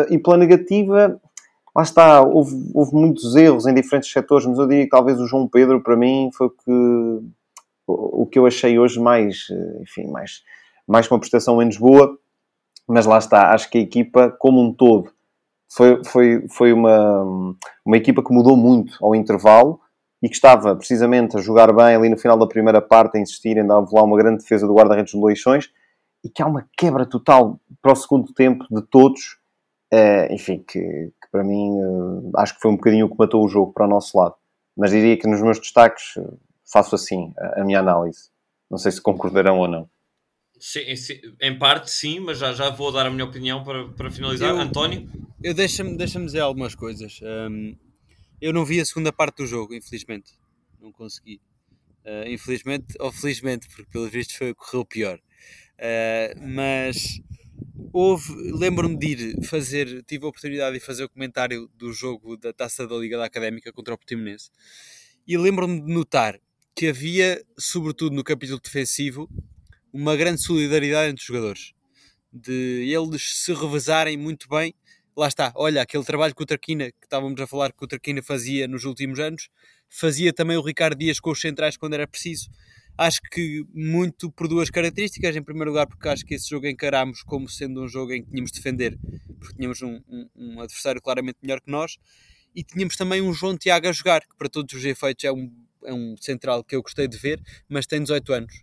e 0.10 0.18
pela 0.18 0.38
negativa, 0.38 1.20
lá 1.76 1.84
está, 1.84 2.22
houve, 2.22 2.56
houve, 2.74 2.94
muitos 2.94 3.36
erros 3.36 3.66
em 3.66 3.74
diferentes 3.74 4.12
setores, 4.12 4.46
mas 4.46 4.58
eu 4.58 4.68
diria 4.68 4.84
que 4.84 4.90
talvez 4.90 5.20
o 5.20 5.28
João 5.28 5.48
Pedro, 5.48 5.82
para 5.82 5.96
mim, 5.96 6.30
foi 6.34 6.48
o 6.48 6.50
que, 6.50 7.22
o 7.88 8.26
que 8.26 8.40
eu 8.40 8.46
achei 8.46 8.78
hoje 8.80 9.00
mais, 9.00 9.48
enfim, 9.82 10.08
mais, 10.08 10.44
mais 10.88 11.10
uma 11.10 11.20
prestação 11.20 11.58
menos 11.58 11.78
boa, 11.78 12.18
mas 12.88 13.06
lá 13.06 13.18
está, 13.18 13.54
acho 13.54 13.70
que 13.70 13.78
a 13.78 13.82
equipa, 13.82 14.30
como 14.40 14.62
um 14.62 14.74
todo, 14.74 15.12
foi, 15.76 16.04
foi, 16.06 16.46
foi 16.50 16.74
uma, 16.74 17.24
uma 17.86 17.98
equipa 17.98 18.24
que 18.24 18.34
mudou 18.34 18.56
muito 18.56 18.96
ao 19.02 19.16
intervalo 19.16 19.80
e 20.22 20.30
que 20.30 20.36
estava 20.36 20.76
precisamente 20.76 21.36
a 21.36 21.42
jogar 21.42 21.74
bem 21.74 21.96
ali 21.96 22.10
no 22.10 22.18
final 22.18 22.38
da 22.38 22.48
primeira 22.48 22.82
parte, 22.82 23.18
a 23.18 23.22
insistir 23.22 23.58
em 23.58 23.66
dar 23.66 23.80
lá 23.80 24.04
uma 24.04 24.18
grande 24.18 24.44
defesa 24.44 24.68
do 24.68 24.74
guarda-redes 24.74 25.14
do 25.14 25.26
Leixões, 25.26 25.70
e 26.24 26.30
que 26.30 26.42
há 26.42 26.48
uma 26.48 26.68
quebra 26.78 27.06
total 27.06 27.60
para 27.82 27.92
o 27.92 27.96
segundo 27.96 28.34
tempo 28.34 28.66
de 28.72 28.82
todos, 28.82 29.38
uh, 29.94 30.32
enfim, 30.32 30.64
que, 30.66 30.80
que 30.80 31.32
para 31.32 31.44
mim 31.44 31.70
uh, 31.70 32.32
acho 32.38 32.56
que 32.56 32.62
foi 32.62 32.72
um 32.72 32.76
bocadinho 32.76 33.08
o 33.08 33.10
que 33.10 33.18
matou 33.18 33.44
o 33.44 33.50
jogo 33.50 33.74
para 33.74 33.86
o 33.86 33.90
nosso 33.90 34.18
lado. 34.18 34.36
Mas 34.76 34.92
diria 34.92 35.18
que 35.18 35.28
nos 35.28 35.42
meus 35.42 35.60
destaques 35.60 36.16
uh, 36.16 36.40
faço 36.72 36.96
assim 36.96 37.34
a, 37.38 37.62
a 37.62 37.66
minha 37.66 37.80
análise. 37.80 38.32
Não 38.72 38.78
sei 38.78 38.92
se 38.92 39.02
concordarão 39.02 39.60
ou 39.60 39.68
não. 39.68 39.90
Sim, 40.60 40.96
sim, 40.96 41.20
em 41.42 41.60
parte 41.60 41.92
sim, 41.92 42.22
mas 42.22 42.38
já, 42.38 42.54
já 42.54 42.70
vou 42.70 42.90
dar 42.90 43.06
a 43.06 43.10
minha 43.10 43.26
opinião 43.26 43.64
para, 43.66 43.90
para 43.90 44.10
finalizar. 44.10 44.50
Eu, 44.50 44.60
António? 44.60 45.10
Eu 45.44 45.54
deixa-me 45.54 45.98
deixa 45.98 46.20
dizer 46.22 46.40
algumas 46.40 46.74
coisas. 46.74 47.20
Um, 47.22 47.76
eu 48.40 48.54
não 48.54 48.64
vi 48.64 48.80
a 48.80 48.86
segunda 48.86 49.12
parte 49.12 49.38
do 49.38 49.46
jogo, 49.46 49.74
infelizmente. 49.74 50.32
Não 50.80 50.92
consegui. 50.92 51.42
Uh, 52.06 52.30
infelizmente 52.30 52.96
ou 53.00 53.12
felizmente, 53.12 53.68
porque 53.68 53.92
pelo 53.92 54.08
visto 54.08 54.38
foi 54.38 54.54
correu 54.54 54.86
pior. 54.86 55.20
Uh, 55.80 56.40
mas 56.42 57.20
houve, 57.92 58.34
lembro-me 58.52 58.98
de 58.98 59.08
ir 59.08 59.46
fazer, 59.46 60.04
tive 60.04 60.26
a 60.26 60.30
oportunidade 60.30 60.78
de 60.78 60.84
fazer 60.84 61.04
o 61.04 61.10
comentário 61.10 61.70
do 61.76 61.92
jogo 61.92 62.38
da 62.38 62.54
Taça 62.54 62.88
da 62.88 62.96
Liga 62.96 63.18
da 63.18 63.26
Académica 63.26 63.72
contra 63.72 63.94
o 63.94 63.98
Portimonense 63.98 64.50
e 65.28 65.38
lembro-me 65.38 65.82
de 65.82 65.94
notar 65.94 66.40
que 66.76 66.88
havia, 66.88 67.42
sobretudo 67.58 68.16
no 68.16 68.24
capítulo 68.24 68.60
defensivo, 68.60 69.30
uma 69.92 70.16
grande 70.16 70.42
solidariedade 70.42 71.12
entre 71.12 71.22
os 71.22 71.28
jogadores, 71.28 71.74
de 72.32 72.90
eles 72.92 73.44
se 73.44 73.54
revezarem 73.54 74.18
muito 74.18 74.50
bem. 74.50 74.74
Lá 75.16 75.28
está, 75.28 75.54
olha, 75.56 75.82
aquele 75.82 76.04
trabalho 76.04 76.34
que 76.34 76.42
o 76.42 76.46
Tarquina, 76.46 76.92
que 76.92 77.06
estávamos 77.06 77.40
a 77.40 77.46
falar 77.46 77.72
que 77.72 77.84
o 77.84 77.88
Tarquina 77.88 78.24
fazia 78.24 78.68
nos 78.68 78.84
últimos 78.84 79.20
anos, 79.20 79.50
fazia 79.88 80.34
também 80.34 80.58
o 80.58 80.62
Ricardo 80.62 80.98
Dias 80.98 81.20
com 81.20 81.30
os 81.30 81.40
centrais 81.40 81.78
quando 81.78 81.94
era 81.94 82.08
preciso. 82.08 82.50
Acho 82.98 83.22
que 83.32 83.66
muito 83.74 84.32
por 84.32 84.48
duas 84.48 84.70
características. 84.70 85.36
Em 85.36 85.44
primeiro 85.44 85.72
lugar, 85.72 85.88
porque 85.88 86.08
acho 86.08 86.26
que 86.26 86.36
esse 86.36 86.50
jogo 86.50 86.68
encarámos 86.68 87.24
como 87.24 87.50
sendo 87.50 87.84
um 87.84 87.88
jogo 87.88 88.14
em 88.14 88.24
que 88.24 88.30
tínhamos 88.30 88.52
de 88.52 88.58
defender, 88.60 88.98
porque 89.40 89.56
tínhamos 89.56 89.82
um, 89.82 90.02
um, 90.08 90.30
um 90.36 90.62
adversário 90.62 91.02
claramente 91.02 91.38
melhor 91.42 91.60
que 91.60 91.72
nós, 91.72 91.98
e 92.56 92.64
tínhamos 92.64 92.96
também 92.96 93.22
um 93.22 93.34
João 93.34 93.58
Tiago 93.58 93.88
a 93.88 93.92
jogar, 93.92 94.22
que 94.22 94.36
para 94.38 94.48
todos 94.48 94.74
os 94.74 94.86
efeitos 94.86 95.24
é 95.26 95.32
um 95.32 95.52
é 95.86 95.94
um 95.94 96.16
central 96.18 96.64
que 96.64 96.76
eu 96.76 96.82
gostei 96.82 97.08
de 97.08 97.18
ver, 97.18 97.42
mas 97.68 97.86
tem 97.86 98.02
18 98.02 98.34
anos 98.34 98.54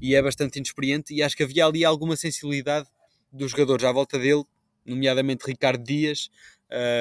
e 0.00 0.14
é 0.14 0.22
bastante 0.22 0.56
inexperiente. 0.56 1.14
E 1.14 1.22
acho 1.22 1.36
que 1.36 1.42
havia 1.42 1.66
ali 1.66 1.84
alguma 1.84 2.16
sensibilidade 2.16 2.86
dos 3.32 3.50
jogadores 3.50 3.84
à 3.84 3.92
volta 3.92 4.18
dele, 4.18 4.44
nomeadamente 4.84 5.46
Ricardo 5.46 5.82
Dias, 5.82 6.28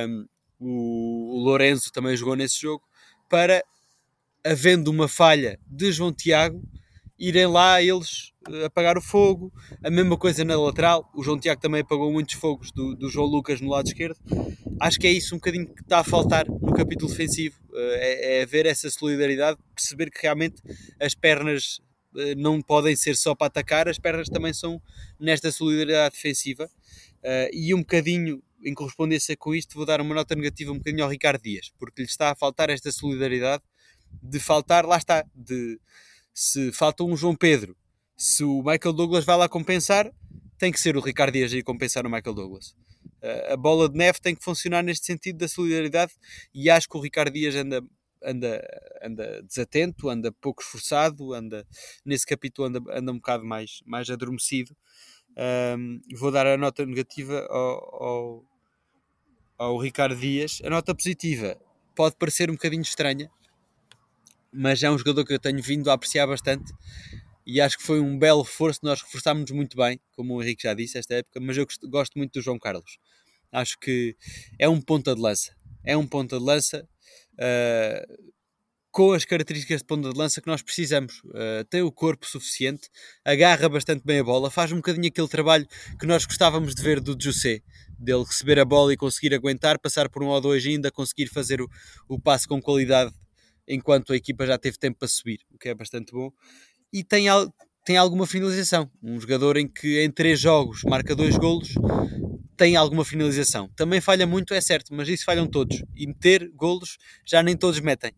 um, 0.07 0.25
o, 0.59 1.37
o 1.37 1.43
Lourenço 1.43 1.91
também 1.91 2.15
jogou 2.15 2.35
nesse 2.35 2.61
jogo, 2.61 2.83
para 3.29 3.63
havendo 4.45 4.89
uma 4.89 5.07
falha 5.07 5.59
de 5.65 5.91
João 5.91 6.13
Tiago, 6.13 6.61
irem 7.17 7.47
lá 7.47 7.81
eles 7.81 8.31
eh, 8.47 8.65
apagar 8.65 8.95
o 8.97 9.01
fogo. 9.01 9.51
A 9.83 9.89
mesma 9.89 10.15
coisa 10.17 10.45
na 10.45 10.55
lateral. 10.55 11.09
O 11.15 11.23
João 11.23 11.39
Tiago 11.39 11.59
também 11.59 11.81
apagou 11.81 12.11
muitos 12.11 12.35
fogos 12.35 12.71
do, 12.71 12.95
do 12.95 13.09
João 13.09 13.25
Lucas 13.25 13.59
no 13.59 13.69
lado 13.69 13.87
esquerdo. 13.87 14.17
Acho 14.79 14.99
que 14.99 15.07
é 15.07 15.11
isso 15.11 15.33
um 15.33 15.39
bocadinho 15.39 15.67
que 15.67 15.81
está 15.81 15.99
a 15.99 16.03
faltar 16.03 16.45
no 16.47 16.73
capítulo 16.73 17.09
defensivo. 17.09 17.59
Eh, 17.73 18.37
é, 18.37 18.41
é 18.41 18.45
ver 18.45 18.67
essa 18.67 18.89
solidariedade, 18.91 19.57
perceber 19.73 20.11
que 20.11 20.21
realmente 20.21 20.61
as 21.01 21.15
pernas 21.15 21.81
eh, 22.15 22.35
não 22.35 22.61
podem 22.61 22.95
ser 22.95 23.15
só 23.15 23.33
para 23.33 23.47
atacar, 23.47 23.87
as 23.87 23.97
pernas 23.97 24.29
também 24.29 24.53
são 24.53 24.79
nesta 25.19 25.51
solidariedade 25.51 26.15
defensiva. 26.15 26.69
E 27.51 27.73
um 27.73 27.79
bocadinho 27.79 28.39
em 28.63 28.71
correspondência 28.75 29.35
com 29.35 29.55
isto, 29.55 29.73
vou 29.75 29.83
dar 29.83 29.99
uma 29.99 30.13
nota 30.13 30.35
negativa 30.35 30.71
um 30.71 30.77
bocadinho 30.77 31.03
ao 31.03 31.09
Ricardo 31.09 31.41
Dias, 31.41 31.71
porque 31.79 32.03
lhe 32.03 32.07
está 32.07 32.29
a 32.29 32.35
faltar 32.35 32.69
esta 32.69 32.91
solidariedade 32.91 33.63
de 34.21 34.39
faltar, 34.39 34.85
lá 34.85 34.97
está, 34.97 35.25
de 35.33 35.79
se 36.33 36.71
falta 36.71 37.03
um 37.03 37.15
João 37.15 37.35
Pedro, 37.35 37.75
se 38.17 38.43
o 38.43 38.57
Michael 38.57 38.93
Douglas 38.93 39.25
vai 39.25 39.37
lá 39.37 39.47
compensar, 39.47 40.11
tem 40.57 40.71
que 40.71 40.79
ser 40.79 40.95
o 40.95 41.01
Ricardo 41.01 41.33
Dias 41.33 41.53
a 41.53 41.63
compensar 41.63 42.05
o 42.05 42.09
Michael 42.09 42.35
Douglas. 42.35 42.75
Uh, 43.21 43.53
a 43.53 43.57
bola 43.57 43.89
de 43.89 43.97
neve 43.97 44.19
tem 44.21 44.35
que 44.35 44.43
funcionar 44.43 44.83
neste 44.83 45.05
sentido 45.05 45.37
da 45.37 45.47
solidariedade 45.47 46.13
e 46.53 46.69
acho 46.69 46.87
que 46.87 46.97
o 46.97 47.01
Ricardo 47.01 47.33
Dias 47.33 47.55
anda, 47.55 47.81
anda, 48.23 48.81
anda 49.03 49.43
desatento, 49.43 50.09
anda 50.09 50.31
pouco 50.31 50.61
esforçado, 50.61 51.33
anda 51.33 51.65
nesse 52.05 52.25
capítulo 52.25 52.67
anda, 52.67 52.81
anda 52.89 53.11
um 53.11 53.15
bocado 53.15 53.45
mais, 53.45 53.81
mais 53.85 54.09
adormecido. 54.09 54.75
Um, 55.77 55.99
vou 56.17 56.31
dar 56.31 56.47
a 56.47 56.57
nota 56.57 56.85
negativa 56.85 57.45
ao, 57.49 58.03
ao, 58.03 58.45
ao 59.57 59.77
Ricardo 59.77 60.15
Dias. 60.15 60.61
A 60.63 60.69
nota 60.69 60.95
positiva 60.95 61.57
pode 61.93 62.15
parecer 62.15 62.49
um 62.49 62.53
bocadinho 62.53 62.81
estranha, 62.81 63.29
mas 64.55 64.81
é 64.81 64.89
um 64.89 64.97
jogador 64.97 65.25
que 65.25 65.33
eu 65.33 65.39
tenho 65.39 65.61
vindo 65.61 65.89
a 65.89 65.93
apreciar 65.93 66.27
bastante 66.27 66.73
e 67.45 67.61
acho 67.61 67.77
que 67.77 67.83
foi 67.83 67.99
um 67.99 68.17
belo 68.17 68.41
reforço. 68.41 68.79
Nós 68.83 69.01
reforçámos 69.01 69.51
muito 69.51 69.77
bem, 69.77 69.99
como 70.13 70.35
o 70.35 70.41
Henrique 70.41 70.63
já 70.63 70.73
disse, 70.73 70.97
esta 70.97 71.15
época, 71.15 71.39
mas 71.39 71.57
eu 71.57 71.67
gosto 71.89 72.17
muito 72.17 72.33
do 72.33 72.41
João 72.41 72.57
Carlos. 72.57 72.97
Acho 73.51 73.77
que 73.79 74.15
é 74.57 74.67
um 74.67 74.81
ponta 74.81 75.13
de 75.13 75.21
lança. 75.21 75.55
É 75.83 75.95
um 75.95 76.07
ponta 76.07 76.39
de 76.39 76.43
lança 76.43 76.87
uh, 77.33 78.31
com 78.91 79.11
as 79.11 79.23
características 79.25 79.81
de 79.81 79.85
ponta 79.85 80.09
de 80.09 80.17
lança 80.17 80.41
que 80.41 80.47
nós 80.47 80.63
precisamos. 80.63 81.19
Uh, 81.25 81.63
tem 81.69 81.83
o 81.83 81.91
corpo 81.91 82.25
suficiente, 82.25 82.89
agarra 83.23 83.69
bastante 83.69 84.03
bem 84.03 84.19
a 84.19 84.23
bola, 84.23 84.49
faz 84.49 84.71
um 84.71 84.77
bocadinho 84.77 85.07
aquele 85.07 85.27
trabalho 85.27 85.67
que 85.99 86.07
nós 86.07 86.25
gostávamos 86.25 86.73
de 86.73 86.81
ver 86.81 86.99
do 86.99 87.15
José, 87.21 87.61
dele 87.99 88.23
receber 88.23 88.59
a 88.59 88.65
bola 88.65 88.91
e 88.91 88.97
conseguir 88.97 89.35
aguentar, 89.35 89.79
passar 89.79 90.09
por 90.09 90.23
um 90.23 90.27
ou 90.27 90.41
dois 90.41 90.65
ainda, 90.65 90.89
conseguir 90.89 91.27
fazer 91.27 91.61
o, 91.61 91.69
o 92.09 92.19
passe 92.19 92.47
com 92.47 92.59
qualidade 92.59 93.13
enquanto 93.67 94.13
a 94.13 94.15
equipa 94.15 94.45
já 94.45 94.57
teve 94.57 94.77
tempo 94.77 94.99
para 94.99 95.07
subir, 95.07 95.39
o 95.51 95.57
que 95.57 95.69
é 95.69 95.73
bastante 95.73 96.11
bom. 96.11 96.31
E 96.93 97.03
tem, 97.03 97.25
tem 97.83 97.97
alguma 97.97 98.25
finalização. 98.25 98.89
Um 99.01 99.19
jogador 99.19 99.57
em 99.57 99.67
que 99.67 100.01
em 100.03 100.11
três 100.11 100.39
jogos 100.39 100.83
marca 100.83 101.15
dois 101.15 101.37
golos 101.37 101.75
tem 102.55 102.75
alguma 102.75 103.03
finalização. 103.03 103.69
Também 103.75 103.99
falha 103.99 104.25
muito, 104.25 104.53
é 104.53 104.61
certo, 104.61 104.93
mas 104.93 105.09
isso 105.09 105.25
falham 105.25 105.47
todos. 105.47 105.83
E 105.95 106.07
meter 106.07 106.49
golos 106.53 106.97
já 107.25 107.43
nem 107.43 107.55
todos 107.55 107.79
metem. 107.79 108.11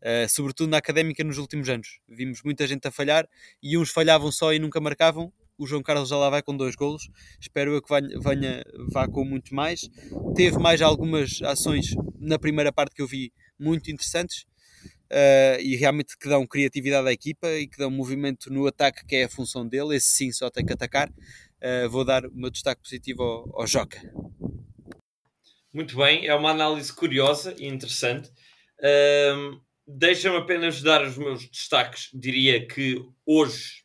Uh, 0.00 0.28
sobretudo 0.28 0.70
na 0.70 0.78
académica 0.78 1.24
nos 1.24 1.38
últimos 1.38 1.68
anos. 1.68 2.00
Vimos 2.08 2.42
muita 2.42 2.66
gente 2.66 2.86
a 2.86 2.90
falhar 2.90 3.28
e 3.62 3.76
uns 3.76 3.90
falhavam 3.90 4.30
só 4.30 4.52
e 4.52 4.58
nunca 4.58 4.80
marcavam. 4.80 5.32
O 5.56 5.66
João 5.66 5.82
Carlos 5.82 6.08
já 6.08 6.16
lá 6.16 6.30
vai 6.30 6.42
com 6.42 6.56
dois 6.56 6.76
golos. 6.76 7.08
Espero 7.40 7.72
eu 7.72 7.82
que 7.82 7.92
venha, 7.92 8.20
venha, 8.20 8.64
vá 8.92 9.08
com 9.08 9.24
muito 9.24 9.54
mais. 9.54 9.88
Teve 10.36 10.56
mais 10.58 10.80
algumas 10.80 11.42
ações 11.42 11.94
na 12.18 12.38
primeira 12.38 12.72
parte 12.72 12.94
que 12.94 13.02
eu 13.02 13.08
vi 13.08 13.32
muito 13.58 13.90
interessantes 13.90 14.46
uh, 15.12 15.60
e 15.60 15.76
realmente 15.76 16.16
que 16.16 16.28
dão 16.28 16.46
criatividade 16.46 17.08
à 17.08 17.12
equipa 17.12 17.48
e 17.50 17.66
que 17.66 17.78
dão 17.78 17.90
movimento 17.90 18.52
no 18.52 18.66
ataque, 18.66 19.04
que 19.06 19.16
é 19.16 19.24
a 19.24 19.28
função 19.28 19.66
dele. 19.66 19.96
Esse 19.96 20.08
sim 20.08 20.32
só 20.32 20.50
tem 20.50 20.64
que 20.64 20.72
atacar. 20.72 21.08
Uh, 21.10 21.88
vou 21.90 22.04
dar 22.04 22.26
o 22.26 22.34
meu 22.34 22.50
destaque 22.50 22.82
positivo 22.82 23.22
ao, 23.22 23.60
ao 23.60 23.66
Joca. 23.66 24.00
Muito 25.72 25.96
bem, 25.96 26.26
é 26.26 26.34
uma 26.34 26.50
análise 26.50 26.92
curiosa 26.92 27.54
e 27.58 27.66
interessante. 27.66 28.30
Uh, 28.78 29.60
Deixa-me 29.90 30.36
apenas 30.36 30.82
dar 30.82 31.02
os 31.02 31.16
meus 31.16 31.48
destaques. 31.48 32.10
Diria 32.12 32.66
que 32.66 33.02
hoje, 33.24 33.84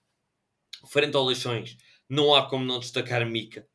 frente 0.91 1.15
ao 1.15 1.23
Leixões, 1.23 1.77
não 2.09 2.35
há 2.35 2.49
como 2.49 2.65
não 2.65 2.77
destacar 2.77 3.25
Mica, 3.25 3.65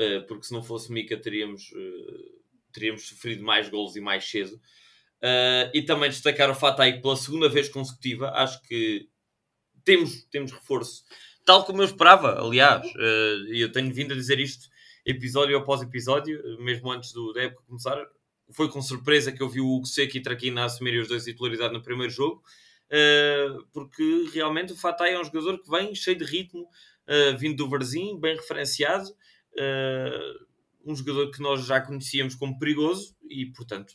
uh, 0.00 0.26
porque 0.26 0.46
se 0.46 0.52
não 0.52 0.60
fosse 0.60 0.90
Mica 0.92 1.16
teríamos, 1.16 1.70
uh, 1.70 2.42
teríamos 2.72 3.06
sofrido 3.06 3.44
mais 3.44 3.68
golos 3.68 3.94
e 3.94 4.00
mais 4.00 4.28
cedo. 4.28 4.60
Uh, 5.18 5.66
e 5.74 5.82
também 5.82 6.08
destacar 6.08 6.48
o 6.48 6.54
que 6.54 7.02
pela 7.02 7.16
segunda 7.16 7.48
vez 7.48 7.68
consecutiva 7.68 8.30
acho 8.36 8.62
que 8.62 9.08
temos, 9.84 10.22
temos 10.30 10.52
reforço, 10.52 11.02
tal 11.44 11.64
como 11.64 11.82
eu 11.82 11.86
esperava, 11.86 12.40
aliás, 12.40 12.86
uh, 12.86 13.52
eu 13.52 13.72
tenho 13.72 13.92
vindo 13.92 14.12
a 14.12 14.16
dizer 14.16 14.38
isto 14.38 14.68
episódio 15.04 15.56
após 15.56 15.82
episódio, 15.82 16.40
mesmo 16.60 16.92
antes 16.92 17.12
do, 17.12 17.32
da 17.32 17.42
época 17.42 17.64
começar. 17.66 17.98
Foi 18.52 18.68
com 18.68 18.80
surpresa 18.80 19.32
que 19.32 19.42
eu 19.42 19.48
vi 19.48 19.60
o 19.60 19.66
Hugo 19.66 19.86
Seco 19.86 20.16
e 20.16 20.22
Traquina 20.22 20.64
assumirem 20.64 21.00
os 21.00 21.08
dois 21.08 21.24
titularidade 21.24 21.72
no 21.72 21.82
primeiro 21.82 22.12
jogo, 22.12 22.40
uh, 22.92 23.66
porque 23.72 24.30
realmente 24.32 24.72
o 24.72 24.76
Fatai 24.76 25.14
é 25.14 25.20
um 25.20 25.24
jogador 25.24 25.60
que 25.60 25.68
vem 25.68 25.94
cheio 25.96 26.16
de 26.16 26.24
ritmo, 26.24 26.68
vindo 27.38 27.56
do 27.56 27.70
Varzim, 27.70 28.20
bem 28.20 28.36
referenciado, 28.36 29.08
um 30.84 30.94
jogador 30.94 31.30
que 31.30 31.40
nós 31.40 31.64
já 31.64 31.80
conhecíamos 31.80 32.34
como 32.34 32.58
perigoso 32.58 33.16
e, 33.30 33.46
portanto, 33.46 33.94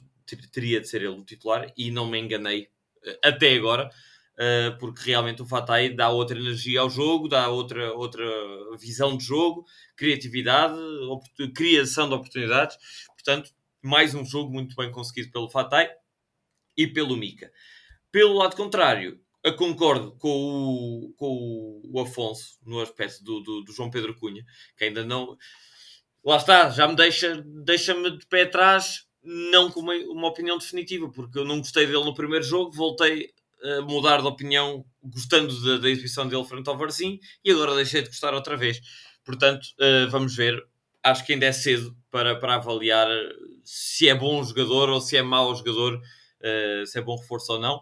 teria 0.52 0.80
de 0.80 0.88
ser 0.88 1.02
ele 1.02 1.10
o 1.10 1.24
titular 1.24 1.72
e 1.78 1.92
não 1.92 2.08
me 2.08 2.20
enganei 2.20 2.70
eh, 3.06 3.20
até 3.24 3.54
agora, 3.54 3.90
uh, 4.34 4.78
porque 4.80 5.04
realmente 5.12 5.42
o 5.42 5.46
Fatai 5.46 5.90
dá 5.90 6.10
outra 6.10 6.38
energia 6.38 6.82
ao 6.82 6.90
jogo, 6.90 7.28
dá 7.28 7.50
outra, 7.50 7.94
outra 7.94 8.26
visão 8.78 9.18
de 9.18 9.24
jogo, 9.24 9.66
criatividade, 9.96 10.76
criação 11.54 12.08
de 12.08 12.16
oportunidades. 12.16 12.78
Portanto, 13.08 13.52
mais 13.82 14.16
um 14.16 14.26
jogo 14.26 14.52
muito 14.52 14.76
bem 14.76 14.92
conseguido 14.92 15.32
pelo 15.32 15.50
Fatai 15.50 15.90
e 16.78 16.88
pelo 16.88 17.18
Mika. 17.18 17.52
Pelo 18.12 18.34
lado 18.34 18.56
contrário, 18.56 19.20
concordo 19.58 20.14
com 20.18 20.30
o, 20.30 21.14
com 21.18 21.82
o 21.84 22.00
Afonso 22.00 22.58
no 22.66 22.80
aspecto 22.80 23.24
do, 23.24 23.42
do, 23.42 23.62
do 23.64 23.74
João 23.74 23.90
Pedro 23.90 24.16
Cunha, 24.16 24.46
que 24.78 24.86
ainda 24.86 25.04
não. 25.04 25.38
Lá 26.24 26.38
está, 26.38 26.70
já 26.70 26.88
me 26.88 26.96
deixa, 26.96 27.44
deixa-me 27.66 28.18
de 28.18 28.26
pé 28.28 28.44
atrás 28.44 29.06
não 29.24 29.72
com 29.72 29.80
uma, 29.80 29.94
uma, 29.94 30.28
opinião 30.28 30.58
definitiva, 30.58 31.10
porque 31.10 31.40
eu 31.40 31.46
não 31.46 31.60
gostei 31.60 31.86
dele 31.86 32.04
no 32.04 32.14
primeiro 32.14 32.44
jogo, 32.44 32.72
voltei 32.72 33.32
a 33.64 33.82
mudar 33.82 34.22
de 34.22 34.28
opinião 34.28 34.86
gostando 35.02 35.54
da, 35.64 35.78
da 35.78 35.90
exibição 35.90 36.28
dele 36.28 36.44
frente 36.44 36.70
ao 36.70 36.78
Varzim 36.78 37.20
e 37.44 37.52
agora 37.52 37.76
deixei 37.76 38.02
de 38.02 38.10
gostar 38.10 38.34
outra 38.34 38.58
vez. 38.58 38.82
Portanto, 39.24 39.66
uh, 39.80 40.10
vamos 40.10 40.36
ver. 40.36 40.62
Acho 41.02 41.26
que 41.26 41.34
ainda 41.34 41.46
é 41.46 41.52
cedo 41.52 41.96
para, 42.12 42.36
para 42.36 42.56
avaliar 42.56 43.08
se 43.64 44.08
é 44.08 44.16
bom 44.16 44.44
jogador 44.44 44.90
ou 44.90 45.00
se 45.00 45.16
é 45.16 45.22
mau 45.22 45.56
jogador, 45.56 45.96
uh, 45.96 46.86
se 46.86 46.98
é 46.98 47.02
bom 47.02 47.18
reforço 47.18 47.54
ou 47.54 47.60
não. 47.60 47.78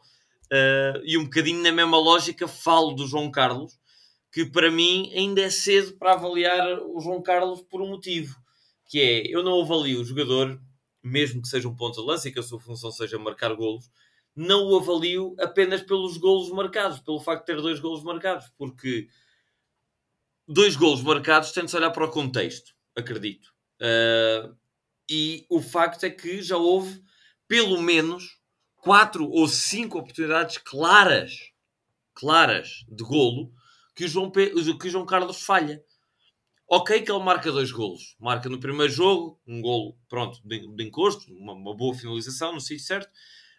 Uh, 0.52 1.02
e 1.04 1.18
um 1.18 1.24
bocadinho 1.24 1.64
na 1.64 1.72
mesma 1.72 1.98
lógica 1.98 2.48
falo 2.48 2.92
do 2.92 3.08
João 3.08 3.32
Carlos, 3.32 3.80
que 4.32 4.46
para 4.46 4.70
mim 4.70 5.12
ainda 5.16 5.42
é 5.42 5.50
cedo 5.50 5.94
para 5.98 6.14
avaliar 6.14 6.80
o 6.80 7.00
João 7.00 7.22
Carlos 7.22 7.62
por 7.64 7.82
um 7.82 7.90
motivo, 7.90 8.36
que 8.88 9.00
é, 9.00 9.28
eu 9.28 9.44
não 9.44 9.62
avalio 9.62 10.02
o 10.02 10.06
jogador, 10.06 10.60
mesmo 11.04 11.42
que 11.42 11.48
seja 11.48 11.68
um 11.68 11.76
ponto 11.76 12.00
de 12.00 12.08
lança 12.08 12.28
e 12.28 12.32
que 12.32 12.40
a 12.40 12.44
sua 12.44 12.60
função 12.60 12.92
seja 12.92 13.18
marcar 13.18 13.54
golos, 13.56 13.90
não 14.36 14.70
o 14.70 14.78
avalio 14.78 15.36
apenas 15.40 15.82
pelos 15.82 16.18
golos 16.18 16.50
marcados, 16.50 17.00
pelo 17.00 17.20
facto 17.20 17.42
de 17.42 17.54
ter 17.54 17.62
dois 17.62 17.80
golos 17.80 18.04
marcados, 18.04 18.50
porque 18.58 19.08
dois 20.48 20.76
golos 20.76 21.02
marcados 21.02 21.52
tem 21.52 21.66
de 21.66 21.72
se 21.72 21.78
olhar 21.78 21.92
para 21.92 22.06
o 22.06 22.12
contexto, 22.12 22.74
acredito. 22.96 23.54
Uh, 23.82 24.56
e 25.10 25.46
o 25.50 25.62
facto 25.62 26.06
é 26.06 26.10
que 26.10 26.42
já 26.42 26.58
houve 26.58 27.04
pelo 27.48 27.82
menos 27.82 28.40
quatro 28.78 29.30
ou 29.30 29.48
cinco 29.48 30.00
oportunidades 30.00 30.58
claras, 30.58 31.52
claras 32.14 32.86
de 32.88 33.04
golo 33.04 33.52
que 33.96 34.06
o 34.06 34.08
João, 34.08 34.32
que 34.32 34.88
o 34.88 34.90
João 34.90 35.06
Carlos 35.06 35.42
falha. 35.44 35.84
Ok 36.74 37.02
que 37.02 37.12
ele 37.12 37.22
marca 37.22 37.52
dois 37.52 37.70
golos. 37.70 38.16
Marca 38.18 38.48
no 38.48 38.58
primeiro 38.58 38.94
jogo, 38.94 39.38
um 39.46 39.62
golo, 39.62 39.98
pronto, 40.08 40.40
de, 40.46 40.74
de 40.74 40.84
encosto, 40.86 41.30
uma, 41.34 41.52
uma, 41.52 41.76
boa 41.76 41.94
finalização 41.94 42.54
no 42.54 42.62
sítio 42.62 42.86
certo. 42.86 43.10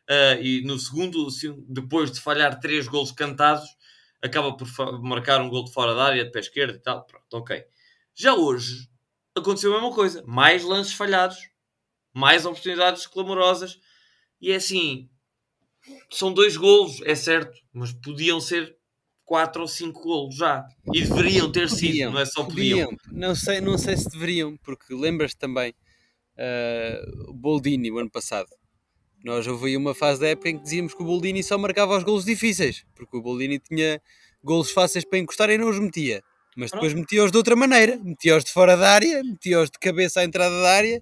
Uh, 0.08 0.42
e 0.42 0.62
no 0.64 0.78
segundo, 0.78 1.28
depois 1.68 2.10
de 2.10 2.22
falhar 2.22 2.58
três 2.58 2.88
golos 2.88 3.12
cantados, 3.12 3.68
acaba 4.22 4.56
por 4.56 4.66
marcar 5.02 5.42
um 5.42 5.50
gol 5.50 5.62
de 5.62 5.74
fora 5.74 5.94
da 5.94 6.04
área, 6.04 6.24
de 6.24 6.30
pé 6.30 6.40
esquerdo 6.40 6.76
e 6.76 6.78
tal. 6.78 7.04
Pronto, 7.04 7.34
ok. 7.34 7.62
Já 8.14 8.34
hoje, 8.34 8.88
aconteceu 9.36 9.72
a 9.72 9.80
mesma 9.82 9.94
coisa. 9.94 10.24
Mais 10.26 10.64
lances 10.64 10.94
falhados, 10.94 11.36
mais 12.14 12.46
oportunidades 12.46 13.06
clamorosas. 13.06 13.78
E 14.40 14.52
é 14.52 14.56
assim, 14.56 15.10
são 16.10 16.32
dois 16.32 16.56
golos, 16.56 17.02
é 17.02 17.14
certo, 17.14 17.60
mas 17.74 17.92
podiam 17.92 18.40
ser 18.40 18.74
quatro 19.32 19.62
ou 19.62 19.68
cinco 19.68 20.02
golos 20.02 20.36
já. 20.36 20.62
E 20.92 21.00
deveriam 21.00 21.50
ter 21.50 21.66
podiam, 21.66 21.78
sido, 21.78 22.10
não 22.10 22.20
é 22.20 22.26
só 22.26 22.44
podiam. 22.44 22.90
podiam. 22.90 23.18
Não, 23.18 23.34
sei, 23.34 23.62
não 23.62 23.78
sei 23.78 23.96
se 23.96 24.10
deveriam, 24.10 24.58
porque 24.58 24.92
lembras-te 24.92 25.38
também 25.38 25.72
uh, 26.36 27.30
o 27.30 27.32
Boldini, 27.32 27.90
o 27.90 27.98
ano 27.98 28.10
passado. 28.10 28.50
Nós 29.24 29.46
houve 29.46 29.74
uma 29.74 29.94
fase 29.94 30.20
da 30.20 30.28
época 30.28 30.50
em 30.50 30.58
que 30.58 30.64
dizíamos 30.64 30.92
que 30.92 31.02
o 31.02 31.06
Boldini 31.06 31.42
só 31.42 31.56
marcava 31.56 31.96
os 31.96 32.04
golos 32.04 32.26
difíceis, 32.26 32.84
porque 32.94 33.16
o 33.16 33.22
Boldini 33.22 33.58
tinha 33.58 34.02
golos 34.44 34.70
fáceis 34.70 35.02
para 35.02 35.18
encostar 35.18 35.48
e 35.48 35.56
não 35.56 35.70
os 35.70 35.78
metia. 35.78 36.22
Mas 36.54 36.70
depois 36.70 36.92
metia-os 36.92 37.32
de 37.32 37.38
outra 37.38 37.56
maneira, 37.56 37.98
metia-os 38.04 38.44
de 38.44 38.50
fora 38.50 38.76
da 38.76 38.90
área, 38.90 39.24
metia-os 39.24 39.70
de 39.70 39.78
cabeça 39.78 40.20
à 40.20 40.24
entrada 40.24 40.60
da 40.60 40.72
área. 40.72 41.00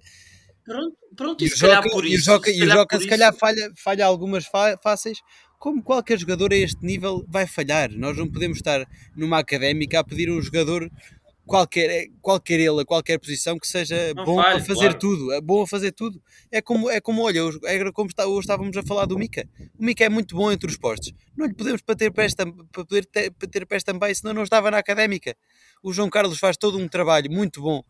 Pronto, 0.63 0.97
pronto 1.17 1.43
e, 1.43 1.47
e 1.47 1.49
se 1.49 1.59
calhar 1.59 1.83
por 1.89 2.05
isso. 2.05 2.15
E 2.15 2.17
o 2.17 2.23
Joca, 2.23 2.49
se 2.49 2.57
calhar, 2.65 3.01
se 3.01 3.07
calhar 3.09 3.33
falha, 3.33 3.73
falha 3.75 4.05
algumas 4.05 4.45
fáceis, 4.81 5.17
como 5.61 5.83
qualquer 5.83 6.17
jogador 6.17 6.51
a 6.51 6.55
este 6.55 6.83
nível 6.83 7.23
vai 7.29 7.45
falhar. 7.45 7.91
Nós 7.91 8.17
não 8.17 8.27
podemos 8.27 8.57
estar 8.57 8.83
numa 9.15 9.37
académica 9.37 9.99
a 9.99 10.03
pedir 10.03 10.27
um 10.31 10.41
jogador 10.41 10.91
qualquer, 11.45 12.07
qualquer 12.19 12.59
ele, 12.59 12.81
a 12.81 12.85
qualquer 12.85 13.19
posição 13.19 13.59
que 13.59 13.67
seja 13.67 14.11
não 14.15 14.25
bom 14.25 14.41
falha, 14.41 14.57
a 14.57 14.59
fazer 14.59 14.73
claro. 14.73 14.97
tudo, 14.97 15.31
é 15.31 15.39
bom 15.39 15.61
a 15.61 15.67
fazer 15.67 15.91
tudo. 15.91 16.19
É 16.51 16.63
como, 16.63 16.89
é 16.89 16.99
como 16.99 17.21
olha, 17.21 17.41
é 17.65 17.91
como 17.91 18.09
está, 18.09 18.25
hoje 18.25 18.39
estávamos 18.39 18.75
a 18.75 18.81
falar 18.81 19.05
do 19.05 19.19
Mica. 19.19 19.47
O 19.77 19.85
Mica 19.85 20.03
é 20.03 20.09
muito 20.09 20.35
bom 20.35 20.51
entre 20.51 20.67
os 20.67 20.77
postos. 20.77 21.13
Não 21.37 21.45
lhe 21.45 21.53
podemos 21.53 21.81
bater 21.85 22.11
pés, 22.11 22.33
para 22.33 22.51
poder 22.73 23.05
ter, 23.05 23.29
bater 23.29 23.67
pés 23.67 23.83
também, 23.83 24.15
senão 24.15 24.33
não 24.33 24.43
estava 24.43 24.71
na 24.71 24.79
académica. 24.79 25.37
O 25.83 25.93
João 25.93 26.09
Carlos 26.09 26.39
faz 26.39 26.57
todo 26.57 26.79
um 26.79 26.87
trabalho 26.87 27.31
muito 27.31 27.61
bom 27.61 27.83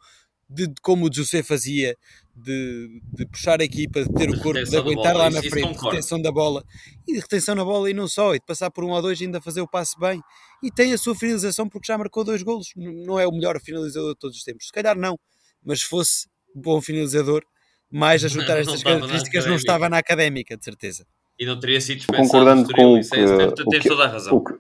de, 0.51 0.67
de 0.67 0.81
como 0.81 1.07
o 1.07 1.13
José 1.13 1.41
fazia, 1.41 1.97
de, 2.35 3.01
de, 3.13 3.25
puxar 3.25 3.61
a 3.61 3.63
equipa, 3.63 4.03
de 4.03 4.13
ter 4.13 4.29
o 4.29 4.39
corpo, 4.39 4.63
de 4.63 4.75
aguentar 4.75 5.15
lá 5.15 5.29
na 5.29 5.41
frente, 5.41 5.77
de 5.77 5.83
retenção 5.83 6.21
da 6.21 6.31
bola 6.31 6.63
e 7.07 7.13
de 7.13 7.19
retenção 7.19 7.55
na 7.55 7.63
bola 7.63 7.89
e 7.89 7.93
não 7.93 8.07
só, 8.07 8.35
e 8.35 8.39
de 8.39 8.45
passar 8.45 8.69
por 8.69 8.83
um 8.83 8.89
ou 8.89 9.01
dois 9.01 9.19
e 9.19 9.25
ainda 9.25 9.41
fazer 9.41 9.61
o 9.61 9.67
passe 9.67 9.97
bem. 9.99 10.21
E 10.61 10.69
tem 10.69 10.93
a 10.93 10.97
sua 10.97 11.15
finalização 11.15 11.67
porque 11.69 11.87
já 11.87 11.97
marcou 11.97 12.23
dois 12.23 12.43
golos. 12.43 12.67
Não 12.75 13.19
é 13.19 13.27
o 13.27 13.31
melhor 13.31 13.59
finalizador 13.61 14.13
de 14.13 14.19
todos 14.19 14.37
os 14.37 14.43
tempos, 14.43 14.67
se 14.67 14.71
calhar 14.71 14.97
não, 14.97 15.17
mas 15.63 15.81
se 15.81 15.85
fosse 15.85 16.27
bom 16.53 16.81
finalizador, 16.81 17.43
mais 17.89 18.23
a 18.25 18.27
juntar 18.29 18.57
estas 18.57 18.83
características, 18.83 19.45
não 19.45 19.55
estava 19.55 19.89
na 19.89 19.97
académica, 19.97 20.57
de 20.57 20.63
certeza. 20.63 21.05
E 21.39 21.45
não 21.45 21.59
teria 21.59 21.81
sido 21.81 21.97
dispensado. 21.97 22.27
Concordando 22.27 22.73
com 22.73 22.93
o 22.93 23.01
que, 23.01 23.63
o 23.63 23.79
que, 23.79 23.87
toda 23.87 24.03
a 24.03 24.07
razão. 24.07 24.35
O 24.35 24.43
que, 24.43 24.53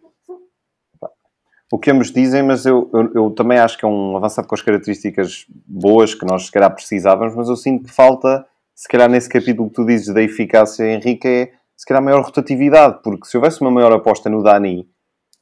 o 1.71 1.79
que 1.79 1.89
ambos 1.89 2.11
dizem, 2.11 2.43
mas 2.43 2.65
eu, 2.65 2.89
eu, 2.93 3.11
eu, 3.13 3.31
também 3.31 3.57
acho 3.57 3.77
que 3.77 3.85
é 3.85 3.87
um 3.87 4.17
avançado 4.17 4.47
com 4.47 4.53
as 4.53 4.61
características 4.61 5.45
boas 5.65 6.13
que 6.13 6.25
nós 6.25 6.47
se 6.47 6.51
calhar 6.51 6.73
precisávamos, 6.73 7.33
mas 7.33 7.47
eu 7.47 7.55
sinto 7.55 7.85
que 7.85 7.91
falta, 7.91 8.45
se 8.75 8.89
calhar 8.89 9.09
nesse 9.09 9.29
capítulo 9.29 9.69
que 9.69 9.75
tu 9.75 9.85
dizes 9.85 10.13
da 10.13 10.21
eficácia, 10.21 10.83
Henrique, 10.83 11.27
é 11.27 11.51
se 11.77 11.85
calhar 11.85 12.03
maior 12.03 12.23
rotatividade, 12.23 12.99
porque 13.01 13.25
se 13.25 13.37
houvesse 13.37 13.61
uma 13.61 13.71
maior 13.71 13.91
aposta 13.93 14.29
no 14.29 14.43
Dani, 14.43 14.85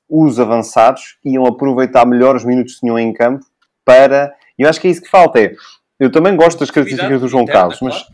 os 0.07 0.39
avançados 0.39 1.17
iam 1.25 1.45
aproveitar 1.45 2.05
melhor 2.05 2.35
os 2.35 2.45
minutos 2.45 2.75
que 2.75 2.81
tinham 2.81 2.97
em 2.97 3.11
campo 3.11 3.45
para. 3.83 4.33
E 4.57 4.63
eu 4.63 4.69
acho 4.69 4.79
que 4.79 4.87
é 4.87 4.91
isso 4.91 5.01
que 5.01 5.09
falta. 5.09 5.39
É, 5.39 5.53
eu 5.99 6.11
também 6.11 6.35
gosto 6.35 6.59
das 6.59 6.71
características 6.71 7.21
do 7.21 7.27
João 7.27 7.45
Carlos, 7.45 7.81
mas 7.81 8.05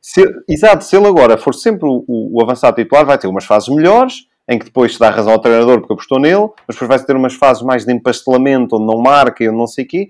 se, 0.00 0.24
exato, 0.48 0.82
se 0.82 0.96
ele 0.96 1.06
agora 1.06 1.38
for 1.38 1.54
sempre 1.54 1.86
o, 1.86 2.04
o, 2.08 2.42
avançado 2.42 2.76
titular, 2.76 3.04
vai 3.04 3.18
ter 3.18 3.28
umas 3.28 3.44
fases 3.44 3.68
melhores 3.68 4.26
em 4.50 4.58
que 4.58 4.64
depois 4.64 4.94
se 4.94 4.98
dá 4.98 5.10
razão 5.10 5.32
ao 5.32 5.40
treinador 5.40 5.78
porque 5.78 5.92
apostou 5.92 6.18
nele, 6.18 6.48
mas 6.66 6.74
depois 6.74 6.88
vai 6.88 6.98
ter 6.98 7.14
umas 7.14 7.34
fases 7.34 7.62
mais 7.62 7.84
de 7.84 7.92
empastelamento, 7.92 8.74
onde 8.74 8.84
não 8.84 9.00
marca 9.00 9.44
e 9.44 9.48
onde 9.48 9.56
não 9.56 9.66
sei 9.68 9.84
o 9.84 9.88
quê. 9.88 10.08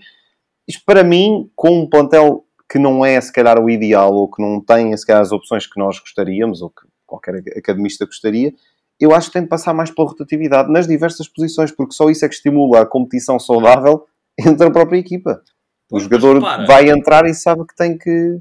Isto 0.66 0.82
para 0.86 1.04
mim, 1.04 1.50
com 1.54 1.82
um 1.82 1.86
plantel 1.86 2.46
que 2.66 2.78
não 2.78 3.04
é 3.04 3.20
se 3.20 3.30
calhar 3.30 3.58
o 3.62 3.68
ideal, 3.68 4.14
ou 4.14 4.30
que 4.30 4.40
não 4.40 4.58
tem 4.58 4.96
se 4.96 5.04
calhar 5.06 5.20
as 5.20 5.30
opções 5.30 5.66
que 5.66 5.78
nós 5.78 5.98
gostaríamos, 5.98 6.62
ou 6.62 6.70
que 6.70 6.86
qualquer 7.06 7.34
academista 7.54 8.06
gostaria, 8.06 8.54
eu 8.98 9.14
acho 9.14 9.26
que 9.26 9.34
tem 9.34 9.42
de 9.42 9.48
passar 9.48 9.74
mais 9.74 9.90
pela 9.90 10.08
rotatividade 10.08 10.72
nas 10.72 10.86
diversas 10.86 11.28
posições, 11.28 11.70
porque 11.70 11.92
só 11.92 12.08
isso 12.08 12.24
é 12.24 12.28
que 12.28 12.34
estimula 12.34 12.80
a 12.80 12.86
competição 12.86 13.38
saudável 13.38 14.06
entre 14.38 14.66
a 14.66 14.70
própria 14.70 14.98
equipa. 14.98 15.42
O 15.90 15.90
pois, 15.90 16.04
jogador 16.04 16.36
repara, 16.36 16.64
vai 16.64 16.88
entrar 16.88 17.26
e 17.26 17.34
sabe 17.34 17.66
que 17.66 17.74
tem 17.74 17.98
que. 17.98 18.38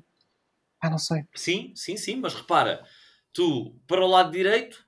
Ah, 0.82 0.90
não 0.90 0.98
sei. 0.98 1.24
Sim, 1.36 1.74
sim, 1.76 1.98
sim, 1.98 2.16
mas 2.22 2.34
repara, 2.34 2.84
tu 3.34 3.74
para 3.86 4.06
o 4.06 4.08
lado 4.08 4.32
direito 4.32 4.88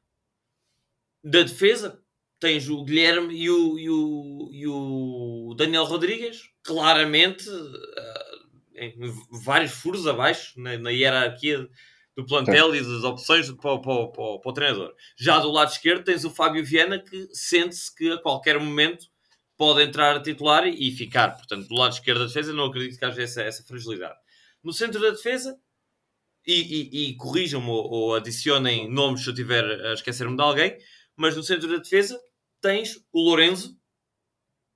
da 1.23 1.43
defesa 1.43 2.01
tens 2.39 2.67
o 2.69 2.83
Guilherme 2.83 3.35
e 3.35 3.49
o, 3.49 3.77
e 3.77 3.89
o, 3.89 4.49
e 4.51 4.67
o 4.67 5.53
Daniel 5.55 5.83
Rodrigues, 5.85 6.49
claramente 6.63 7.45
em 8.75 8.95
vários 9.43 9.71
furos 9.71 10.07
abaixo 10.07 10.59
na, 10.59 10.75
na 10.77 10.89
hierarquia 10.89 11.69
do 12.15 12.25
plantel 12.25 12.71
Sim. 12.71 12.77
e 12.77 12.81
das 12.81 13.03
opções 13.03 13.51
para, 13.51 13.79
para, 13.79 14.07
para, 14.07 14.39
para, 14.39 14.49
o 14.49 14.53
treinador. 14.53 14.93
Já 15.15 15.39
do 15.39 15.51
lado 15.51 15.71
esquerdo 15.71 16.03
tens 16.03 16.25
o 16.25 16.31
Fábio 16.31 16.65
Viana 16.65 16.99
que 16.99 17.27
sente-se 17.31 17.95
que 17.95 18.11
a 18.11 18.17
qualquer 18.17 18.59
momento 18.59 19.05
pode 19.55 19.83
entrar 19.83 20.15
a 20.15 20.19
titular 20.19 20.67
e, 20.67 20.91
ficar. 20.91 21.35
Portanto, 21.35 21.67
do 21.67 21.75
lado 21.75 21.93
esquerdo 21.93 22.21
da 22.21 22.25
defesa 22.25 22.51
não 22.51 22.65
acredito 22.65 22.97
que 22.97 23.05
haja 23.05 23.21
essa, 23.21 23.43
essa 23.43 23.63
fragilidade. 23.63 24.17
No 24.63 24.73
centro 24.73 24.99
da 24.99 25.11
defesa, 25.11 25.57
e, 26.45 26.53
e, 26.53 27.09
e 27.09 27.15
corrijam-me 27.15 27.69
ou, 27.69 27.89
ou 27.89 28.15
adicionem 28.15 28.91
nomes 28.91 29.21
se 29.21 29.29
eu 29.29 29.33
estiver 29.33 29.63
a 29.63 29.93
esquecer-me 29.93 30.35
de 30.35 30.41
alguém, 30.41 30.77
mas 31.21 31.35
no 31.37 31.43
centro 31.43 31.69
da 31.69 31.77
defesa 31.77 32.19
tens 32.59 32.97
o 33.13 33.21
Lourenço 33.21 33.79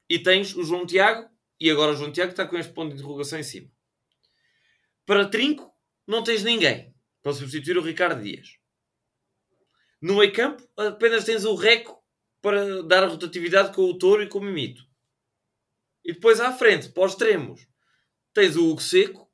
e 0.07 0.19
tens 0.19 0.55
o 0.55 0.63
João 0.63 0.85
Tiago, 0.85 1.27
e 1.59 1.71
agora 1.71 1.93
o 1.93 1.95
João 1.95 2.11
Tiago 2.11 2.29
está 2.29 2.47
com 2.47 2.55
este 2.55 2.71
ponto 2.71 2.93
de 2.93 3.01
interrogação 3.01 3.39
em 3.39 3.43
cima. 3.43 3.71
Para 5.07 5.27
Trinco, 5.27 5.73
não 6.05 6.23
tens 6.23 6.43
ninguém 6.43 6.95
para 7.23 7.33
substituir 7.33 7.79
o 7.79 7.81
Ricardo 7.81 8.21
Dias. 8.21 8.59
No 9.99 10.17
meio 10.17 10.31
campo, 10.31 10.63
apenas 10.77 11.23
tens 11.23 11.45
o 11.45 11.55
Reco 11.55 11.99
para 12.43 12.83
dar 12.83 13.03
a 13.03 13.07
rotatividade 13.07 13.73
com 13.73 13.81
o 13.81 13.97
Touro 13.97 14.21
e 14.21 14.29
com 14.29 14.37
o 14.37 14.43
Mimito. 14.43 14.83
E 16.03 16.13
depois 16.13 16.39
à 16.39 16.51
frente, 16.51 16.89
para 16.89 17.05
os 17.05 17.13
extremos, 17.13 17.67
tens 18.35 18.55
o 18.55 18.69
Hugo 18.69 18.81
Seco, 18.81 19.27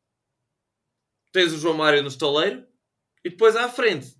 tens 1.33 1.51
o 1.51 1.57
João 1.57 1.75
Mário 1.75 2.01
no 2.01 2.07
estaleiro, 2.07 2.65
e 3.21 3.29
depois 3.29 3.57
à 3.57 3.67
frente 3.67 4.15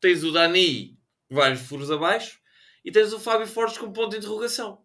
tens 0.00 0.24
o 0.24 0.32
Dani 0.32 0.99
vários 1.30 1.60
furos 1.60 1.90
abaixo, 1.90 2.38
e 2.84 2.90
tens 2.90 3.12
o 3.12 3.20
Fábio 3.20 3.46
Fortes 3.46 3.78
com 3.78 3.92
ponto 3.92 4.10
de 4.10 4.18
interrogação. 4.18 4.78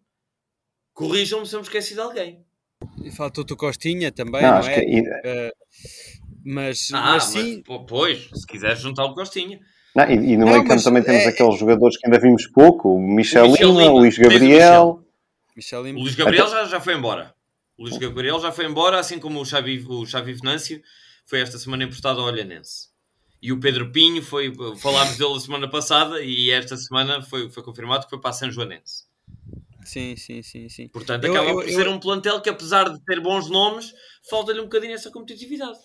Corrijam-me 0.92 1.46
se 1.46 1.54
eu 1.54 1.60
me 1.60 1.64
esqueci 1.64 1.94
de 1.94 2.00
alguém. 2.00 2.44
E 3.02 3.10
faltou-te 3.10 3.52
o 3.52 3.56
Costinha 3.56 4.12
também, 4.12 4.42
não, 4.42 4.60
não 4.60 4.68
é? 4.68 4.80
Que... 4.80 5.00
Uh, 5.00 5.52
mas, 6.44 6.88
ah, 6.92 7.12
mas 7.12 7.24
sim. 7.24 7.62
Mas, 7.66 7.82
pois, 7.88 8.30
se 8.32 8.46
quiseres 8.46 8.80
juntar 8.80 9.04
o 9.04 9.14
Costinha. 9.14 9.60
Não, 9.94 10.04
e, 10.04 10.32
e, 10.32 10.36
no 10.36 10.46
meio 10.46 10.64
campo 10.66 10.82
também 10.82 11.02
temos 11.02 11.22
é... 11.22 11.28
aqueles 11.28 11.58
jogadores 11.58 11.98
que 11.98 12.06
ainda 12.06 12.18
vimos 12.18 12.46
pouco: 12.46 12.94
o 12.94 13.00
Michel, 13.00 13.50
o 13.50 13.56
Lima, 13.56 13.90
o 13.90 13.98
Luís 13.98 14.16
Gabriel. 14.16 15.02
Michel. 15.56 15.82
Michel 15.82 15.96
o 15.96 16.02
Luís 16.02 16.14
Gabriel 16.14 16.48
já, 16.48 16.64
já 16.64 16.80
foi 16.80 16.94
embora. 16.94 17.34
O 17.78 17.82
Luís 17.82 17.96
Gabriel 17.98 18.38
já 18.40 18.52
foi 18.52 18.66
embora, 18.66 18.98
assim 18.98 19.18
como 19.18 19.40
o 19.40 19.44
Xavi, 19.44 19.84
o 19.86 20.06
Xavi 20.06 20.34
Venâncio 20.34 20.80
foi 21.26 21.40
esta 21.40 21.58
semana 21.58 21.84
emprestado 21.84 22.20
ao 22.20 22.26
Olhanense. 22.26 22.88
E 23.40 23.52
o 23.52 23.60
Pedro 23.60 23.90
Pinho 23.92 24.22
foi, 24.22 24.52
falámos 24.78 25.16
dele 25.16 25.36
a 25.36 25.40
semana 25.40 25.68
passada 25.68 26.22
e 26.22 26.50
esta 26.50 26.76
semana 26.76 27.22
foi, 27.22 27.50
foi 27.50 27.62
confirmado 27.62 28.04
que 28.04 28.10
foi 28.10 28.20
para 28.20 28.30
a 28.30 28.32
São 28.32 28.50
Joanense. 28.50 29.04
Sim, 29.84 30.16
sim, 30.16 30.42
sim, 30.42 30.68
sim. 30.68 30.88
Portanto, 30.88 31.26
acaba 31.26 31.48
eu, 31.48 31.54
por 31.54 31.68
eu, 31.68 31.74
ser 31.74 31.86
eu... 31.86 31.92
um 31.92 32.00
plantel 32.00 32.40
que, 32.40 32.50
apesar 32.50 32.88
de 32.88 32.98
ter 33.04 33.20
bons 33.20 33.48
nomes, 33.48 33.92
falta-lhe 34.28 34.60
um 34.60 34.64
bocadinho 34.64 34.94
essa 34.94 35.10
competitividade. 35.10 35.78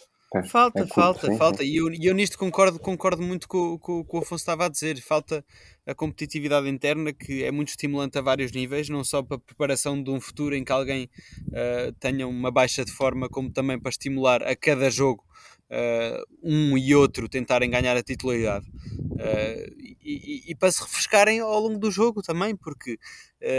Falta, 0.48 0.80
é 0.80 0.88
falta, 0.88 1.28
sim, 1.28 1.38
falta. 1.38 1.58
Sim. 1.62 1.70
E 1.70 1.76
eu, 1.76 1.94
eu 1.94 2.14
nisto 2.16 2.38
concordo, 2.38 2.80
concordo 2.80 3.22
muito 3.22 3.48
com, 3.50 3.78
com, 3.78 4.04
com 4.04 4.18
o 4.18 4.22
Afonso 4.22 4.42
estava 4.42 4.66
a 4.66 4.70
dizer. 4.70 5.00
Falta 5.02 5.46
a 5.86 5.94
competitividade 5.94 6.70
interna, 6.70 7.12
que 7.12 7.44
é 7.44 7.52
muito 7.52 7.70
estimulante 7.70 8.18
a 8.18 8.22
vários 8.22 8.54
níveis, 8.54 8.88
não 8.88 9.04
só 9.04 9.22
para 9.22 9.36
a 9.36 9.40
preparação 9.40 10.02
de 10.02 10.10
um 10.10 10.22
futuro 10.22 10.56
em 10.56 10.64
que 10.64 10.72
alguém 10.72 11.10
uh, 11.50 11.92
tenha 12.00 12.26
uma 12.26 12.50
baixa 12.50 12.86
de 12.86 12.92
forma, 12.92 13.28
como 13.28 13.52
também 13.52 13.78
para 13.78 13.90
estimular 13.90 14.42
a 14.42 14.56
cada 14.56 14.90
jogo 14.90 15.24
uh, 15.72 16.24
um 16.44 16.78
e 16.78 16.94
outro 16.94 17.30
tentarem 17.30 17.70
ganhar 17.70 17.96
a 17.96 18.04
titularidade. 18.04 18.68
Uh, 18.68 19.82
e, 20.04 20.52
e, 20.52 20.56
para 20.56 20.72
se 20.72 20.82
refrescarem 20.82 21.40
ao 21.40 21.60
longo 21.60 21.78
do 21.78 21.92
jogo 21.92 22.22
também, 22.22 22.56
porque 22.56 22.98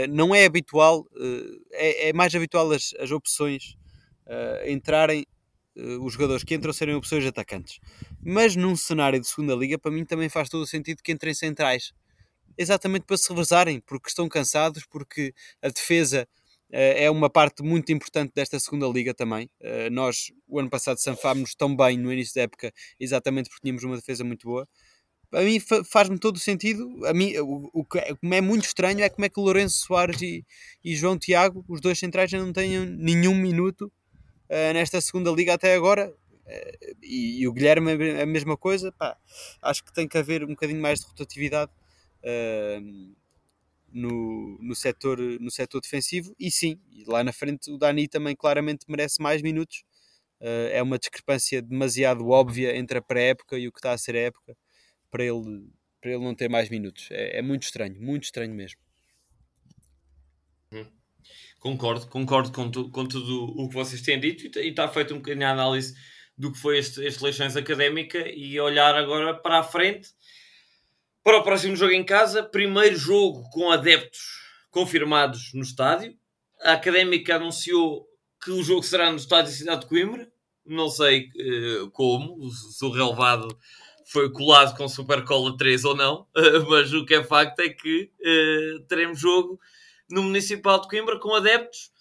não 0.09 0.35
é 0.35 0.45
habitual, 0.45 1.07
é, 1.71 2.09
é, 2.09 2.13
mais 2.13 2.35
habitual 2.35 2.69
as, 2.71 2.93
as 2.99 3.11
opções 3.11 3.77
entrarem 4.67 5.25
uh, 5.75 6.05
os 6.05 6.13
jogadores 6.13 6.43
que 6.43 6.53
entram 6.55 6.73
serem 6.73 6.95
opções 6.95 7.23
de 7.23 7.29
atacantes. 7.29 7.79
Mas 8.21 8.55
num 8.55 8.75
cenário 8.75 9.19
de 9.19 9.27
segunda 9.27 9.55
liga, 9.55 9.77
para 9.77 9.91
mim 9.91 10.05
também 10.05 10.29
faz 10.29 10.49
todo 10.49 10.61
o 10.61 10.67
sentido 10.67 11.01
que 11.03 11.11
entrem 11.11 11.33
centrais. 11.33 11.93
Exatamente 12.57 13.05
para 13.05 13.17
se 13.17 13.29
reversarem, 13.29 13.79
porque 13.81 14.09
estão 14.09 14.29
cansados, 14.29 14.85
porque 14.85 15.33
a 15.61 15.69
defesa 15.69 16.27
uh, 16.27 16.42
é 16.75 17.11
uma 17.11 17.29
parte 17.29 17.61
muito 17.61 17.91
importante 17.91 18.31
desta 18.33 18.59
segunda 18.59 18.87
liga 18.87 19.13
também. 19.13 19.49
Uh, 19.61 19.91
nós, 19.91 20.31
o 20.47 20.59
ano 20.59 20.69
passado, 20.69 20.97
sanfámos 20.97 21.53
tão 21.55 21.75
bem 21.75 21.97
no 21.97 22.11
início 22.11 22.33
da 22.35 22.41
época, 22.41 22.73
exatamente 22.99 23.49
porque 23.49 23.61
tínhamos 23.61 23.83
uma 23.83 23.95
defesa 23.95 24.23
muito 24.23 24.47
boa 24.47 24.67
a 25.33 25.41
mim 25.41 25.59
faz-me 25.59 26.17
todo 26.17 26.35
o 26.35 26.39
sentido. 26.39 27.05
A 27.05 27.13
mim, 27.13 27.35
o, 27.37 27.69
o, 27.73 27.83
que 27.83 27.97
é, 27.97 28.13
é 28.21 28.41
muito 28.41 28.65
estranho 28.65 29.01
é 29.01 29.09
como 29.09 29.25
é 29.25 29.29
que 29.29 29.39
Lourenço 29.39 29.85
Soares 29.85 30.21
e, 30.21 30.45
e 30.83 30.95
João 30.95 31.17
Tiago, 31.17 31.65
os 31.67 31.81
dois 31.81 31.99
centrais, 31.99 32.29
já 32.29 32.39
não 32.39 32.53
têm 32.53 32.85
nenhum 32.85 33.35
minuto 33.35 33.91
uh, 34.49 34.73
nesta 34.73 35.01
segunda 35.01 35.31
liga 35.31 35.53
até 35.53 35.73
agora. 35.73 36.13
Uh, 36.45 36.95
e, 37.01 37.41
e, 37.41 37.47
o 37.47 37.53
Guilherme 37.53 37.91
é 37.91 38.21
a 38.21 38.25
mesma 38.25 38.55
coisa. 38.55 38.91
Pá, 38.91 39.17
acho 39.61 39.83
que 39.83 39.93
tem 39.93 40.07
que 40.07 40.17
haver 40.17 40.43
um 40.43 40.49
bocadinho 40.49 40.81
mais 40.81 40.99
de 40.99 41.07
rotatividade 41.07 41.71
uh, 42.23 43.15
no, 43.93 44.57
no, 44.59 44.75
setor, 44.75 45.19
no 45.39 45.51
setor 45.51 45.79
defensivo. 45.79 46.35
E 46.39 46.51
sim, 46.51 46.79
lá 47.07 47.23
na 47.23 47.31
frente 47.31 47.71
o 47.71 47.77
Dani 47.77 48.07
também 48.07 48.35
claramente 48.35 48.85
merece 48.89 49.21
mais 49.21 49.41
minutos. 49.41 49.83
é 50.41 50.81
uma 50.81 50.99
discrepância 50.99 51.61
demasiado 51.61 52.27
óbvia 52.27 52.75
entre 52.75 52.97
a 52.97 53.01
pré-época 53.01 53.57
e 53.57 53.67
o 53.67 53.71
que 53.71 53.79
está 53.79 53.93
a 53.93 53.97
ser 53.97 54.15
a 54.15 54.19
época 54.19 54.57
para 55.09 55.23
ele, 55.23 55.69
para 56.01 56.11
ele 56.11 56.23
não 56.23 56.35
ter 56.35 56.49
mais 56.49 56.69
minutos. 56.69 57.07
É, 57.11 57.37
é 57.37 57.41
muito 57.41 57.63
estranho, 57.63 58.01
muito 58.01 58.23
estranho 58.23 58.53
mesmo. 58.53 58.79
Hum. 60.71 60.85
Concordo, 61.59 62.07
concordo 62.07 62.51
com, 62.51 62.69
tu, 62.69 62.89
com 62.89 63.07
tudo 63.07 63.45
o 63.57 63.69
que 63.69 63.75
vocês 63.75 64.01
têm 64.01 64.19
dito 64.19 64.59
e 64.59 64.69
está 64.69 64.87
feito 64.89 65.13
um 65.13 65.17
bocadinho 65.17 65.47
a 65.47 65.51
análise 65.51 65.95
do 66.37 66.51
que 66.51 66.57
foi 66.57 66.79
este, 66.79 67.01
este 67.05 67.21
eleições 67.21 67.55
académica 67.55 68.27
e 68.27 68.59
olhar 68.59 68.95
agora 68.95 69.33
para 69.33 69.59
a 69.59 69.63
frente 69.63 70.09
para 71.23 71.37
o 71.37 71.43
próximo 71.43 71.75
jogo 71.75 71.93
em 71.93 72.03
casa. 72.03 72.43
Primeiro 72.43 72.95
jogo 72.95 73.49
com 73.51 73.71
adeptos 73.71 74.19
confirmados 74.69 75.51
no 75.53 75.61
estádio. 75.61 76.15
A 76.61 76.73
académica 76.73 77.35
anunciou 77.35 78.05
que 78.43 78.51
o 78.51 78.63
jogo 78.63 78.83
será 78.83 79.09
no 79.09 79.17
estádio 79.17 79.51
de 79.51 79.57
Cidade 79.57 79.81
de 79.81 79.87
Coimbra. 79.87 80.29
Não 80.65 80.89
sei 80.89 81.29
uh, 81.81 81.89
como, 81.91 82.49
se 82.49 82.83
o 82.85 82.89
relevado 82.89 83.47
foi 84.05 84.31
colado 84.31 84.75
com 84.75 84.87
Supercola 84.87 85.57
3 85.57 85.85
ou 85.85 85.95
não, 85.95 86.21
uh, 86.21 86.69
mas 86.69 86.93
o 86.93 87.05
que 87.05 87.15
é 87.15 87.23
facto 87.23 87.59
é 87.59 87.69
que 87.69 88.11
uh, 88.19 88.83
teremos 88.87 89.19
jogo 89.19 89.59
no 90.09 90.23
Municipal 90.23 90.81
de 90.81 90.87
Coimbra 90.87 91.19
com 91.19 91.33
adeptos. 91.33 91.91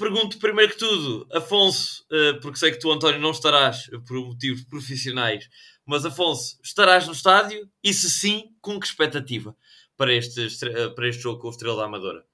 Pergunto 0.00 0.40
primeiro 0.40 0.72
que 0.72 0.78
tudo, 0.80 1.28
Afonso, 1.32 2.04
porque 2.42 2.58
sei 2.58 2.72
que 2.72 2.78
tu, 2.80 2.90
António, 2.90 3.20
não 3.20 3.30
estarás 3.30 3.88
por 4.04 4.16
motivos 4.16 4.64
profissionais, 4.64 5.48
mas 5.86 6.04
Afonso, 6.04 6.58
estarás 6.62 7.06
no 7.06 7.12
estádio? 7.12 7.68
E 7.82 7.92
se 7.92 8.10
sim, 8.10 8.50
com 8.60 8.80
que 8.80 8.86
expectativa 8.86 9.54
para 9.96 10.12
este, 10.12 10.48
para 10.94 11.08
este 11.08 11.22
jogo 11.22 11.40
com 11.40 11.48
o 11.48 11.50
Estrela 11.50 11.76
da 11.76 11.84
Amadora? 11.84 12.24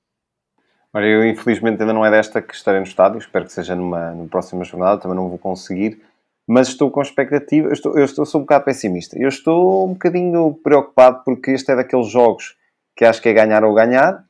Olha, 0.92 1.04
eu 1.04 1.24
infelizmente 1.24 1.80
ainda 1.80 1.92
não 1.92 2.04
é 2.04 2.10
desta 2.10 2.42
que 2.42 2.54
estarei 2.54 2.80
no 2.80 2.86
estádio, 2.86 3.18
espero 3.18 3.44
que 3.44 3.52
seja 3.52 3.76
numa, 3.76 4.10
numa 4.10 4.28
próxima 4.28 4.64
jornada, 4.64 5.00
também 5.00 5.16
não 5.16 5.28
vou 5.28 5.38
conseguir, 5.38 6.02
mas 6.46 6.68
estou 6.68 6.90
com 6.90 7.00
expectativa, 7.00 7.68
eu 7.68 7.72
estou, 7.72 7.96
eu 7.96 8.04
estou 8.04 8.26
sou 8.26 8.40
um 8.40 8.44
bocado 8.44 8.64
pessimista. 8.64 9.16
Eu 9.16 9.28
estou 9.28 9.86
um 9.86 9.92
bocadinho 9.92 10.58
preocupado 10.64 11.22
porque 11.24 11.52
este 11.52 11.70
é 11.70 11.76
daqueles 11.76 12.08
jogos 12.08 12.56
que 12.96 13.04
acho 13.04 13.22
que 13.22 13.28
é 13.28 13.32
ganhar 13.32 13.62
ou 13.62 13.72
ganhar, 13.72 14.24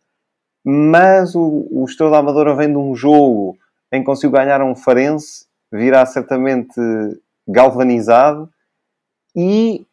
mas 0.65 1.35
o, 1.35 1.67
o 1.71 1.85
Estrela 1.87 2.13
da 2.13 2.19
Amadora 2.19 2.55
vem 2.55 2.69
de 2.69 2.77
um 2.77 2.95
jogo 2.95 3.57
em 3.91 4.01
que 4.01 4.07
conseguiu 4.07 4.33
ganhar 4.33 4.61
um 4.61 4.77
Farense, 4.77 5.47
virá 5.73 6.05
certamente 6.05 6.79
galvanizado 7.49 8.51
e, 9.35 9.87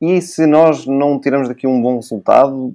e 0.00 0.20
se 0.20 0.46
nós 0.46 0.86
não 0.86 1.20
tiramos 1.20 1.48
daqui 1.48 1.66
um 1.66 1.80
bom 1.80 1.96
resultado, 1.96 2.74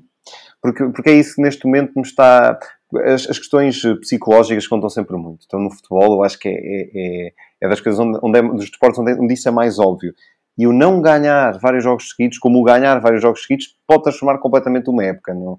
porque, 0.61 0.85
porque 0.85 1.09
é 1.09 1.13
isso 1.13 1.35
que 1.35 1.41
neste 1.41 1.65
momento 1.65 1.91
nos 1.95 2.09
está. 2.09 2.57
As, 3.05 3.27
as 3.27 3.37
questões 3.39 3.81
psicológicas 4.01 4.67
contam 4.67 4.89
sempre 4.89 5.17
muito. 5.17 5.43
Então, 5.45 5.59
no 5.59 5.69
futebol, 5.69 6.13
eu 6.13 6.23
acho 6.23 6.37
que 6.39 6.47
é, 6.47 6.53
é, 6.53 7.27
é, 7.27 7.33
é 7.61 7.69
das 7.69 7.81
coisas 7.81 7.99
onde, 7.99 8.19
onde 8.21 8.39
é, 8.39 8.41
dos 8.41 8.69
desportos 8.69 8.99
onde, 8.99 9.13
onde 9.13 9.33
isso 9.33 9.49
é 9.49 9.51
mais 9.51 9.79
óbvio. 9.79 10.13
E 10.57 10.67
o 10.67 10.71
não 10.71 11.01
ganhar 11.01 11.57
vários 11.57 11.83
jogos 11.83 12.09
seguidos, 12.09 12.37
como 12.37 12.59
o 12.59 12.63
ganhar 12.63 12.99
vários 12.99 13.21
jogos 13.21 13.41
seguidos, 13.41 13.75
pode 13.87 14.03
transformar 14.03 14.37
completamente 14.37 14.89
uma 14.89 15.03
época. 15.03 15.33
Uh, 15.33 15.57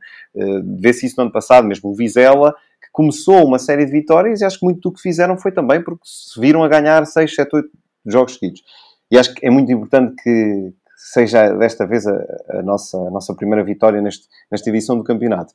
Vê-se 0.78 1.06
isso 1.06 1.16
no 1.18 1.24
ano 1.24 1.32
passado, 1.32 1.66
mesmo 1.66 1.90
o 1.90 1.94
Vizela, 1.94 2.54
que 2.80 2.88
começou 2.92 3.44
uma 3.44 3.58
série 3.58 3.84
de 3.84 3.92
vitórias 3.92 4.40
e 4.40 4.44
acho 4.44 4.58
que 4.58 4.64
muito 4.64 4.80
do 4.80 4.94
que 4.94 5.02
fizeram 5.02 5.36
foi 5.36 5.50
também 5.50 5.82
porque 5.82 6.04
se 6.04 6.40
viram 6.40 6.62
a 6.62 6.68
ganhar 6.68 7.04
6, 7.04 7.34
7, 7.34 7.50
8 7.52 7.70
jogos 8.06 8.34
seguidos. 8.34 8.62
E 9.10 9.18
acho 9.18 9.34
que 9.34 9.46
é 9.46 9.50
muito 9.50 9.70
importante 9.70 10.14
que 10.22 10.72
seja 10.96 11.52
desta 11.56 11.86
vez 11.86 12.06
a, 12.06 12.24
a 12.50 12.62
nossa, 12.62 12.96
a 12.96 13.10
nossa 13.10 13.34
primeira 13.34 13.62
vitória 13.62 14.00
neste, 14.00 14.26
nesta 14.50 14.70
edição 14.70 14.96
do 14.96 15.04
campeonato. 15.04 15.52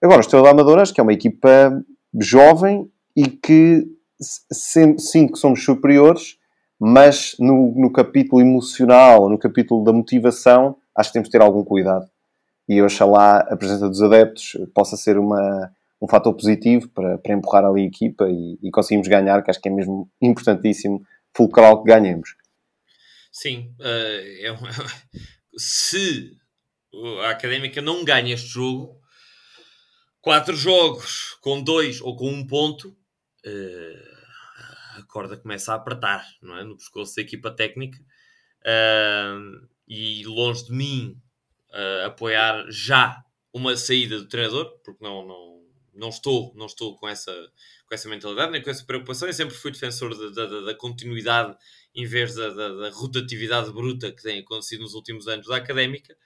Agora, 0.00 0.18
o 0.18 0.20
Estrela 0.20 0.44
da 0.44 0.50
Amadora, 0.50 0.82
acho 0.82 0.94
que 0.94 1.00
é 1.00 1.02
uma 1.02 1.12
equipa 1.12 1.82
jovem 2.20 2.90
e 3.16 3.26
que 3.26 3.86
sinto 4.20 5.32
que 5.32 5.38
somos 5.38 5.64
superiores 5.64 6.36
mas 6.84 7.36
no, 7.38 7.72
no 7.76 7.92
capítulo 7.92 8.42
emocional, 8.42 9.28
no 9.28 9.38
capítulo 9.38 9.84
da 9.84 9.92
motivação, 9.92 10.74
acho 10.96 11.10
que 11.10 11.12
temos 11.12 11.28
de 11.28 11.30
ter 11.30 11.40
algum 11.40 11.62
cuidado. 11.62 12.10
E 12.68 12.82
oxalá 12.82 13.36
a 13.38 13.56
presença 13.56 13.88
dos 13.88 14.02
adeptos 14.02 14.58
possa 14.74 14.96
ser 14.96 15.16
uma, 15.16 15.70
um 16.02 16.08
fator 16.08 16.34
positivo 16.34 16.88
para, 16.88 17.18
para 17.18 17.34
empurrar 17.34 17.64
ali 17.64 17.82
a 17.82 17.86
equipa 17.86 18.28
e, 18.28 18.58
e 18.60 18.68
conseguimos 18.72 19.06
ganhar, 19.06 19.40
que 19.44 19.50
acho 19.52 19.60
que 19.60 19.68
é 19.68 19.72
mesmo 19.72 20.08
importantíssimo, 20.20 21.00
fulcral 21.32 21.84
que 21.84 21.88
ganhemos. 21.88 22.34
Sim, 23.32 23.74
uh, 23.80 23.82
é 23.82 24.54
se 25.56 26.36
a 27.22 27.30
Académica 27.30 27.80
não 27.80 28.04
ganha 28.04 28.34
este 28.34 28.46
jogo, 28.46 29.00
quatro 30.20 30.54
jogos 30.54 31.38
com 31.40 31.62
dois 31.62 32.02
ou 32.02 32.14
com 32.14 32.30
um 32.30 32.46
ponto, 32.46 32.90
uh, 32.90 34.98
a 34.98 35.02
corda 35.04 35.38
começa 35.38 35.72
a 35.72 35.76
apertar 35.76 36.28
não 36.42 36.58
é? 36.58 36.62
no 36.62 36.76
pescoço 36.76 37.16
da 37.16 37.22
equipa 37.22 37.50
técnica 37.50 37.98
uh, 38.60 39.66
e 39.88 40.22
longe 40.24 40.66
de 40.66 40.72
mim 40.72 41.18
apoiar 42.04 42.66
já 42.68 43.24
uma 43.50 43.74
saída 43.78 44.18
do 44.18 44.28
treinador, 44.28 44.78
porque 44.84 45.02
não, 45.02 45.26
não, 45.26 45.62
não, 45.94 46.10
estou, 46.10 46.52
não 46.54 46.66
estou 46.66 46.98
com 46.98 47.08
essa, 47.08 47.32
com 47.86 47.94
essa 47.94 48.10
mentalidade 48.10 48.52
nem 48.52 48.62
com 48.62 48.68
essa 48.68 48.84
preocupação. 48.84 49.26
Eu 49.26 49.32
sempre 49.32 49.54
fui 49.54 49.70
defensor 49.70 50.14
da, 50.34 50.46
da, 50.46 50.60
da 50.60 50.74
continuidade 50.74 51.56
em 51.94 52.06
vez 52.06 52.34
da, 52.34 52.48
da, 52.48 52.68
da, 52.68 52.90
rotatividade 52.90 53.70
bruta 53.72 54.10
que 54.10 54.22
tem 54.22 54.40
acontecido 54.40 54.80
nos 54.80 54.94
últimos 54.94 55.28
anos 55.28 55.46
da 55.46 55.56
académica. 55.56 56.16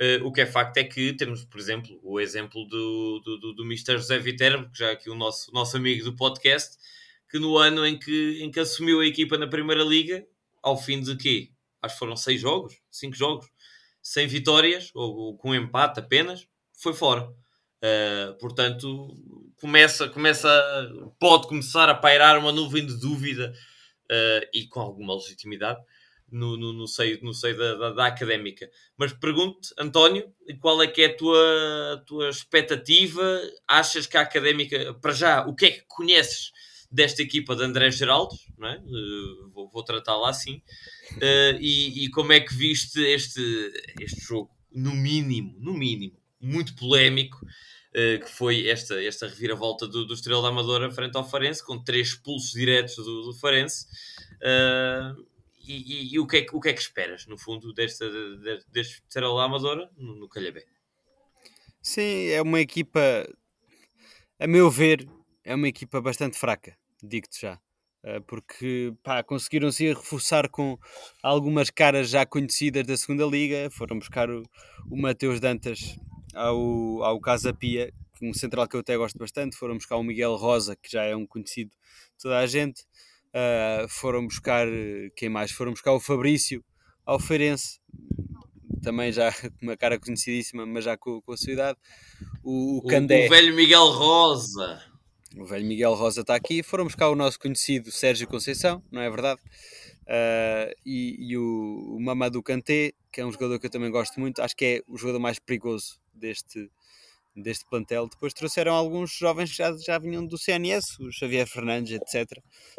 Uh, 0.00 0.24
o 0.24 0.32
que 0.32 0.40
é 0.40 0.46
facto 0.46 0.76
é 0.78 0.84
que 0.84 1.12
temos, 1.12 1.44
por 1.44 1.60
exemplo, 1.60 2.00
o 2.02 2.18
exemplo 2.20 2.64
do, 2.66 3.20
do, 3.20 3.38
do, 3.38 3.52
do 3.54 3.64
Mr. 3.64 3.98
José 3.98 4.18
Viterbo, 4.18 4.70
que 4.70 4.78
já 4.78 4.88
é 4.88 4.92
aqui 4.92 5.10
o 5.10 5.14
nosso, 5.14 5.52
nosso 5.52 5.76
amigo 5.76 6.04
do 6.04 6.16
podcast, 6.16 6.76
que 7.28 7.38
no 7.38 7.56
ano 7.56 7.86
em 7.86 7.98
que, 7.98 8.38
em 8.42 8.50
que 8.50 8.60
assumiu 8.60 9.00
a 9.00 9.06
equipa 9.06 9.36
na 9.36 9.46
Primeira 9.46 9.82
Liga, 9.82 10.26
ao 10.62 10.76
fim 10.76 11.00
de 11.00 11.16
quê? 11.16 11.50
Acho 11.80 11.94
que 11.94 11.98
foram 11.98 12.16
seis 12.16 12.40
jogos, 12.40 12.74
cinco 12.90 13.16
jogos, 13.16 13.46
sem 14.00 14.26
vitórias, 14.26 14.90
ou, 14.94 15.14
ou 15.14 15.36
com 15.36 15.54
empate 15.54 16.00
apenas, 16.00 16.46
foi 16.72 16.94
fora. 16.94 17.22
Uh, 17.22 18.34
portanto, 18.38 19.14
começa, 19.60 20.08
começa, 20.08 20.48
pode 21.18 21.48
começar 21.48 21.88
a 21.88 21.94
pairar 21.94 22.38
uma 22.38 22.52
nuvem 22.52 22.86
de 22.86 22.98
dúvida 22.98 23.52
uh, 24.10 24.48
e 24.52 24.66
com 24.66 24.80
alguma 24.80 25.14
legitimidade 25.14 25.80
no, 26.30 26.56
no, 26.56 26.72
no 26.72 26.88
seio, 26.88 27.18
no 27.22 27.34
seio 27.34 27.56
da, 27.56 27.74
da, 27.74 27.90
da, 27.90 28.06
académica. 28.06 28.68
Mas 28.96 29.12
pergunto, 29.12 29.68
António, 29.78 30.32
qual 30.60 30.82
é 30.82 30.86
que 30.86 31.02
é 31.02 31.06
a 31.06 31.16
tua, 31.16 31.92
a 31.92 31.96
tua 31.98 32.30
expectativa? 32.30 33.22
Achas 33.68 34.06
que 34.06 34.16
a 34.16 34.22
académica, 34.22 34.94
para 34.94 35.12
já, 35.12 35.46
o 35.46 35.54
que 35.54 35.66
é 35.66 35.70
que 35.72 35.84
conheces 35.86 36.50
desta 36.90 37.22
equipa 37.22 37.54
de 37.54 37.64
André 37.64 37.90
Geraldo, 37.90 38.34
é? 38.62 38.78
Uh, 38.78 39.50
vou, 39.50 39.68
vou 39.68 39.82
tratá-la 39.82 40.30
assim. 40.30 40.62
Uh, 41.16 41.58
e, 41.60 42.04
e, 42.04 42.10
como 42.10 42.32
é 42.32 42.40
que 42.40 42.54
viste 42.54 43.00
este, 43.00 43.40
este 44.00 44.20
jogo? 44.20 44.50
No 44.70 44.94
mínimo, 44.94 45.54
no 45.58 45.74
mínimo, 45.74 46.16
muito 46.42 46.74
polémico, 46.74 47.38
uh, 47.44 48.24
que 48.24 48.30
foi 48.30 48.68
esta, 48.68 49.02
esta 49.02 49.26
reviravolta 49.26 49.86
do, 49.86 50.04
do 50.04 50.14
Estrela 50.14 50.42
da 50.42 50.48
Amadora 50.48 50.90
frente 50.90 51.16
ao 51.16 51.28
Farense, 51.28 51.64
com 51.64 51.82
três 51.82 52.14
pulsos 52.14 52.52
diretos 52.52 52.96
do, 52.96 53.22
do 53.22 53.34
Farense. 53.34 53.86
Uh, 54.36 55.24
e, 55.66 55.74
e, 55.74 56.14
e, 56.14 56.18
o, 56.18 56.26
que 56.26 56.38
é, 56.38 56.46
o 56.52 56.60
que 56.60 56.68
é 56.70 56.72
que 56.72 56.80
esperas, 56.80 57.26
no 57.26 57.38
fundo, 57.38 57.72
desta, 57.72 58.04
deste 58.72 59.00
Estrela 59.08 59.36
da 59.36 59.44
Amadora 59.44 59.88
no, 59.96 60.16
no 60.16 60.28
Calhabé? 60.28 60.64
Sim, 61.80 62.28
é 62.28 62.42
uma 62.42 62.60
equipa, 62.60 63.00
a 64.38 64.46
meu 64.46 64.70
ver, 64.70 65.08
é 65.44 65.54
uma 65.54 65.68
equipa 65.68 66.00
bastante 66.00 66.38
fraca, 66.38 66.76
digo-te 67.02 67.40
já. 67.40 67.60
Eh, 68.04 68.20
porque 68.20 68.92
conseguiram 69.26 69.70
se 69.70 69.88
reforçar 69.88 70.48
com 70.48 70.76
algumas 71.22 71.70
caras 71.70 72.10
já 72.10 72.26
conhecidas 72.26 72.86
da 72.86 72.96
segunda 72.96 73.24
liga. 73.24 73.70
Foram 73.70 73.98
buscar 73.98 74.28
o, 74.28 74.42
o 74.90 75.00
Mateus 75.00 75.38
Dantas 75.38 75.96
ao, 76.34 77.02
ao 77.02 77.20
Casa 77.20 77.52
Pia, 77.52 77.92
um 78.22 78.32
central 78.32 78.68
que 78.68 78.76
eu 78.76 78.80
até 78.80 78.96
gosto 78.96 79.18
bastante. 79.18 79.56
Foram 79.56 79.74
buscar 79.74 79.96
o 79.96 80.02
Miguel 80.02 80.36
Rosa, 80.36 80.76
que 80.76 80.90
já 80.90 81.04
é 81.04 81.16
um 81.16 81.26
conhecido 81.26 81.70
de 81.70 82.22
toda 82.22 82.38
a 82.38 82.46
gente. 82.46 82.82
Uh, 83.34 83.88
foram 83.88 84.26
buscar 84.26 84.66
quem 85.16 85.28
mais? 85.28 85.50
Foram 85.50 85.72
buscar 85.72 85.92
o 85.92 86.00
Fabrício 86.00 86.62
ao 87.04 87.18
Feirense, 87.18 87.80
também 88.82 89.10
já 89.10 89.32
com 89.58 89.66
uma 89.66 89.76
cara 89.76 89.98
conhecidíssima, 89.98 90.66
mas 90.66 90.84
já 90.84 90.96
com, 90.96 91.20
com 91.22 91.32
a 91.32 91.36
sua 91.36 91.52
idade. 91.52 91.78
O, 92.42 92.78
o, 92.78 92.82
Candé. 92.82 93.26
O 93.26 93.30
velho 93.30 93.54
Miguel 93.54 93.86
Rosa. 93.86 94.82
O 95.36 95.46
velho 95.46 95.66
Miguel 95.66 95.94
Rosa 95.94 96.20
está 96.20 96.34
aqui. 96.34 96.62
Foram 96.62 96.84
buscar 96.84 97.08
o 97.08 97.16
nosso 97.16 97.38
conhecido 97.38 97.90
Sérgio 97.90 98.28
Conceição, 98.28 98.82
não 98.92 99.00
é 99.00 99.08
verdade? 99.08 99.40
Uh, 100.02 100.74
e, 100.84 101.30
e, 101.30 101.38
o, 101.38 101.96
o 101.96 102.00
Mamadou 102.00 102.42
Kanté, 102.42 102.92
que 103.10 103.20
é 103.20 103.26
um 103.26 103.32
jogador 103.32 103.58
que 103.58 103.66
eu 103.66 103.70
também 103.70 103.90
gosto 103.90 104.20
muito, 104.20 104.42
acho 104.42 104.54
que 104.54 104.64
é 104.64 104.82
o 104.86 104.98
jogador 104.98 105.20
mais 105.20 105.38
perigoso 105.38 106.01
deste, 106.22 106.70
deste 107.36 107.64
plantel. 107.68 108.08
Depois 108.08 108.32
trouxeram 108.32 108.72
alguns 108.72 109.12
jovens 109.12 109.50
que 109.50 109.56
já, 109.56 109.76
já 109.76 109.98
vinham 109.98 110.24
do 110.26 110.38
CNS, 110.38 110.84
o 111.00 111.12
Xavier 111.12 111.46
Fernandes, 111.46 111.92
etc. 111.92 112.38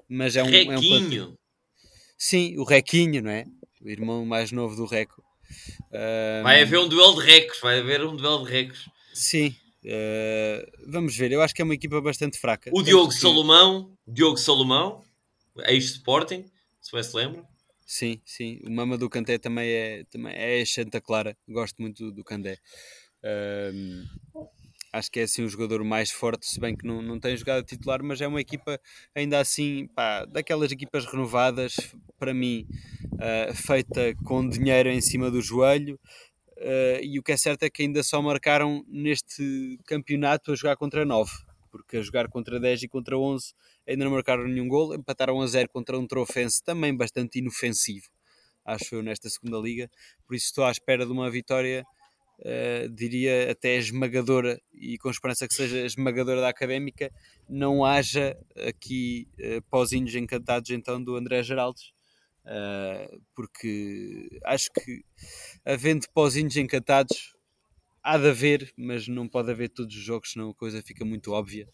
Mas 0.09 0.35
é 0.35 0.43
um, 0.43 0.47
Requinho. 0.47 1.23
é 1.23 1.25
um 1.25 1.37
Sim, 2.17 2.57
o 2.57 2.63
Requinho, 2.63 3.21
não 3.21 3.31
é? 3.31 3.45
O 3.81 3.89
irmão 3.89 4.25
mais 4.25 4.51
novo 4.51 4.75
do 4.75 4.85
Reco. 4.85 5.21
Vai 6.41 6.61
haver 6.61 6.79
um 6.79 6.87
duelo 6.87 7.21
de 7.21 7.27
recos, 7.27 7.59
vai 7.59 7.79
haver 7.79 8.03
um 8.03 8.15
duelo 8.15 8.45
de 8.45 8.51
recos. 8.51 8.89
Sim, 9.13 9.55
Uh, 9.85 10.63
vamos 10.87 11.15
ver, 11.15 11.31
eu 11.31 11.41
acho 11.41 11.53
que 11.53 11.61
é 11.61 11.65
uma 11.65 11.73
equipa 11.73 11.99
bastante 11.99 12.39
fraca. 12.39 12.71
O 12.73 12.81
Diogo 12.81 13.09
que... 13.09 13.15
Salomão, 13.15 13.91
Diogo 14.07 14.37
Salomão, 14.37 15.03
ex-Sporting, 15.65 16.45
se 16.81 16.91
bem 16.91 17.03
se 17.03 17.15
lembra. 17.15 17.43
Sim, 17.85 18.21
sim. 18.25 18.59
O 18.65 18.71
Mama 18.71 18.97
do 18.97 19.09
Canté 19.09 19.37
também 19.37 19.69
é, 19.69 20.03
também 20.05 20.33
é 20.33 20.65
Santa 20.65 21.01
Clara. 21.01 21.37
Gosto 21.47 21.81
muito 21.81 22.05
do, 22.05 22.11
do 22.13 22.23
Candé. 22.23 22.57
Uh, 23.23 24.03
acho 24.91 25.09
que 25.09 25.19
é 25.19 25.23
assim 25.23 25.43
o 25.43 25.49
jogador 25.49 25.83
mais 25.83 26.11
forte, 26.11 26.45
se 26.45 26.59
bem 26.59 26.75
que 26.75 26.85
não, 26.85 27.01
não 27.01 27.19
tem 27.19 27.35
jogado 27.35 27.65
titular, 27.65 28.03
mas 28.03 28.21
é 28.21 28.27
uma 28.27 28.41
equipa 28.41 28.79
ainda 29.15 29.39
assim, 29.39 29.87
pá, 29.87 30.25
daquelas 30.25 30.71
equipas 30.71 31.05
renovadas, 31.05 31.75
para 32.19 32.33
mim, 32.33 32.67
uh, 33.13 33.53
feita 33.53 34.13
com 34.23 34.47
dinheiro 34.47 34.89
em 34.89 35.01
cima 35.01 35.31
do 35.31 35.41
joelho, 35.41 35.99
Uh, 36.63 37.03
e 37.03 37.19
o 37.19 37.23
que 37.23 37.33
é 37.33 37.37
certo 37.37 37.63
é 37.63 37.69
que 37.69 37.81
ainda 37.81 38.01
só 38.03 38.21
marcaram 38.21 38.85
neste 38.87 39.77
campeonato 39.85 40.53
a 40.53 40.55
jogar 40.55 40.77
contra 40.77 41.03
9, 41.03 41.29
porque 41.69 41.97
a 41.97 42.01
jogar 42.01 42.29
contra 42.29 42.57
10 42.57 42.83
e 42.83 42.87
contra 42.87 43.17
11 43.17 43.53
ainda 43.85 44.05
não 44.05 44.11
marcaram 44.11 44.47
nenhum 44.47 44.69
gol, 44.69 44.95
empataram 44.95 45.41
a 45.41 45.47
0 45.47 45.67
contra 45.67 45.99
um 45.99 46.07
Trofense 46.07 46.63
também 46.63 46.95
bastante 46.95 47.39
inofensivo, 47.39 48.07
acho 48.63 48.95
eu, 48.95 49.03
nesta 49.03 49.29
segunda 49.29 49.57
liga. 49.57 49.89
Por 50.25 50.35
isso 50.35 50.45
estou 50.45 50.63
à 50.63 50.71
espera 50.71 51.05
de 51.05 51.11
uma 51.11 51.29
vitória, 51.29 51.83
uh, 52.39 52.89
diria 52.89 53.51
até 53.51 53.75
esmagadora, 53.77 54.59
e 54.73 54.97
com 54.97 55.09
esperança 55.09 55.47
que 55.47 55.53
seja 55.53 55.85
esmagadora 55.85 56.41
da 56.41 56.49
académica, 56.49 57.11
não 57.49 57.83
haja 57.85 58.37
aqui 58.67 59.27
uh, 59.39 59.61
pozinhos 59.69 60.15
encantados 60.15 60.69
então 60.69 61.03
do 61.03 61.15
André 61.15 61.43
Geraldes 61.43 61.93
Uh, 62.45 63.21
porque 63.33 64.27
acho 64.43 64.69
que 64.73 65.01
havendo 65.63 66.05
pozinhos 66.13 66.57
encantados 66.57 67.33
há 68.03 68.17
de 68.17 68.27
haver, 68.27 68.73
mas 68.77 69.07
não 69.07 69.29
pode 69.29 69.49
haver 69.49 69.69
todos 69.69 69.95
os 69.95 70.01
jogos, 70.01 70.31
senão 70.31 70.49
a 70.49 70.53
coisa 70.53 70.81
fica 70.81 71.05
muito 71.05 71.31
óbvia. 71.31 71.69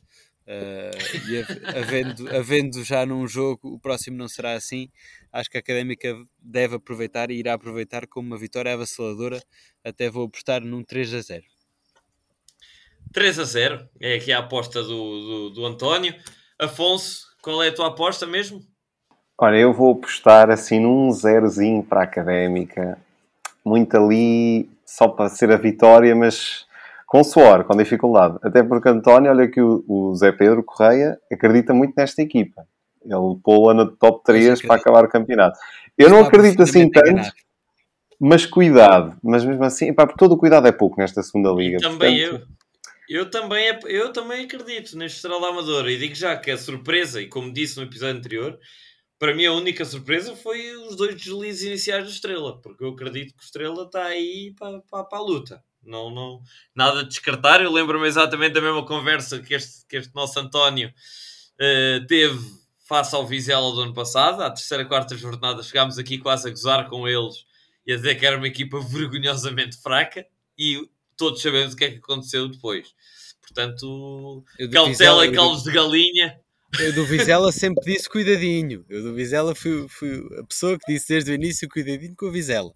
Uh, 0.49 1.29
e 1.29 1.77
havendo, 1.77 2.35
havendo 2.35 2.83
já 2.83 3.05
num 3.05 3.27
jogo, 3.27 3.75
o 3.75 3.79
próximo 3.79 4.17
não 4.17 4.27
será 4.27 4.53
assim. 4.53 4.89
Acho 5.31 5.47
que 5.47 5.57
a 5.57 5.59
Académica 5.59 6.15
deve 6.39 6.75
aproveitar 6.75 7.29
e 7.29 7.35
irá 7.35 7.53
aproveitar 7.53 8.07
como 8.07 8.29
uma 8.29 8.37
vitória 8.37 8.73
avassaladora. 8.73 9.39
Até 9.83 10.09
vou 10.09 10.25
apostar 10.25 10.61
num 10.61 10.83
3 10.83 11.13
a 11.13 11.21
0. 11.21 11.43
3 13.13 13.39
a 13.39 13.43
0 13.43 13.89
é 14.01 14.15
aqui 14.15 14.31
a 14.31 14.39
aposta 14.39 14.81
do, 14.81 14.87
do, 14.87 15.49
do 15.51 15.65
António. 15.67 16.15
Afonso, 16.57 17.27
qual 17.43 17.61
é 17.61 17.67
a 17.67 17.73
tua 17.73 17.89
aposta 17.89 18.25
mesmo? 18.25 18.59
Olha, 19.37 19.57
eu 19.57 19.71
vou 19.71 19.93
apostar 19.93 20.49
assim 20.49 20.79
num 20.79 21.11
zerozinho 21.11 21.83
para 21.83 22.01
a 22.01 22.03
académica. 22.05 22.97
Muito 23.63 23.95
ali, 23.95 24.67
só 24.83 25.07
para 25.07 25.29
ser 25.29 25.51
a 25.51 25.57
vitória, 25.57 26.15
mas 26.15 26.65
com 27.09 27.23
suor, 27.23 27.63
com 27.63 27.75
dificuldade. 27.75 28.37
Até 28.43 28.61
porque 28.61 28.87
António, 28.87 29.31
olha 29.31 29.49
que 29.49 29.59
o, 29.59 29.83
o 29.87 30.15
Zé 30.15 30.31
Pedro 30.31 30.63
Correia 30.63 31.17
acredita 31.31 31.73
muito 31.73 31.95
nesta 31.97 32.21
equipa. 32.21 32.67
Ele 33.03 33.39
pô-la 33.43 33.73
no 33.73 33.89
top 33.97 34.23
3 34.23 34.61
para 34.61 34.75
acabar 34.75 35.03
o 35.03 35.09
campeonato. 35.09 35.57
Eu 35.97 36.11
não 36.11 36.19
acredito 36.19 36.61
assim 36.61 36.87
tanto, 36.87 37.31
mas 38.19 38.45
cuidado. 38.45 39.17
Mas 39.23 39.43
mesmo 39.43 39.63
assim, 39.63 39.91
pá, 39.91 40.05
todo 40.05 40.33
o 40.33 40.37
cuidado 40.37 40.67
é 40.67 40.71
pouco 40.71 41.01
nesta 41.01 41.23
segunda 41.23 41.49
liga. 41.51 41.77
E 41.77 41.81
também 41.81 42.19
portanto... 42.19 42.47
eu. 42.47 42.59
Eu 43.09 43.27
também, 43.27 43.65
eu 43.85 44.13
também 44.13 44.45
acredito 44.45 44.95
neste 44.95 45.15
Estrela 45.15 45.49
Amadora 45.49 45.91
e 45.91 45.97
digo 45.97 46.13
já 46.13 46.37
que 46.37 46.51
a 46.51 46.57
surpresa, 46.59 47.19
e 47.19 47.27
como 47.27 47.51
disse 47.51 47.75
no 47.77 47.85
episódio 47.85 48.15
anterior, 48.15 48.59
para 49.17 49.33
mim 49.33 49.47
a 49.47 49.53
única 49.53 49.83
surpresa 49.83 50.35
foi 50.35 50.75
os 50.75 50.95
dois 50.95 51.15
deslizes 51.15 51.63
iniciais 51.63 52.03
do 52.03 52.11
Estrela, 52.11 52.61
porque 52.61 52.83
eu 52.83 52.89
acredito 52.89 53.33
que 53.33 53.41
o 53.41 53.43
Estrela 53.43 53.85
está 53.85 54.03
aí 54.05 54.53
para, 54.55 54.79
para, 54.81 55.03
para 55.05 55.17
a 55.17 55.21
luta. 55.23 55.63
Não, 55.83 56.11
não, 56.11 56.41
nada 56.75 57.03
de 57.03 57.09
descartar. 57.09 57.61
Eu 57.61 57.71
lembro-me 57.71 58.07
exatamente 58.07 58.53
da 58.53 58.61
mesma 58.61 58.85
conversa 58.85 59.39
que 59.39 59.53
este, 59.53 59.85
que 59.87 59.97
este 59.97 60.13
nosso 60.13 60.39
António 60.39 60.89
uh, 60.89 62.05
teve 62.07 62.39
face 62.87 63.15
ao 63.15 63.25
Vizela 63.25 63.71
do 63.71 63.81
ano 63.81 63.93
passado. 63.93 64.41
À 64.41 64.49
terceira, 64.49 64.85
quarta 64.85 65.15
jornada, 65.15 65.63
chegámos 65.63 65.97
aqui 65.97 66.17
quase 66.17 66.47
a 66.47 66.51
gozar 66.51 66.89
com 66.89 67.07
eles 67.07 67.45
e 67.85 67.93
a 67.93 67.95
dizer 67.95 68.15
que 68.15 68.25
era 68.25 68.37
uma 68.37 68.47
equipa 68.47 68.79
vergonhosamente 68.79 69.77
fraca. 69.81 70.25
E 70.57 70.87
todos 71.15 71.41
sabemos 71.41 71.73
o 71.73 71.77
que 71.77 71.85
é 71.85 71.91
que 71.91 71.97
aconteceu 71.97 72.47
depois. 72.47 72.93
Portanto, 73.41 74.43
cautela 74.71 75.25
e 75.25 75.31
calos 75.31 75.63
de 75.63 75.71
galinha 75.71 76.39
eu 76.77 76.93
do 76.93 77.05
Vizela 77.05 77.51
sempre 77.51 77.83
disse 77.83 78.07
cuidadinho. 78.07 78.85
Eu 78.87 79.01
do 79.01 79.15
Vizela 79.15 79.55
fui, 79.55 79.87
fui 79.89 80.23
a 80.39 80.43
pessoa 80.43 80.77
que 80.77 80.93
disse 80.93 81.07
desde 81.09 81.31
o 81.31 81.33
início 81.33 81.67
cuidadinho 81.67 82.15
com 82.15 82.27
o 82.27 82.31
Vizela. 82.31 82.71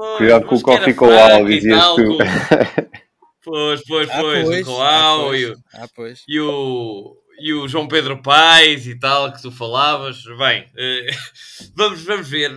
Pois, 0.00 0.16
Cuidado 0.16 0.46
com 0.46 0.54
o 0.54 0.62
Coffee 0.62 0.94
Coal, 0.94 1.44
dizias 1.44 1.84
tu. 1.94 2.16
Pois, 3.42 3.82
pois, 3.86 4.08
ah, 4.10 4.20
pois, 4.20 4.44
pois, 4.44 4.66
o 4.66 4.70
Coal 4.70 5.30
ah, 5.30 5.36
e, 5.36 5.46
o, 5.46 5.56
ah, 5.74 5.88
pois. 5.94 6.22
e, 6.28 6.40
o, 6.40 7.16
e 7.38 7.52
o 7.54 7.66
João 7.66 7.88
Pedro 7.88 8.20
Paes 8.22 8.86
e 8.86 8.98
tal, 8.98 9.32
que 9.32 9.40
tu 9.42 9.50
falavas. 9.50 10.22
Bem, 10.38 10.70
eh, 10.76 11.10
vamos, 11.74 12.02
vamos 12.02 12.28
ver. 12.28 12.50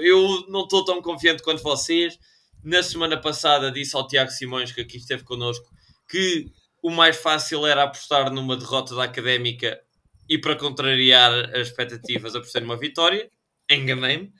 Eu 0.00 0.46
não 0.48 0.62
estou 0.62 0.84
tão 0.84 1.02
confiante 1.02 1.42
quanto 1.42 1.62
vocês. 1.62 2.18
Na 2.62 2.82
semana 2.82 3.18
passada 3.18 3.72
disse 3.72 3.96
ao 3.96 4.06
Tiago 4.06 4.30
Simões, 4.30 4.70
que 4.70 4.82
aqui 4.82 4.98
esteve 4.98 5.24
connosco, 5.24 5.66
que 6.08 6.46
o 6.82 6.90
mais 6.90 7.16
fácil 7.16 7.66
era 7.66 7.82
apostar 7.82 8.30
numa 8.30 8.56
derrota 8.56 8.94
da 8.94 9.04
Académica 9.04 9.78
e 10.28 10.38
para 10.38 10.56
contrariar 10.56 11.32
as 11.54 11.68
expectativas 11.68 12.34
a 12.34 12.40
por 12.40 12.62
uma 12.62 12.78
vitória, 12.78 13.30
enganei-me. 13.70 14.30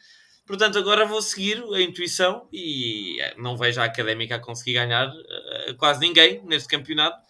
Portanto, 0.49 0.79
agora 0.79 1.05
vou 1.05 1.21
seguir 1.21 1.63
a 1.75 1.83
intuição 1.83 2.49
e 2.51 3.21
eh, 3.21 3.35
não 3.37 3.55
vejo 3.55 3.83
a 3.83 3.85
Académica 3.85 4.37
a 4.37 4.39
conseguir 4.39 4.73
ganhar 4.73 5.07
uh, 5.07 5.75
quase 5.77 6.01
ninguém 6.01 6.43
neste 6.43 6.67
campeonato, 6.67 7.23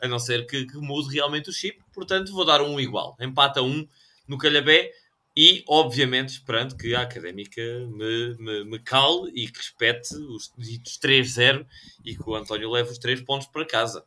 a 0.00 0.06
não 0.06 0.20
ser 0.20 0.46
que, 0.46 0.64
que, 0.64 0.76
mude 0.76 1.12
realmente 1.12 1.50
o 1.50 1.52
chip. 1.52 1.82
Portanto, 1.92 2.32
vou 2.32 2.44
dar 2.44 2.62
um 2.62 2.78
igual. 2.78 3.16
Empata 3.18 3.60
um 3.60 3.88
no 4.28 4.38
Calhabé 4.38 4.92
e, 5.36 5.64
obviamente, 5.66 6.28
esperando 6.28 6.76
que 6.76 6.94
a 6.94 7.00
Académica 7.00 7.60
me, 7.60 8.36
me, 8.38 8.64
me 8.64 8.78
cale 8.78 9.32
e 9.34 9.48
que 9.48 9.58
respete 9.58 10.14
os 10.14 10.52
ditos 10.56 10.96
3-0 10.96 11.66
e 12.04 12.14
que 12.14 12.22
o 12.24 12.36
António 12.36 12.70
leve 12.70 12.92
os 12.92 12.98
3 12.98 13.22
pontos 13.22 13.48
para 13.48 13.66
casa. 13.66 14.04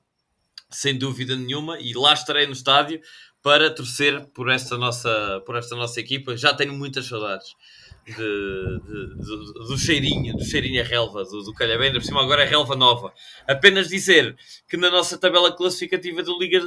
Sem 0.70 0.98
dúvida 0.98 1.36
nenhuma, 1.36 1.82
e 1.82 1.94
lá 1.94 2.14
estarei 2.14 2.48
no 2.48 2.54
estádio 2.54 3.02
para 3.42 3.70
torcer 3.70 4.26
por 4.28 4.50
esta 4.50 4.78
nossa, 4.78 5.44
por 5.46 5.58
esta 5.58 5.76
nossa 5.76 6.00
equipa. 6.00 6.38
Já 6.38 6.54
tenho 6.54 6.74
muitas 6.74 7.08
saudades 7.08 7.54
de, 8.06 8.14
de, 8.16 9.16
de, 9.18 9.54
do 9.68 9.78
cheirinho, 9.78 10.36
do 10.36 10.44
cheirinho 10.44 10.82
a 10.82 10.86
relva, 10.86 11.24
do, 11.24 11.44
do 11.44 11.54
Calhabém, 11.54 11.92
por 11.92 12.04
cima 12.04 12.22
agora 12.22 12.44
é 12.44 12.46
relva 12.46 12.76
nova. 12.76 13.14
Apenas 13.48 13.88
dizer 13.88 14.36
que 14.68 14.76
na 14.76 14.90
nossa 14.90 15.18
tabela 15.18 15.56
classificativa 15.56 16.22
do 16.22 16.38
Liga, 16.38 16.60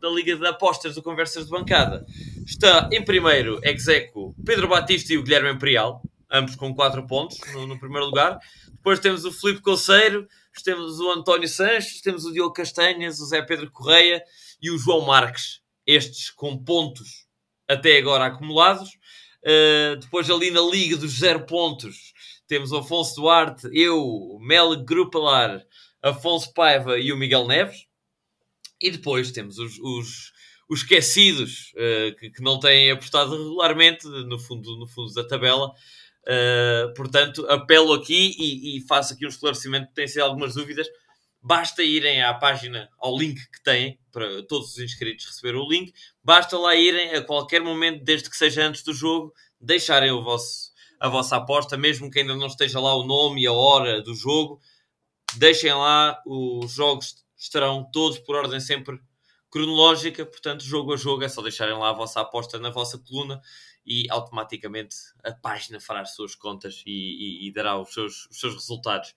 da 0.00 0.08
Liga 0.08 0.36
de 0.36 0.46
Apostas 0.46 0.94
do 0.94 1.02
Conversas 1.02 1.44
de 1.44 1.50
Bancada 1.50 2.06
está 2.46 2.88
em 2.92 3.04
primeiro 3.04 3.60
Execo 3.62 4.34
Pedro 4.44 4.68
Batista 4.68 5.12
e 5.12 5.18
o 5.18 5.22
Guilherme 5.22 5.50
Imperial, 5.50 6.02
ambos 6.30 6.56
com 6.56 6.74
4 6.74 7.06
pontos 7.06 7.38
no, 7.52 7.66
no 7.66 7.78
primeiro 7.78 8.06
lugar. 8.06 8.38
depois 8.72 8.98
temos 8.98 9.24
o 9.24 9.32
Filipe 9.32 9.60
Conceiro, 9.60 10.26
temos 10.64 10.98
o 11.00 11.10
António 11.10 11.48
Sanches, 11.48 12.00
temos 12.00 12.24
o 12.24 12.32
Diogo 12.32 12.52
Castanhas, 12.52 13.20
o 13.20 13.26
Zé 13.26 13.42
Pedro 13.42 13.70
Correia 13.70 14.22
e 14.60 14.70
o 14.70 14.78
João 14.78 15.02
Marques. 15.02 15.60
Estes 15.86 16.30
com 16.30 16.56
pontos 16.56 17.26
até 17.68 17.98
agora 17.98 18.26
acumulados. 18.26 18.90
Uh, 19.46 19.96
depois 19.96 20.28
ali 20.28 20.50
na 20.50 20.60
Liga 20.60 20.96
dos 20.96 21.20
Zero 21.20 21.46
Pontos 21.46 22.12
temos 22.48 22.72
o 22.72 22.78
Afonso 22.78 23.14
Duarte, 23.14 23.68
eu, 23.72 24.38
Mel 24.40 24.76
Grupalar, 24.84 25.64
Afonso 26.02 26.52
Paiva 26.52 26.98
e 26.98 27.12
o 27.12 27.16
Miguel 27.16 27.46
Neves. 27.46 27.86
E 28.80 28.90
depois 28.90 29.30
temos 29.30 29.58
os, 29.58 29.78
os, 29.78 30.32
os 30.68 30.80
esquecidos 30.80 31.72
uh, 31.74 32.16
que, 32.16 32.30
que, 32.30 32.42
não 32.42 32.58
têm 32.58 32.90
apostado 32.90 33.36
regularmente 33.36 34.06
no 34.06 34.38
fundo, 34.38 34.76
no 34.76 34.86
fundo 34.86 35.12
da 35.14 35.26
tabela. 35.26 35.72
Uh, 36.26 36.92
portanto, 36.94 37.46
apelo 37.48 37.92
aqui 37.92 38.34
e, 38.38 38.76
e, 38.76 38.80
faço 38.86 39.14
aqui 39.14 39.24
um 39.24 39.28
esclarecimento, 39.28 39.92
tem 39.94 40.08
sido 40.08 40.22
algumas 40.22 40.54
dúvidas. 40.54 40.86
Basta 41.48 41.80
irem 41.80 42.24
à 42.24 42.34
página, 42.34 42.90
ao 42.98 43.16
link 43.16 43.38
que 43.52 43.62
têm, 43.62 44.00
para 44.10 44.42
todos 44.48 44.72
os 44.72 44.78
inscritos 44.80 45.26
receberem 45.26 45.60
o 45.60 45.68
link. 45.68 45.94
Basta 46.20 46.58
lá 46.58 46.74
irem 46.74 47.14
a 47.14 47.22
qualquer 47.22 47.62
momento, 47.62 48.02
desde 48.02 48.28
que 48.28 48.36
seja 48.36 48.66
antes 48.66 48.82
do 48.82 48.92
jogo, 48.92 49.32
deixarem 49.60 50.10
o 50.10 50.24
vosso, 50.24 50.72
a 50.98 51.08
vossa 51.08 51.36
aposta, 51.36 51.76
mesmo 51.76 52.10
que 52.10 52.18
ainda 52.18 52.34
não 52.34 52.48
esteja 52.48 52.80
lá 52.80 52.92
o 52.96 53.06
nome 53.06 53.42
e 53.42 53.46
a 53.46 53.52
hora 53.52 54.02
do 54.02 54.12
jogo. 54.12 54.60
Deixem 55.36 55.72
lá, 55.72 56.20
os 56.26 56.72
jogos 56.72 57.24
estarão 57.36 57.88
todos 57.92 58.18
por 58.18 58.34
ordem 58.34 58.58
sempre 58.58 58.98
cronológica, 59.48 60.26
portanto, 60.26 60.64
jogo 60.64 60.94
a 60.94 60.96
jogo, 60.96 61.22
é 61.22 61.28
só 61.28 61.42
deixarem 61.42 61.78
lá 61.78 61.90
a 61.90 61.92
vossa 61.92 62.20
aposta 62.22 62.58
na 62.58 62.70
vossa 62.70 62.98
coluna 62.98 63.40
e 63.86 64.10
automaticamente 64.10 64.96
a 65.22 65.30
página 65.30 65.78
fará 65.78 66.00
as 66.00 66.12
suas 66.12 66.34
contas 66.34 66.82
e, 66.84 66.90
e, 66.90 67.46
e 67.46 67.52
dará 67.52 67.80
os 67.80 67.94
seus, 67.94 68.26
os 68.32 68.40
seus 68.40 68.54
resultados. 68.54 69.14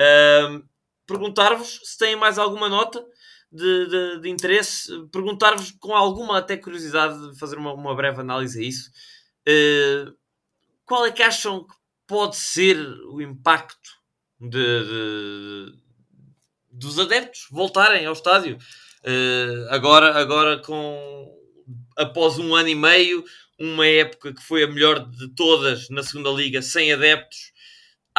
Um, 0.00 0.66
Perguntar-vos 1.08 1.80
se 1.82 1.96
têm 1.96 2.14
mais 2.14 2.38
alguma 2.38 2.68
nota 2.68 3.02
de, 3.50 3.86
de, 3.88 4.20
de 4.20 4.28
interesse, 4.28 4.92
perguntar-vos 5.10 5.70
com 5.72 5.94
alguma 5.94 6.38
até 6.38 6.54
curiosidade, 6.56 7.38
fazer 7.38 7.56
uma, 7.56 7.72
uma 7.72 7.96
breve 7.96 8.20
análise 8.20 8.60
a 8.60 8.62
isso. 8.62 8.90
Uh, 9.48 10.14
qual 10.84 11.06
é 11.06 11.10
que 11.10 11.22
acham 11.22 11.66
que 11.66 11.74
pode 12.06 12.36
ser 12.36 12.76
o 13.10 13.22
impacto 13.22 13.90
de, 14.38 15.72
dos 16.70 16.98
adeptos 16.98 17.46
voltarem 17.50 18.04
ao 18.04 18.12
estádio? 18.12 18.58
Uh, 19.02 19.66
agora, 19.70 20.14
agora 20.14 20.58
com 20.58 21.34
após 21.96 22.38
um 22.38 22.54
ano 22.54 22.68
e 22.68 22.74
meio, 22.74 23.24
uma 23.58 23.86
época 23.86 24.32
que 24.32 24.42
foi 24.42 24.62
a 24.62 24.68
melhor 24.68 25.08
de 25.08 25.28
todas 25.34 25.88
na 25.88 26.02
segunda 26.02 26.30
liga, 26.30 26.62
sem 26.62 26.92
adeptos, 26.92 27.52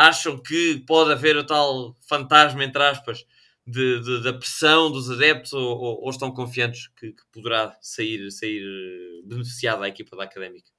acham 0.08 0.38
que 0.38 0.84
pode 0.88 1.12
haver 1.12 1.36
o 1.36 1.46
tal 1.46 1.96
fantasma, 2.08 2.64
entre 2.64 2.82
aspas, 2.82 3.26
de, 3.66 4.02
de, 4.02 4.24
da 4.24 4.34
pressão 4.34 4.92
dos 4.92 5.12
adeptos 5.12 5.54
ou, 5.54 5.78
ou, 5.78 6.04
ou 6.04 6.10
estão 6.10 6.32
confiantes 6.32 6.88
que, 6.98 7.12
que, 7.12 7.24
poderá 7.32 7.76
sair, 7.82 8.32
sair 8.32 8.64
eh, 8.64 9.28
beneficiada 9.28 9.86
a 9.86 9.90
equipa 9.90 10.16
da 10.16 10.24
Académica? 10.24 10.70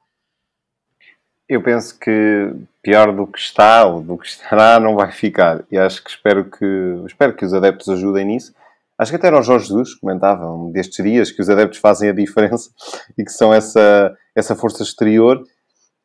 Eu 1.48 1.62
penso 1.62 1.98
que 1.98 2.52
pior 2.82 3.14
do 3.14 3.26
que 3.26 3.38
está 3.38 3.84
ou 3.84 4.02
do 4.02 4.16
que 4.16 4.26
estará 4.26 4.78
não 4.80 4.96
vai 4.96 5.12
ficar. 5.12 5.64
E 5.70 5.78
acho 5.78 6.02
que 6.02 6.10
espero 6.10 6.50
que, 6.50 6.66
espero 7.06 7.34
que 7.34 7.44
os 7.44 7.54
adeptos 7.54 7.88
ajudem 7.88 8.24
nisso. 8.24 8.54
Acho 8.98 9.12
que 9.12 9.16
até 9.16 9.28
era 9.28 9.38
o 9.38 9.42
Jorge 9.42 9.68
Jesus 9.68 9.94
comentava 9.94 10.52
um 10.52 10.70
destes 10.70 11.02
dias 11.02 11.30
que 11.30 11.40
os 11.40 11.48
adeptos 11.48 11.78
fazem 11.78 12.10
a 12.10 12.12
diferença 12.12 12.70
e 13.16 13.24
que 13.24 13.32
são 13.32 13.52
essa, 13.52 14.16
essa 14.34 14.56
força 14.56 14.82
exterior. 14.82 15.42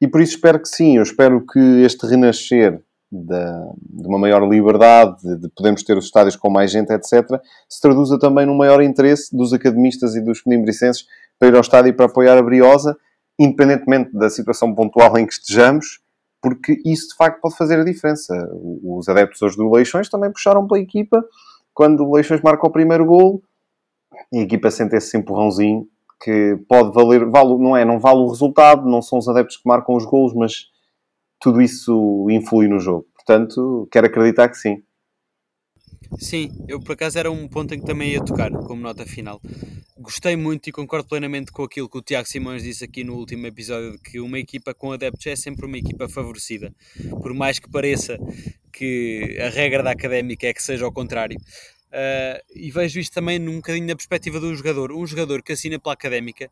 E 0.02 0.08
por 0.08 0.22
isso 0.22 0.36
espero 0.36 0.60
que 0.60 0.68
sim, 0.68 0.98
eu 0.98 1.04
espero 1.04 1.46
que 1.46 1.60
este 1.84 2.06
renascer 2.06 2.82
de, 3.12 4.02
de 4.02 4.08
uma 4.08 4.18
maior 4.18 4.48
liberdade, 4.48 5.22
de, 5.22 5.38
de, 5.42 5.50
podermos 5.50 5.84
ter 5.84 5.98
os 5.98 6.06
estádios 6.06 6.36
com 6.36 6.50
mais 6.50 6.72
gente, 6.72 6.92
etc., 6.92 7.40
se 7.70 7.82
traduza 7.82 8.20
também 8.20 8.46
num 8.46 8.56
maior 8.56 8.82
interesse 8.82 9.36
dos 9.36 9.54
academistas 9.54 10.16
e 10.16 10.22
dos 10.22 10.42
penimbricenses 10.42 11.06
para 11.40 11.50
ir 11.50 11.56
ao 11.56 11.62
estádio 11.62 11.90
e 11.90 11.94
para 11.94 12.06
apoiar 12.06 12.38
a 12.38 12.42
Briosa, 12.42 12.98
independentemente 13.40 14.12
da 14.14 14.30
situação 14.30 14.74
pontual 14.74 15.18
em 15.18 15.26
que 15.26 15.34
estejamos, 15.34 16.00
porque 16.42 16.78
isso 16.86 17.10
de 17.10 17.16
facto 17.16 17.42
pode 17.42 17.56
fazer 17.58 17.80
a 17.80 17.84
diferença. 17.84 18.34
Os 18.84 19.10
adeptos 19.10 19.42
hoje 19.42 19.58
do 19.58 19.72
Leixões 19.72 20.10
também 20.10 20.32
puxaram 20.32 20.68
pela 20.68 20.80
equipa 20.80 21.24
quando 21.74 22.04
o 22.04 22.14
Leixões 22.14 22.42
marca 22.42 22.66
o 22.66 22.72
primeiro 22.72 23.06
gol 23.06 23.42
e 24.32 24.40
a 24.40 24.42
equipa 24.42 24.72
sente 24.72 24.96
esse 24.96 25.18
empurrãozinho 25.18 25.88
que 26.24 26.58
pode 26.70 26.94
valer, 26.94 27.26
vale, 27.30 27.58
não 27.58 27.76
é, 27.76 27.84
não 27.84 28.00
vale 28.00 28.20
o 28.20 28.30
resultado, 28.30 28.88
não 28.88 29.02
são 29.02 29.20
os 29.20 29.28
adeptos 29.28 29.58
que 29.58 29.68
marcam 29.68 29.96
os 29.96 30.06
golos, 30.06 30.34
mas 30.34 30.68
tudo 31.46 31.62
isso 31.62 32.26
influi 32.32 32.68
no 32.68 32.80
jogo. 32.80 33.06
Portanto, 33.14 33.88
quero 33.92 34.08
acreditar 34.08 34.50
que 34.50 34.58
sim. 34.58 34.78
Sim, 36.18 36.50
eu 36.68 36.80
por 36.80 36.94
acaso 36.94 37.20
era 37.20 37.30
um 37.30 37.48
ponto 37.48 37.72
em 37.72 37.80
que 37.80 37.86
também 37.86 38.14
ia 38.14 38.26
tocar 38.26 38.50
como 38.50 38.82
nota 38.82 39.06
final. 39.06 39.40
Gostei 39.96 40.36
muito 40.36 40.68
e 40.68 40.72
concordo 40.72 41.08
plenamente 41.08 41.52
com 41.52 41.62
aquilo 41.62 41.88
que 41.88 42.00
o 42.00 42.02
Tiago 42.02 42.28
Simões 42.28 42.64
disse 42.64 42.84
aqui 42.84 43.04
no 43.04 43.14
último 43.14 43.46
episódio 43.46 43.92
de 43.92 44.00
que 44.00 44.20
uma 44.20 44.40
equipa 44.40 44.74
com 44.74 44.92
adeptos 44.92 45.28
é 45.28 45.36
sempre 45.36 45.68
uma 45.68 45.78
equipa 45.78 46.10
favorecida. 46.10 46.74
Por 47.22 47.32
mais 47.36 47.60
que 47.60 47.70
pareça 47.70 48.18
que 48.74 49.38
a 49.40 49.50
regra 49.50 49.84
da 49.84 49.92
académica 49.92 50.48
é 50.48 50.54
que 50.54 50.64
seja 50.64 50.84
ao 50.84 50.92
contrário. 50.92 51.38
Uh, 51.38 52.42
e 52.56 52.72
vejo 52.72 53.00
isto 53.00 53.14
também 53.14 53.38
num 53.38 53.58
bocadinho 53.58 53.86
da 53.86 53.96
perspectiva 53.96 54.40
do 54.40 54.56
jogador. 54.56 54.92
Um 54.92 55.06
jogador 55.06 55.44
que 55.44 55.54
assina 55.54 55.78
pela 55.78 55.94
académica, 55.94 56.50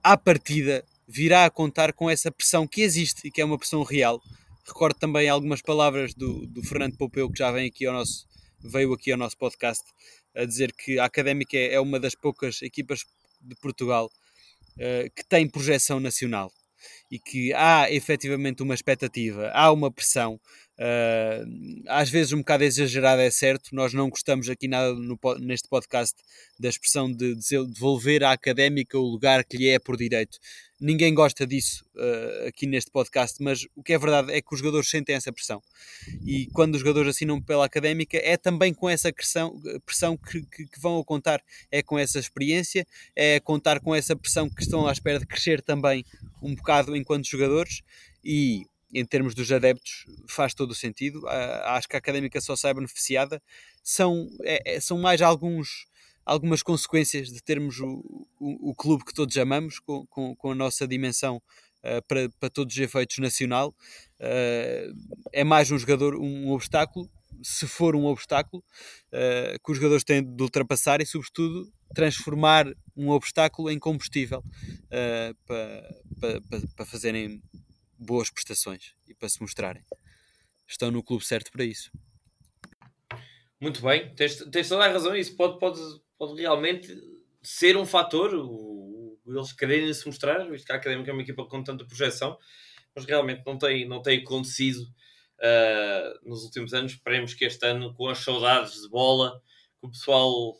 à 0.00 0.16
partida, 0.16 0.84
virá 1.10 1.44
a 1.44 1.50
contar 1.50 1.92
com 1.92 2.08
essa 2.08 2.30
pressão 2.30 2.66
que 2.66 2.82
existe 2.82 3.26
e 3.26 3.30
que 3.30 3.40
é 3.40 3.44
uma 3.44 3.58
pressão 3.58 3.82
real. 3.82 4.20
Recordo 4.64 4.96
também 4.96 5.28
algumas 5.28 5.60
palavras 5.60 6.14
do, 6.14 6.46
do 6.46 6.62
Fernando 6.62 6.96
Poupeu, 6.96 7.28
que 7.28 7.38
já 7.38 7.50
vem 7.50 7.66
aqui 7.68 7.84
ao 7.84 7.92
nosso, 7.92 8.26
veio 8.60 8.92
aqui 8.92 9.10
ao 9.10 9.18
nosso 9.18 9.36
podcast, 9.36 9.82
a 10.36 10.44
dizer 10.44 10.72
que 10.72 10.98
a 11.00 11.04
Académica 11.06 11.58
é 11.58 11.80
uma 11.80 11.98
das 11.98 12.14
poucas 12.14 12.62
equipas 12.62 13.04
de 13.40 13.56
Portugal 13.56 14.06
uh, 14.06 15.10
que 15.16 15.26
tem 15.28 15.48
projeção 15.48 15.98
nacional 15.98 16.52
e 17.10 17.18
que 17.18 17.52
há 17.54 17.90
efetivamente 17.90 18.62
uma 18.62 18.74
expectativa, 18.74 19.50
há 19.52 19.72
uma 19.72 19.90
pressão, 19.90 20.40
Uh, 20.80 21.44
às 21.88 22.08
vezes 22.08 22.32
um 22.32 22.38
bocado 22.38 22.64
exagerada 22.64 23.22
é 23.22 23.30
certo, 23.30 23.74
nós 23.74 23.92
não 23.92 24.08
gostamos 24.08 24.48
aqui 24.48 24.66
nada 24.66 24.94
no, 24.94 25.18
neste 25.38 25.68
podcast 25.68 26.16
da 26.58 26.70
expressão 26.70 27.12
de, 27.12 27.34
de 27.34 27.66
devolver 27.66 28.24
à 28.24 28.32
académica 28.32 28.98
o 28.98 29.02
lugar 29.02 29.44
que 29.44 29.58
lhe 29.58 29.68
é 29.68 29.78
por 29.78 29.94
direito. 29.94 30.38
Ninguém 30.80 31.12
gosta 31.12 31.46
disso 31.46 31.84
uh, 31.94 32.48
aqui 32.48 32.66
neste 32.66 32.90
podcast, 32.90 33.42
mas 33.42 33.66
o 33.76 33.82
que 33.82 33.92
é 33.92 33.98
verdade 33.98 34.32
é 34.32 34.40
que 34.40 34.52
os 34.52 34.58
jogadores 34.58 34.88
sentem 34.88 35.14
essa 35.14 35.30
pressão. 35.30 35.62
E 36.24 36.46
quando 36.54 36.74
os 36.74 36.80
jogadores 36.80 37.10
assinam 37.10 37.40
pela 37.40 37.66
académica, 37.66 38.16
é 38.16 38.36
também 38.36 38.72
com 38.72 38.88
essa 38.88 39.12
pressão, 39.12 39.60
pressão 39.84 40.16
que, 40.16 40.42
que, 40.46 40.66
que 40.66 40.80
vão 40.80 40.98
a 40.98 41.04
contar. 41.04 41.42
É 41.70 41.82
com 41.82 41.98
essa 41.98 42.18
experiência, 42.18 42.86
é 43.14 43.38
contar 43.40 43.80
com 43.80 43.94
essa 43.94 44.16
pressão 44.16 44.48
que 44.48 44.62
estão 44.62 44.86
à 44.86 44.92
espera 44.92 45.18
de 45.18 45.26
crescer 45.26 45.60
também 45.60 46.04
um 46.42 46.54
bocado 46.54 46.96
enquanto 46.96 47.28
jogadores. 47.28 47.82
E 48.24 48.64
em 48.92 49.04
termos 49.04 49.34
dos 49.34 49.50
adeptos, 49.52 50.06
faz 50.28 50.54
todo 50.54 50.72
o 50.72 50.74
sentido. 50.74 51.26
acho 51.28 51.88
que 51.88 51.96
a 51.96 51.98
académica 51.98 52.40
só 52.40 52.56
sai 52.56 52.74
beneficiada. 52.74 53.40
São, 53.82 54.28
é, 54.42 54.76
é, 54.76 54.80
são 54.80 54.98
mais 54.98 55.22
alguns, 55.22 55.86
algumas 56.30 56.62
consequências 56.62 57.28
de 57.28 57.42
termos 57.42 57.80
o, 57.80 58.28
o, 58.38 58.70
o 58.70 58.74
clube 58.74 59.04
que 59.04 59.12
todos 59.12 59.36
amamos, 59.36 59.80
com, 59.80 60.06
com, 60.06 60.36
com 60.36 60.52
a 60.52 60.54
nossa 60.54 60.86
dimensão 60.86 61.42
uh, 61.82 62.06
para, 62.06 62.30
para 62.38 62.48
todos 62.48 62.72
os 62.72 62.80
efeitos 62.80 63.18
nacional. 63.18 63.74
Uh, 64.20 64.94
é 65.32 65.42
mais 65.42 65.72
um 65.72 65.78
jogador, 65.78 66.14
um 66.14 66.50
obstáculo. 66.52 67.10
Se 67.42 67.66
for 67.66 67.96
um 67.96 68.04
obstáculo, 68.04 68.62
uh, 69.12 69.58
que 69.64 69.72
os 69.72 69.76
jogadores 69.76 70.04
têm 70.04 70.22
de 70.22 70.40
ultrapassar 70.40 71.00
e, 71.00 71.06
sobretudo, 71.06 71.68
transformar 71.92 72.66
um 72.96 73.10
obstáculo 73.10 73.68
em 73.68 73.78
combustível 73.78 74.44
para, 75.44 76.00
para, 76.20 76.60
para 76.76 76.86
fazerem 76.86 77.42
boas 77.98 78.30
prestações 78.30 78.94
e 79.08 79.14
para 79.14 79.28
se 79.28 79.40
mostrarem. 79.40 79.82
Estão 80.68 80.92
no 80.92 81.02
clube 81.02 81.24
certo 81.24 81.50
para 81.50 81.64
isso. 81.64 81.90
Muito 83.60 83.82
bem, 83.82 84.14
tens, 84.14 84.36
tens 84.36 84.68
toda 84.68 84.84
a 84.84 84.92
razão. 84.92 85.16
Isso 85.16 85.34
pode, 85.36 85.58
pode, 85.58 85.80
pode 86.20 86.38
realmente 86.38 86.94
ser 87.42 87.76
um 87.78 87.86
fator, 87.86 88.34
o, 88.34 89.18
eles 89.26 89.52
quererem 89.52 89.92
se 89.94 90.06
mostrar, 90.06 90.44
visto 90.50 90.66
que 90.66 90.72
a 90.72 90.76
Académica 90.76 91.10
é 91.10 91.14
uma 91.14 91.22
equipa 91.22 91.46
com 91.46 91.64
tanta 91.64 91.86
projeção, 91.86 92.38
mas 92.94 93.06
realmente 93.06 93.42
não 93.46 93.56
tem, 93.56 93.88
não 93.88 94.02
tem 94.02 94.20
acontecido 94.20 94.82
uh, 94.82 96.28
nos 96.28 96.44
últimos 96.44 96.74
anos. 96.74 96.92
Esperemos 96.92 97.32
que 97.32 97.46
este 97.46 97.64
ano, 97.64 97.94
com 97.94 98.08
as 98.08 98.18
saudades 98.18 98.82
de 98.82 98.88
bola, 98.90 99.40
que 99.80 99.86
o 99.86 99.90
pessoal 99.90 100.54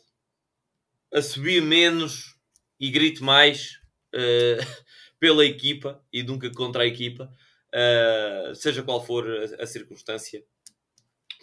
assobie 1.13 1.61
menos 1.61 2.35
e 2.79 2.89
grite 2.89 3.21
mais. 3.21 3.79
Uh, 4.15 4.57
pela 5.21 5.45
equipa 5.45 6.03
e 6.11 6.23
nunca 6.23 6.49
contra 6.51 6.81
a 6.81 6.87
equipa, 6.87 7.31
uh, 7.71 8.55
seja 8.55 8.81
qual 8.81 9.05
for 9.05 9.23
a, 9.29 9.63
a, 9.63 9.67
circunstância, 9.67 10.43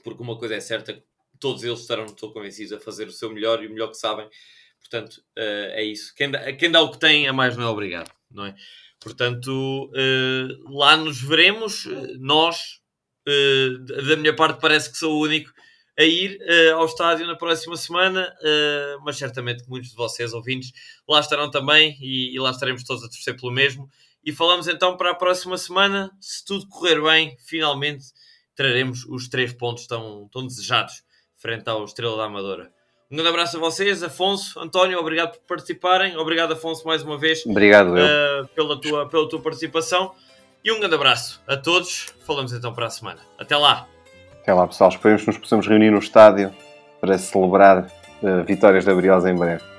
porque 0.03 0.21
uma 0.21 0.37
coisa 0.37 0.57
é 0.57 0.61
certa, 0.61 1.01
todos 1.39 1.65
eles 1.65 1.81
estarão, 1.81 2.07
estou 2.07 2.33
convencidos, 2.33 2.73
a 2.73 2.81
fazer 2.81 3.09
o 3.09 3.13
seu 3.13 3.33
melhor 3.33 3.63
e 3.63 3.67
o 3.67 3.71
melhor 3.71 3.89
que 3.89 3.97
sabem. 3.97 4.29
Portanto, 4.81 5.17
uh, 5.37 5.71
é 5.73 5.85
isso. 5.85 6.15
Quem 6.15 6.31
dá, 6.31 6.53
quem 6.53 6.71
dá, 6.71 6.81
o 6.81 6.91
que 6.91 6.99
tem, 6.99 7.29
a 7.29 7.33
mais 7.33 7.57
não 7.57 7.65
é 7.65 7.69
obrigado, 7.69 8.11
não 8.31 8.47
é? 8.47 8.55
Portanto, 9.01 9.91
uh, 9.93 10.77
lá 10.77 10.97
nos 10.97 11.21
veremos, 11.21 11.87
nós, 12.19 12.79
Uh, 13.29 13.85
da 14.07 14.17
minha 14.17 14.35
parte, 14.35 14.59
parece 14.59 14.91
que 14.91 14.97
sou 14.97 15.19
o 15.19 15.23
único 15.23 15.53
a 15.99 16.03
ir 16.03 16.39
ao 16.73 16.87
estádio 16.87 17.27
na 17.27 17.37
próxima 17.37 17.77
semana, 17.77 18.35
mas 19.05 19.19
certamente 19.19 19.69
muitos 19.69 19.91
de 19.91 19.97
vocês, 19.97 20.33
ouvintes, 20.33 20.73
lá 21.07 21.21
estarão 21.21 21.51
também 21.51 21.99
e, 22.01 22.35
e, 22.35 22.39
lá 22.39 22.53
estaremos 22.53 22.85
todos 22.85 23.05
a 23.05 23.09
torcer 23.09 23.37
pelo 23.37 23.53
mesmo. 23.53 23.87
E 24.25 24.33
falamos 24.33 24.67
então 24.67 24.97
para 24.97 25.11
a 25.11 25.15
próxima 25.15 25.59
semana. 25.59 26.11
Se 26.19 26.43
tudo 26.43 26.69
correr 26.69 27.03
bem, 27.03 27.37
finalmente 27.45 28.07
traremos 28.55 29.05
os 29.05 29.29
três 29.29 29.53
pontos 29.53 29.87
tão, 29.87 30.27
tão 30.33 30.47
desejados 30.47 31.03
frente 31.39 31.69
ao 31.69 31.85
Estrela 31.85 32.17
da 32.17 32.25
Amadora. 32.25 32.71
Um 33.11 33.17
grande 33.17 33.31
abraço 33.31 33.57
a 33.57 33.61
vocês, 33.61 34.03
Afonso, 34.03 34.61
António, 34.61 34.99
obrigado 34.99 35.33
por 35.33 35.41
participarem. 35.49 36.17
Obrigado, 36.19 36.53
Afonso, 36.53 36.87
mais 36.87 37.03
uma 37.03 37.17
vez. 37.17 37.47
Obrigado, 37.47 37.95
uh, 37.95 38.47
pela, 38.55 38.79
tua, 38.79 39.09
pela 39.09 39.29
tua 39.29 39.41
participação. 39.41 40.13
E 40.63 40.71
um 40.71 40.79
grande 40.79 40.95
abraço 40.95 41.41
a 41.47 41.57
todos. 41.57 42.09
Falamos 42.27 42.53
então 42.53 42.75
para 42.75 42.87
a 42.87 42.91
semana. 42.91 43.21
Até 43.39 43.57
lá! 43.57 43.89
Até 44.43 44.53
lá, 44.53 44.67
pessoal. 44.67 44.91
Esperemos 44.91 45.23
que 45.23 45.29
nos 45.29 45.39
possamos 45.39 45.67
reunir 45.67 45.91
no 45.91 45.99
estádio 45.99 46.53
para 47.01 47.17
celebrar 47.17 47.91
uh, 48.23 48.45
vitórias 48.45 48.85
da 48.85 48.95
Briosa 48.95 49.31
em 49.31 49.35
breve. 49.35 49.78